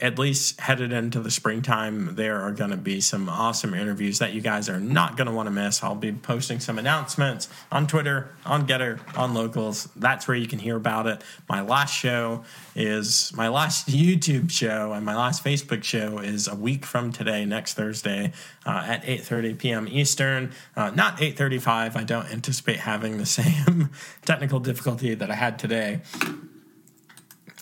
at 0.00 0.18
least 0.18 0.60
headed 0.60 0.92
into 0.92 1.20
the 1.20 1.30
springtime, 1.30 2.16
there 2.16 2.40
are 2.40 2.50
going 2.50 2.70
to 2.70 2.76
be 2.76 3.00
some 3.00 3.28
awesome 3.28 3.74
interviews 3.74 4.18
that 4.18 4.32
you 4.32 4.40
guys 4.40 4.68
are 4.68 4.80
not 4.80 5.16
going 5.16 5.28
to 5.28 5.32
want 5.32 5.46
to 5.46 5.52
miss. 5.52 5.84
I'll 5.84 5.94
be 5.94 6.10
posting 6.10 6.58
some 6.58 6.80
announcements 6.80 7.48
on 7.70 7.86
Twitter, 7.86 8.30
on 8.44 8.66
Gettr, 8.66 8.98
on 9.16 9.34
Locals. 9.34 9.88
That's 9.94 10.26
where 10.26 10.36
you 10.36 10.48
can 10.48 10.58
hear 10.58 10.74
about 10.74 11.06
it. 11.06 11.22
My 11.48 11.60
last 11.60 11.94
show 11.94 12.42
is 12.74 13.32
my 13.36 13.48
last 13.48 13.88
YouTube 13.88 14.50
show, 14.50 14.92
and 14.92 15.06
my 15.06 15.14
last 15.14 15.44
Facebook 15.44 15.84
show 15.84 16.18
is 16.18 16.48
a 16.48 16.56
week 16.56 16.84
from 16.84 17.12
today, 17.12 17.44
next 17.44 17.74
Thursday, 17.74 18.32
uh, 18.66 18.84
at 18.86 19.04
8:30 19.04 19.58
p.m. 19.58 19.88
Eastern. 19.88 20.52
Uh, 20.74 20.90
not 20.90 21.18
8:35. 21.18 21.94
I 21.94 22.02
don't 22.02 22.26
anticipate 22.32 22.80
having 22.80 23.18
the 23.18 23.26
same 23.34 23.90
technical 24.24 24.58
difficulty 24.58 25.14
that 25.14 25.30
I 25.30 25.34
had 25.34 25.56
today. 25.56 26.00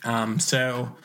Um, 0.05 0.41
so 0.41 0.97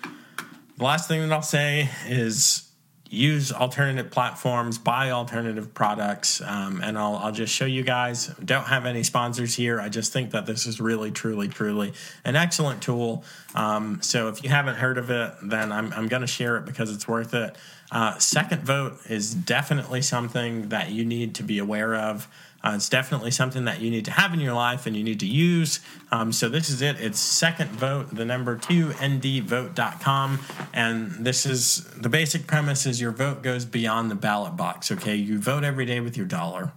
the 0.78 0.84
last 0.84 1.08
thing 1.08 1.22
that 1.22 1.34
I'll 1.34 1.42
say 1.42 1.90
is 2.08 2.64
use 3.10 3.52
alternative 3.52 4.12
platforms, 4.12 4.78
buy 4.78 5.12
alternative 5.12 5.74
products, 5.74 6.42
um, 6.42 6.82
and 6.84 6.98
I'll, 6.98 7.16
I'll 7.16 7.32
just 7.32 7.54
show 7.54 7.66
you 7.66 7.82
guys. 7.84 8.28
Don't 8.44 8.66
have 8.66 8.86
any 8.86 9.04
sponsors 9.04 9.56
here. 9.56 9.80
I 9.80 9.90
just 9.90 10.12
think 10.12 10.32
that 10.32 10.46
this 10.46 10.66
is 10.66 10.82
really, 10.82 11.12
truly, 11.12 11.48
truly 11.48 11.94
an 12.26 12.36
excellent 12.36 12.82
tool. 12.82 13.24
Um, 13.56 14.02
so 14.02 14.28
if 14.28 14.44
you 14.44 14.50
haven't 14.50 14.76
heard 14.76 14.98
of 14.98 15.10
it, 15.10 15.34
then 15.42 15.72
I'm, 15.72 15.94
I'm 15.94 16.08
going 16.08 16.22
to 16.22 16.28
share 16.28 16.58
it 16.58 16.66
because 16.66 16.94
it's 16.94 17.08
worth 17.08 17.34
it. 17.34 17.56
Uh, 17.92 18.18
second 18.18 18.64
vote 18.64 18.98
is 19.10 19.34
definitely 19.34 20.02
something 20.02 20.70
that 20.70 20.92
you 20.92 21.06
need 21.06 21.36
to 21.36 21.44
be 21.44 21.60
aware 21.60 21.96
of. 21.96 22.28
Uh, 22.64 22.74
it's 22.76 22.90
definitely 22.90 23.32
something 23.32 23.66
that 23.66 23.82
you 23.82 23.92
need 23.92 24.06
to 24.06 24.12
have 24.12 24.34
in 24.34 24.40
your 24.40 24.54
life 24.54 24.88
and 24.88 24.96
you 24.96 25.04
need 25.04 25.20
to 25.20 25.28
use. 25.28 25.80
Um, 26.12 26.32
so 26.32 26.50
this 26.50 26.70
is 26.70 26.82
it. 26.82 27.00
It's 27.00 27.20
second 27.20 27.70
vote, 27.72 28.14
the 28.14 28.26
number 28.26 28.58
two, 28.58 28.88
ndvote.com. 28.90 30.40
And 30.74 31.12
this 31.26 31.46
is 31.46 31.84
the 31.96 32.10
basic 32.10 32.48
premise 32.48 32.86
is 32.86 33.00
your 33.00 33.12
vote 33.12 33.44
goes 33.44 33.66
beyond 33.66 34.10
the 34.10 34.16
ballot 34.16 34.56
box. 34.58 34.92
Okay. 34.92 35.16
You 35.16 35.40
vote 35.40 35.64
every 35.64 35.86
day 35.86 36.00
with 36.00 36.18
your 36.18 36.26
dollar. 36.26 36.74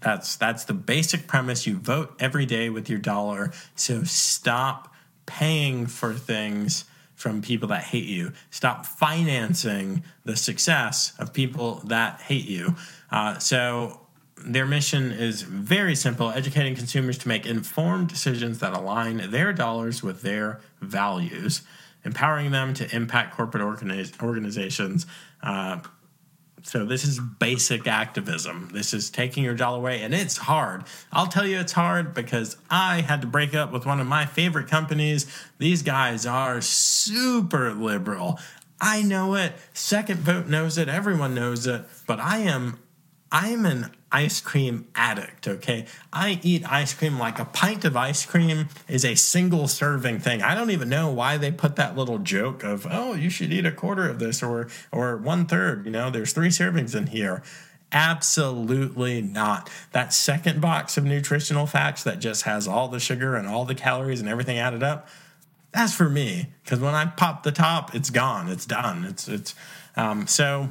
That's 0.00 0.36
that's 0.36 0.64
the 0.64 0.74
basic 0.74 1.26
premise. 1.26 1.66
You 1.66 1.76
vote 1.76 2.14
every 2.20 2.46
day 2.46 2.68
with 2.68 2.88
your 2.90 2.98
dollar. 2.98 3.52
So 3.74 4.04
stop 4.04 4.92
paying 5.26 5.86
for 5.86 6.12
things 6.12 6.84
from 7.14 7.40
people 7.40 7.68
that 7.68 7.84
hate 7.84 8.04
you. 8.04 8.32
Stop 8.50 8.84
financing 8.84 10.04
the 10.24 10.36
success 10.36 11.14
of 11.18 11.32
people 11.32 11.76
that 11.86 12.20
hate 12.20 12.46
you. 12.46 12.74
Uh, 13.10 13.38
so 13.38 14.03
their 14.44 14.66
mission 14.66 15.10
is 15.10 15.42
very 15.42 15.94
simple 15.94 16.30
educating 16.30 16.74
consumers 16.74 17.18
to 17.18 17.28
make 17.28 17.46
informed 17.46 18.08
decisions 18.08 18.58
that 18.58 18.74
align 18.74 19.30
their 19.30 19.52
dollars 19.52 20.02
with 20.02 20.22
their 20.22 20.60
values, 20.80 21.62
empowering 22.04 22.50
them 22.50 22.74
to 22.74 22.94
impact 22.94 23.34
corporate 23.34 23.62
organiz- 23.62 24.22
organizations. 24.22 25.06
Uh, 25.42 25.80
so, 26.62 26.86
this 26.86 27.04
is 27.04 27.20
basic 27.20 27.86
activism. 27.86 28.70
This 28.72 28.94
is 28.94 29.10
taking 29.10 29.44
your 29.44 29.54
dollar 29.54 29.78
away, 29.78 30.00
and 30.00 30.14
it's 30.14 30.38
hard. 30.38 30.84
I'll 31.12 31.26
tell 31.26 31.46
you 31.46 31.58
it's 31.58 31.72
hard 31.72 32.14
because 32.14 32.56
I 32.70 33.02
had 33.02 33.20
to 33.20 33.26
break 33.26 33.54
up 33.54 33.70
with 33.70 33.84
one 33.84 34.00
of 34.00 34.06
my 34.06 34.24
favorite 34.24 34.68
companies. 34.68 35.26
These 35.58 35.82
guys 35.82 36.24
are 36.24 36.62
super 36.62 37.74
liberal. 37.74 38.38
I 38.80 39.02
know 39.02 39.34
it. 39.34 39.52
Second 39.74 40.20
Vote 40.20 40.46
knows 40.46 40.78
it. 40.78 40.88
Everyone 40.88 41.34
knows 41.34 41.66
it. 41.66 41.84
But 42.06 42.18
I 42.18 42.38
am 42.38 42.78
I'm 43.34 43.66
an 43.66 43.90
ice 44.14 44.40
cream 44.40 44.86
addict, 44.94 45.48
okay? 45.48 45.86
I 46.12 46.38
eat 46.44 46.62
ice 46.70 46.94
cream 46.94 47.18
like 47.18 47.40
a 47.40 47.44
pint 47.44 47.84
of 47.84 47.96
ice 47.96 48.24
cream 48.24 48.68
is 48.86 49.04
a 49.04 49.16
single 49.16 49.66
serving 49.66 50.20
thing. 50.20 50.40
I 50.40 50.54
don't 50.54 50.70
even 50.70 50.88
know 50.88 51.10
why 51.10 51.36
they 51.36 51.50
put 51.50 51.74
that 51.76 51.96
little 51.96 52.18
joke 52.18 52.62
of, 52.62 52.86
oh, 52.88 53.14
you 53.14 53.28
should 53.28 53.52
eat 53.52 53.66
a 53.66 53.72
quarter 53.72 54.08
of 54.08 54.20
this 54.20 54.40
or 54.40 54.68
or 54.92 55.16
one 55.16 55.46
third, 55.46 55.84
you 55.84 55.90
know, 55.90 56.10
there's 56.10 56.32
three 56.32 56.48
servings 56.48 56.94
in 56.94 57.08
here. 57.08 57.42
Absolutely 57.90 59.20
not. 59.20 59.68
That 59.90 60.12
second 60.12 60.60
box 60.60 60.96
of 60.96 61.04
nutritional 61.04 61.66
facts 61.66 62.04
that 62.04 62.20
just 62.20 62.44
has 62.44 62.68
all 62.68 62.86
the 62.86 63.00
sugar 63.00 63.34
and 63.34 63.48
all 63.48 63.64
the 63.64 63.74
calories 63.74 64.20
and 64.20 64.28
everything 64.28 64.58
added 64.58 64.84
up, 64.84 65.08
that's 65.72 65.92
for 65.92 66.08
me. 66.08 66.52
Because 66.62 66.78
when 66.78 66.94
I 66.94 67.06
pop 67.06 67.42
the 67.42 67.52
top, 67.52 67.96
it's 67.96 68.10
gone. 68.10 68.48
It's 68.48 68.64
done. 68.64 69.04
It's 69.04 69.26
it's 69.26 69.56
um, 69.96 70.28
so 70.28 70.70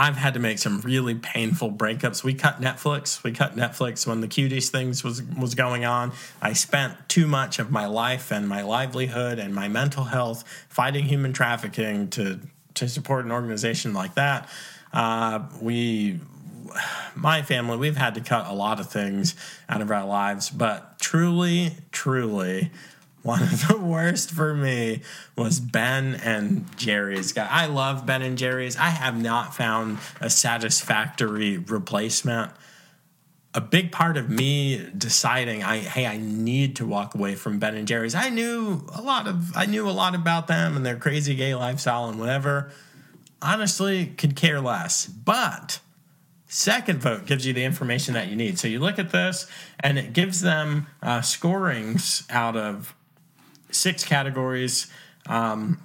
I've 0.00 0.16
had 0.16 0.32
to 0.32 0.40
make 0.40 0.58
some 0.58 0.80
really 0.80 1.14
painful 1.14 1.72
breakups. 1.72 2.24
We 2.24 2.32
cut 2.32 2.58
Netflix. 2.58 3.22
We 3.22 3.32
cut 3.32 3.54
Netflix 3.54 4.06
when 4.06 4.22
the 4.22 4.28
cuties 4.28 4.70
things 4.70 5.04
was 5.04 5.22
was 5.22 5.54
going 5.54 5.84
on. 5.84 6.12
I 6.40 6.54
spent 6.54 6.96
too 7.10 7.26
much 7.26 7.58
of 7.58 7.70
my 7.70 7.84
life 7.84 8.32
and 8.32 8.48
my 8.48 8.62
livelihood 8.62 9.38
and 9.38 9.54
my 9.54 9.68
mental 9.68 10.04
health 10.04 10.42
fighting 10.70 11.04
human 11.04 11.34
trafficking 11.34 12.08
to 12.10 12.40
to 12.76 12.88
support 12.88 13.26
an 13.26 13.30
organization 13.30 13.92
like 13.92 14.14
that. 14.14 14.48
Uh, 14.90 15.40
we 15.60 16.18
my 17.14 17.42
family, 17.42 17.76
we've 17.76 17.98
had 17.98 18.14
to 18.14 18.22
cut 18.22 18.46
a 18.46 18.54
lot 18.54 18.80
of 18.80 18.90
things 18.90 19.34
out 19.68 19.82
of 19.82 19.90
our 19.90 20.06
lives, 20.06 20.48
but 20.48 20.98
truly, 20.98 21.72
truly, 21.92 22.70
one 23.22 23.42
of 23.42 23.68
the 23.68 23.76
worst 23.76 24.30
for 24.30 24.54
me 24.54 25.02
was 25.36 25.60
Ben 25.60 26.14
and 26.14 26.66
Jerry's. 26.76 27.32
Guy, 27.32 27.46
I 27.50 27.66
love 27.66 28.06
Ben 28.06 28.22
and 28.22 28.38
Jerry's. 28.38 28.76
I 28.76 28.88
have 28.88 29.20
not 29.20 29.54
found 29.54 29.98
a 30.20 30.30
satisfactory 30.30 31.58
replacement. 31.58 32.52
A 33.52 33.60
big 33.60 33.90
part 33.90 34.16
of 34.16 34.30
me 34.30 34.90
deciding 34.96 35.64
I 35.64 35.78
hey 35.78 36.06
I 36.06 36.18
need 36.18 36.76
to 36.76 36.86
walk 36.86 37.14
away 37.14 37.34
from 37.34 37.58
Ben 37.58 37.74
and 37.74 37.86
Jerry's. 37.86 38.14
I 38.14 38.28
knew 38.28 38.86
a 38.94 39.02
lot 39.02 39.26
of 39.26 39.56
I 39.56 39.66
knew 39.66 39.88
a 39.88 39.90
lot 39.90 40.14
about 40.14 40.46
them 40.46 40.76
and 40.76 40.86
their 40.86 40.96
crazy 40.96 41.34
gay 41.34 41.54
lifestyle 41.54 42.08
and 42.08 42.18
whatever. 42.18 42.70
Honestly, 43.42 44.06
could 44.06 44.36
care 44.36 44.60
less. 44.60 45.06
But 45.06 45.80
Second 46.52 47.00
vote 47.00 47.26
gives 47.26 47.46
you 47.46 47.52
the 47.52 47.62
information 47.62 48.14
that 48.14 48.26
you 48.26 48.34
need. 48.34 48.58
So 48.58 48.66
you 48.66 48.80
look 48.80 48.98
at 48.98 49.10
this, 49.10 49.46
and 49.78 49.96
it 50.00 50.12
gives 50.12 50.40
them 50.40 50.88
uh, 51.00 51.20
scorings 51.20 52.26
out 52.28 52.56
of 52.56 52.92
six 53.72 54.04
categories. 54.04 54.86
Um, 55.26 55.80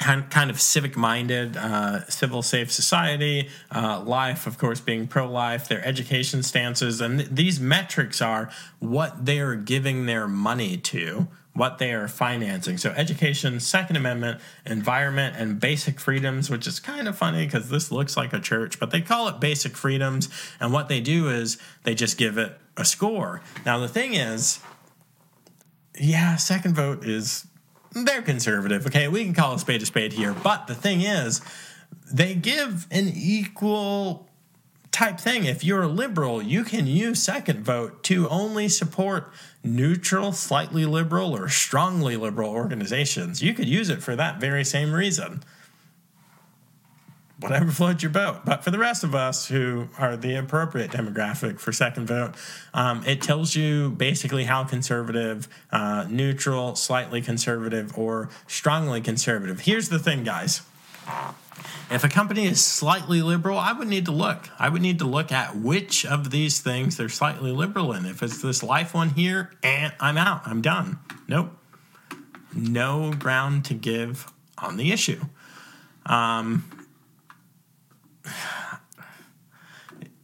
kind 0.00 0.50
of 0.50 0.60
civic 0.60 0.96
minded, 0.96 1.56
uh, 1.56 2.06
civil 2.08 2.42
safe 2.42 2.72
society, 2.72 3.50
uh, 3.74 4.00
life, 4.00 4.46
of 4.46 4.56
course, 4.56 4.80
being 4.80 5.06
pro 5.06 5.30
life, 5.30 5.68
their 5.68 5.84
education 5.84 6.42
stances. 6.42 7.00
And 7.02 7.18
th- 7.18 7.30
these 7.30 7.60
metrics 7.60 8.22
are 8.22 8.50
what 8.78 9.26
they 9.26 9.40
are 9.40 9.54
giving 9.54 10.06
their 10.06 10.26
money 10.26 10.78
to, 10.78 11.28
what 11.52 11.76
they 11.76 11.92
are 11.92 12.08
financing. 12.08 12.78
So, 12.78 12.90
education, 12.92 13.60
Second 13.60 13.96
Amendment, 13.96 14.40
environment, 14.64 15.36
and 15.36 15.60
basic 15.60 16.00
freedoms, 16.00 16.48
which 16.48 16.66
is 16.66 16.80
kind 16.80 17.06
of 17.06 17.18
funny 17.18 17.44
because 17.44 17.68
this 17.68 17.92
looks 17.92 18.16
like 18.16 18.32
a 18.32 18.40
church, 18.40 18.80
but 18.80 18.90
they 18.90 19.02
call 19.02 19.28
it 19.28 19.38
basic 19.38 19.76
freedoms. 19.76 20.30
And 20.60 20.72
what 20.72 20.88
they 20.88 21.00
do 21.00 21.28
is 21.28 21.58
they 21.82 21.94
just 21.94 22.16
give 22.16 22.38
it 22.38 22.58
a 22.76 22.86
score. 22.86 23.42
Now, 23.66 23.78
the 23.78 23.88
thing 23.88 24.14
is, 24.14 24.60
yeah, 26.00 26.36
second 26.36 26.74
vote 26.74 27.04
is 27.04 27.46
they're 27.92 28.22
conservative. 28.22 28.86
Okay, 28.86 29.08
we 29.08 29.24
can 29.24 29.34
call 29.34 29.54
a 29.54 29.58
spade 29.58 29.82
a 29.82 29.86
spade 29.86 30.12
here. 30.12 30.32
But 30.32 30.66
the 30.66 30.74
thing 30.74 31.02
is, 31.02 31.40
they 32.12 32.34
give 32.34 32.86
an 32.90 33.12
equal 33.14 34.28
type 34.92 35.20
thing. 35.20 35.44
If 35.44 35.62
you're 35.62 35.82
a 35.82 35.88
liberal, 35.88 36.42
you 36.42 36.64
can 36.64 36.86
use 36.86 37.22
second 37.22 37.64
vote 37.64 38.02
to 38.04 38.28
only 38.28 38.68
support 38.68 39.32
neutral, 39.62 40.32
slightly 40.32 40.86
liberal, 40.86 41.36
or 41.36 41.48
strongly 41.48 42.16
liberal 42.16 42.50
organizations. 42.50 43.42
You 43.42 43.54
could 43.54 43.68
use 43.68 43.90
it 43.90 44.02
for 44.02 44.16
that 44.16 44.40
very 44.40 44.64
same 44.64 44.92
reason 44.92 45.42
whatever 47.40 47.70
floats 47.70 48.02
your 48.02 48.12
boat. 48.12 48.44
But 48.44 48.62
for 48.62 48.70
the 48.70 48.78
rest 48.78 49.04
of 49.04 49.14
us 49.14 49.48
who 49.48 49.88
are 49.98 50.16
the 50.16 50.36
appropriate 50.36 50.90
demographic 50.90 51.58
for 51.58 51.72
second 51.72 52.06
vote, 52.06 52.34
um, 52.74 53.02
it 53.06 53.22
tells 53.22 53.54
you 53.56 53.90
basically 53.90 54.44
how 54.44 54.64
conservative, 54.64 55.48
uh, 55.72 56.06
neutral, 56.08 56.76
slightly 56.76 57.20
conservative, 57.20 57.96
or 57.96 58.28
strongly 58.46 59.00
conservative. 59.00 59.60
Here's 59.60 59.88
the 59.88 59.98
thing, 59.98 60.24
guys. 60.24 60.62
If 61.90 62.04
a 62.04 62.08
company 62.08 62.46
is 62.46 62.64
slightly 62.64 63.20
liberal, 63.20 63.58
I 63.58 63.72
would 63.72 63.88
need 63.88 64.04
to 64.04 64.12
look. 64.12 64.48
I 64.58 64.68
would 64.68 64.80
need 64.80 65.00
to 65.00 65.06
look 65.06 65.32
at 65.32 65.56
which 65.56 66.06
of 66.06 66.30
these 66.30 66.60
things 66.60 66.96
they're 66.96 67.08
slightly 67.08 67.50
liberal 67.50 67.92
in. 67.92 68.06
If 68.06 68.22
it's 68.22 68.40
this 68.40 68.62
life 68.62 68.94
one 68.94 69.10
here, 69.10 69.50
and 69.62 69.92
eh, 69.92 69.96
I'm 69.98 70.16
out. 70.16 70.42
I'm 70.46 70.62
done. 70.62 71.00
Nope. 71.26 71.50
No 72.54 73.12
ground 73.12 73.64
to 73.66 73.74
give 73.74 74.32
on 74.58 74.76
the 74.76 74.92
issue. 74.92 75.20
Um, 76.06 76.79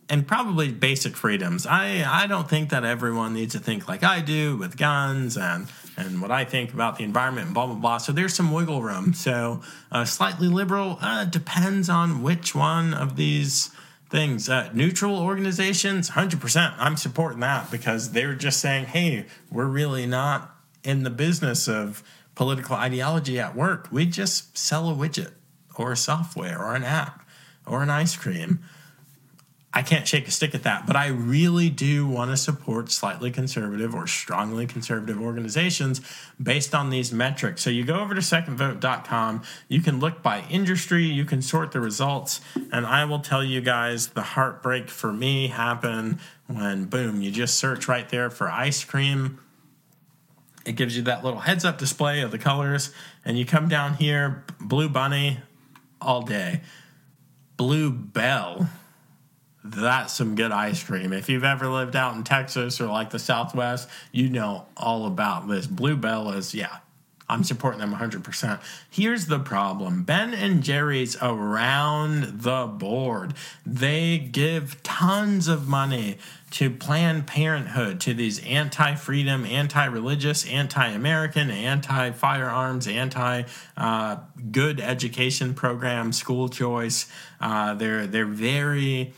and 0.09 0.26
probably 0.26 0.70
basic 0.70 1.16
freedoms. 1.16 1.66
I, 1.66 2.04
I 2.07 2.26
don't 2.26 2.48
think 2.48 2.70
that 2.70 2.84
everyone 2.84 3.34
needs 3.34 3.54
to 3.54 3.59
think 3.59 3.88
like 3.88 4.04
I 4.04 4.20
do 4.20 4.57
with 4.57 4.76
guns 4.76 5.36
and 5.36 5.66
and 5.98 6.20
what 6.20 6.30
I 6.30 6.44
think 6.44 6.74
about 6.74 6.98
the 6.98 7.04
environment 7.04 7.46
and 7.46 7.54
blah 7.54 7.66
blah 7.66 7.74
blah. 7.74 7.98
So 7.98 8.12
there's 8.12 8.34
some 8.34 8.52
wiggle 8.52 8.82
room. 8.82 9.14
So 9.14 9.62
uh, 9.90 10.04
slightly 10.04 10.48
liberal 10.48 10.98
uh, 11.00 11.24
depends 11.24 11.88
on 11.88 12.22
which 12.22 12.54
one 12.54 12.94
of 12.94 13.16
these 13.16 13.70
things. 14.11 14.48
Uh, 14.48 14.70
neutral 14.72 15.18
organizations, 15.18 16.11
hundred 16.11 16.40
percent. 16.40 16.74
I'm 16.78 16.96
supporting 16.96 17.40
that 17.40 17.70
because 17.70 18.12
they're 18.12 18.34
just 18.34 18.61
saying, 18.61 18.86
hey, 18.86 19.26
we're 19.50 19.66
really 19.66 20.07
not 20.07 20.54
in 20.84 21.02
the 21.02 21.11
business 21.11 21.66
of 21.66 22.02
political 22.34 22.76
ideology 22.76 23.40
at 23.40 23.57
work. 23.57 23.88
We 23.90 24.07
just 24.07 24.57
sell 24.57 24.90
a 24.90 24.94
widget 24.94 25.32
or 25.78 25.92
a 25.92 25.96
software 25.96 26.61
or 26.61 26.74
an 26.74 26.84
app 26.84 27.25
or 27.66 27.82
an 27.82 27.90
ice 27.90 28.16
cream. 28.16 28.60
I 29.76 29.82
can't 29.82 30.08
shake 30.08 30.26
a 30.26 30.30
stick 30.30 30.54
at 30.54 30.62
that, 30.62 30.86
but 30.86 30.96
I 30.96 31.08
really 31.08 31.68
do 31.68 32.08
want 32.08 32.30
to 32.30 32.38
support 32.38 32.90
slightly 32.90 33.30
conservative 33.30 33.94
or 33.94 34.06
strongly 34.06 34.66
conservative 34.66 35.20
organizations 35.20 36.00
based 36.42 36.74
on 36.74 36.88
these 36.88 37.12
metrics. 37.12 37.60
So 37.60 37.68
you 37.68 37.84
go 37.84 38.00
over 38.00 38.14
to 38.14 38.22
secondvote.com, 38.22 39.42
you 39.68 39.82
can 39.82 40.00
look 40.00 40.22
by 40.22 40.46
industry, 40.48 41.04
you 41.04 41.26
can 41.26 41.42
sort 41.42 41.72
the 41.72 41.80
results, 41.80 42.40
and 42.72 42.86
I 42.86 43.04
will 43.04 43.18
tell 43.18 43.44
you 43.44 43.60
guys 43.60 44.06
the 44.06 44.22
heartbreak 44.22 44.88
for 44.88 45.12
me 45.12 45.48
happened 45.48 46.20
when 46.46 46.86
boom, 46.86 47.20
you 47.20 47.30
just 47.30 47.56
search 47.56 47.86
right 47.86 48.08
there 48.08 48.30
for 48.30 48.48
ice 48.48 48.82
cream. 48.82 49.40
It 50.64 50.76
gives 50.76 50.96
you 50.96 51.02
that 51.02 51.22
little 51.22 51.40
heads 51.40 51.66
up 51.66 51.76
display 51.76 52.22
of 52.22 52.30
the 52.30 52.38
colors, 52.38 52.94
and 53.26 53.38
you 53.38 53.44
come 53.44 53.68
down 53.68 53.94
here, 53.96 54.42
Blue 54.58 54.88
Bunny 54.88 55.40
all 56.00 56.22
day. 56.22 56.62
Blue 57.57 57.90
Bell 57.90 58.68
that's 59.74 60.14
some 60.14 60.34
good 60.34 60.52
ice 60.52 60.82
cream. 60.82 61.12
If 61.12 61.28
you've 61.28 61.44
ever 61.44 61.68
lived 61.68 61.96
out 61.96 62.14
in 62.14 62.24
Texas 62.24 62.80
or 62.80 62.86
like 62.86 63.11
the 63.11 63.18
Southwest, 63.18 63.88
you 64.12 64.28
know 64.28 64.66
all 64.76 65.07
about 65.07 65.48
this. 65.48 65.66
Bluebell 65.66 66.30
is, 66.32 66.54
yeah, 66.54 66.78
I'm 67.28 67.42
supporting 67.42 67.80
them 67.80 67.94
100%. 67.94 68.61
Here's 68.88 69.26
the 69.26 69.38
problem 69.38 70.04
Ben 70.04 70.34
and 70.34 70.62
Jerry's 70.62 71.16
around 71.20 72.42
the 72.42 72.66
board, 72.66 73.34
they 73.64 74.18
give 74.18 74.82
tons 74.82 75.48
of 75.48 75.66
money 75.66 76.18
to 76.53 76.70
Planned 76.70 77.26
Parenthood, 77.26 78.01
to 78.01 78.14
these 78.14 78.44
anti 78.44 78.94
freedom, 78.94 79.44
anti 79.44 79.84
religious, 79.86 80.47
anti 80.47 80.88
American, 80.88 81.51
anti 81.51 82.12
firearms, 82.12 82.86
anti 82.86 83.44
uh, 83.76 84.16
good 84.51 84.80
education 84.80 85.55
programs, 85.55 86.18
school 86.18 86.49
choice. 86.49 87.11
Uh, 87.40 87.74
they're, 87.74 88.07
they're 88.07 88.26
very 88.26 89.12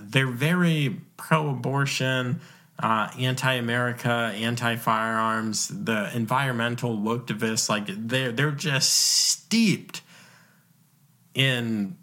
they're 0.00 0.26
very 0.26 1.00
pro-abortion, 1.16 2.40
uh, 2.78 3.10
anti-America, 3.18 4.32
anti-firearms, 4.34 5.68
the 5.68 6.14
environmental 6.14 6.96
woke 6.98 7.26
like 7.68 7.86
they're 7.86 8.32
they're 8.32 8.50
just 8.50 8.92
steeped 8.92 10.02
in 11.34 11.96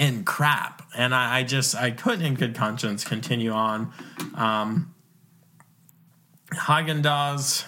in 0.00 0.24
crap, 0.24 0.82
and 0.96 1.14
I, 1.14 1.40
I 1.40 1.42
just 1.42 1.76
I 1.76 1.90
couldn't 1.90 2.24
in 2.24 2.34
good 2.34 2.54
conscience 2.54 3.04
continue 3.04 3.52
on. 3.52 3.92
Um, 4.34 4.94
Haagen 6.54 7.02
Dazs, 7.02 7.66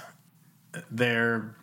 they're 0.91 1.55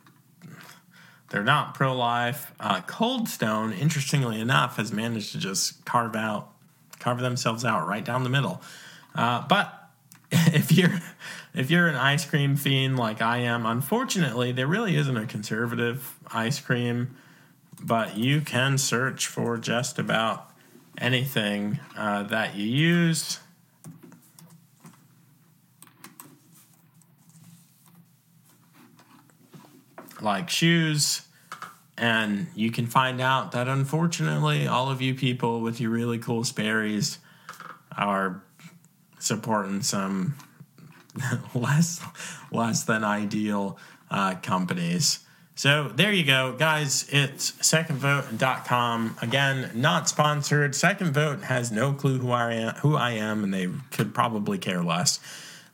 they're 1.31 1.43
not 1.43 1.73
pro-life. 1.73 2.53
Uh, 2.59 2.81
Cold 2.81 3.27
Stone, 3.27 3.73
interestingly 3.73 4.39
enough, 4.39 4.77
has 4.77 4.93
managed 4.93 5.31
to 5.31 5.39
just 5.39 5.83
carve 5.85 6.15
out 6.15 6.51
carve 6.99 7.19
themselves 7.19 7.65
out 7.65 7.87
right 7.87 8.05
down 8.05 8.23
the 8.23 8.29
middle. 8.29 8.61
Uh, 9.15 9.43
but 9.47 9.89
if 10.31 10.71
you're 10.71 11.01
if 11.55 11.71
you're 11.71 11.87
an 11.87 11.95
ice 11.95 12.25
cream 12.25 12.55
fiend 12.55 12.95
like 12.95 13.23
I 13.23 13.39
am, 13.39 13.65
unfortunately, 13.65 14.51
there 14.51 14.67
really 14.67 14.95
isn't 14.95 15.17
a 15.17 15.25
conservative 15.25 16.13
ice 16.31 16.59
cream, 16.59 17.15
but 17.81 18.17
you 18.17 18.41
can 18.41 18.77
search 18.77 19.25
for 19.25 19.57
just 19.57 19.97
about 19.97 20.48
anything 20.99 21.79
uh, 21.97 22.23
that 22.23 22.55
you 22.55 22.65
use. 22.65 23.39
Like 30.21 30.49
shoes, 30.49 31.21
and 31.97 32.47
you 32.53 32.71
can 32.71 32.87
find 32.87 33.21
out 33.21 33.53
that 33.53 33.69
unfortunately, 33.69 34.67
all 34.67 34.91
of 34.91 35.01
you 35.01 35.15
people 35.15 35.61
with 35.61 35.79
your 35.79 35.91
really 35.91 36.19
cool 36.19 36.43
Sperry's 36.43 37.19
are 37.97 38.43
supporting 39.19 39.81
some 39.81 40.35
less 41.55 42.01
less 42.51 42.83
than 42.83 43.05
ideal 43.05 43.77
uh, 44.11 44.35
companies. 44.35 45.19
So 45.59 45.91
there 45.93 46.13
you 46.13 46.23
go, 46.23 46.55
guys. 46.57 47.05
It's 47.09 47.51
secondvote.com. 47.51 49.17
Again, 49.21 49.69
not 49.75 50.07
sponsored. 50.07 50.73
Second 50.73 51.13
Vote 51.13 51.41
has 51.41 51.69
no 51.69 51.91
clue 51.91 52.17
who 52.17 52.31
I 52.31 52.53
am, 52.53 52.75
who 52.75 52.95
I 52.95 53.11
am, 53.11 53.43
and 53.43 53.53
they 53.53 53.67
could 53.91 54.13
probably 54.13 54.57
care 54.57 54.81
less. 54.81 55.19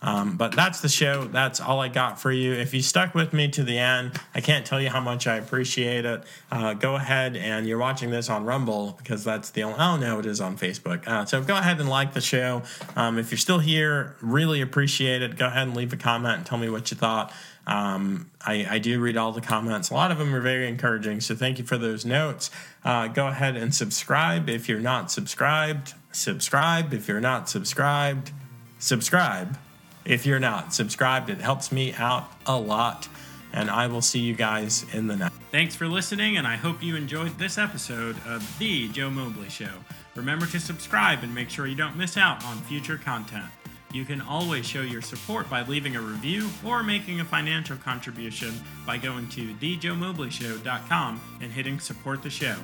Um, 0.02 0.38
but 0.38 0.56
that's 0.56 0.82
the 0.82 0.90
show. 0.90 1.26
That's 1.26 1.62
all 1.62 1.80
I 1.80 1.90
got 1.90 2.20
for 2.20 2.32
you. 2.32 2.54
If 2.54 2.74
you 2.74 2.82
stuck 2.82 3.14
with 3.14 3.32
me 3.32 3.48
to 3.50 3.64
the 3.64 3.78
end, 3.78 4.14
I 4.34 4.42
can't 4.42 4.66
tell 4.66 4.82
you 4.82 4.90
how 4.90 5.02
much 5.02 5.28
I 5.28 5.38
appreciate 5.38 6.06
it. 6.06 6.24
Uh, 6.52 6.74
go 6.74 6.96
ahead 6.96 7.36
and 7.36 7.68
you're 7.68 7.78
watching 7.78 8.10
this 8.10 8.30
on 8.30 8.44
Rumble 8.44 8.96
because 8.98 9.24
that's 9.24 9.52
the 9.52 9.64
only. 9.64 9.78
Oh 9.80 9.98
no, 9.98 10.20
it 10.20 10.26
is 10.26 10.42
on 10.42 10.58
Facebook. 10.58 11.08
Uh, 11.08 11.26
so 11.26 11.42
go 11.44 11.56
ahead 11.58 11.80
and 11.80 11.90
like 11.90 12.14
the 12.14 12.22
show. 12.22 12.64
Um, 12.96 13.18
if 13.18 13.30
you're 13.32 13.38
still 13.38 13.60
here, 13.60 14.16
really 14.22 14.62
appreciate 14.62 15.22
it. 15.22 15.38
Go 15.38 15.46
ahead 15.46 15.68
and 15.68 15.78
leave 15.78 15.94
a 15.94 15.98
comment 15.98 16.38
and 16.38 16.46
tell 16.46 16.58
me 16.58 16.70
what 16.70 16.90
you 16.90 16.98
thought. 16.98 17.32
Um, 17.68 18.30
I, 18.46 18.68
I, 18.70 18.80
do 18.80 19.00
read 19.00 19.18
all 19.18 19.32
the 19.32 19.42
comments. 19.42 19.90
A 19.90 19.96
lot 19.96 20.12
of 20.12 20.20
them 20.20 20.36
are 20.36 20.42
very 20.42 20.68
encouraging. 20.68 21.20
So 21.20 21.34
thank 21.34 21.58
you 21.58 21.66
for 21.66 21.80
those 21.80 22.06
notes. 22.06 22.52
Uh, 22.84 23.08
go 23.08 23.28
ahead 23.28 23.56
and 23.58 23.74
subscribe 23.74 24.50
if 24.50 24.70
you're 24.70 24.80
not 24.80 25.10
subscribed. 25.10 25.96
Subscribe 26.12 26.94
if 26.94 27.08
you're 27.08 27.20
not 27.20 27.50
subscribed. 27.50 28.32
Subscribe 28.78 29.58
if 30.06 30.28
you're 30.28 30.40
not 30.40 30.76
subscribed. 30.76 31.32
It 31.32 31.42
helps 31.42 31.72
me 31.72 31.94
out 31.94 32.32
a 32.46 32.58
lot. 32.58 33.08
And 33.52 33.72
I 33.72 33.88
will 33.88 34.02
see 34.02 34.20
you 34.20 34.36
guys 34.36 34.86
in 34.94 35.08
the 35.08 35.16
next. 35.16 35.36
Thanks 35.50 35.76
for 35.76 35.88
listening, 35.88 36.38
and 36.38 36.46
I 36.46 36.58
hope 36.58 36.84
you 36.84 36.96
enjoyed 36.96 37.38
this 37.40 37.58
episode 37.58 38.18
of 38.28 38.46
The 38.60 38.90
Joe 38.90 39.10
Mobley 39.10 39.50
Show. 39.50 39.72
Remember 40.16 40.46
to 40.48 40.60
subscribe 40.60 41.24
and 41.24 41.34
make 41.34 41.50
sure 41.50 41.66
you 41.66 41.76
don't 41.76 41.96
miss 41.96 42.18
out 42.18 42.44
on 42.46 42.58
future 42.64 42.98
content. 42.98 43.46
You 43.96 44.04
can 44.04 44.20
always 44.20 44.66
show 44.66 44.82
your 44.82 45.02
support 45.02 45.50
by 45.50 45.62
leaving 45.62 45.96
a 45.96 46.02
review 46.02 46.50
or 46.66 46.84
making 46.84 47.22
a 47.22 47.24
financial 47.24 47.78
contribution 47.78 48.54
by 48.86 48.98
going 48.98 49.30
to 49.30 49.54
thejoemobleyshow.com 49.54 51.22
and 51.40 51.50
hitting 51.50 51.80
support 51.80 52.22
the 52.22 52.30
show. 52.30 52.58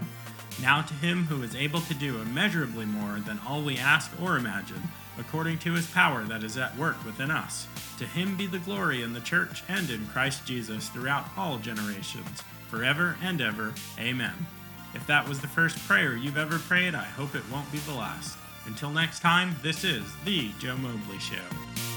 Now 0.62 0.82
to 0.82 0.94
him 0.94 1.24
who 1.24 1.42
is 1.42 1.56
able 1.56 1.80
to 1.80 1.94
do 1.94 2.20
immeasurably 2.20 2.86
more 2.86 3.22
than 3.26 3.40
all 3.48 3.62
we 3.62 3.78
ask 3.78 4.12
or 4.22 4.36
imagine 4.36 4.84
according 5.18 5.60
to 5.60 5.74
his 5.74 5.90
power 5.90 6.24
that 6.26 6.44
is 6.44 6.58
at 6.58 6.78
work 6.78 7.02
within 7.06 7.32
us. 7.32 7.66
To 8.00 8.06
him 8.06 8.36
be 8.36 8.46
the 8.46 8.60
glory 8.60 9.02
in 9.02 9.14
the 9.14 9.22
church 9.22 9.64
and 9.70 9.90
in 9.90 10.08
Christ 10.08 10.46
Jesus 10.46 10.90
throughout 10.90 11.30
all 11.38 11.60
generations, 11.60 12.44
forever 12.68 13.16
and 13.24 13.40
ever. 13.40 13.74
Amen. 13.98 14.34
If 14.94 15.08
that 15.08 15.30
was 15.30 15.40
the 15.40 15.48
first 15.48 15.80
prayer 15.88 16.18
you've 16.18 16.38
ever 16.38 16.60
prayed, 16.60 16.94
I 16.94 17.06
hope 17.06 17.36
it 17.36 17.50
won't 17.50 17.72
be 17.72 17.78
the 17.78 17.94
last. 17.94 18.38
Until 18.72 18.92
next 18.92 19.20
time, 19.20 19.54
this 19.62 19.84
is 19.84 20.02
The 20.24 20.50
Joe 20.58 20.78
Mobley 20.78 21.20
Show. 21.20 21.91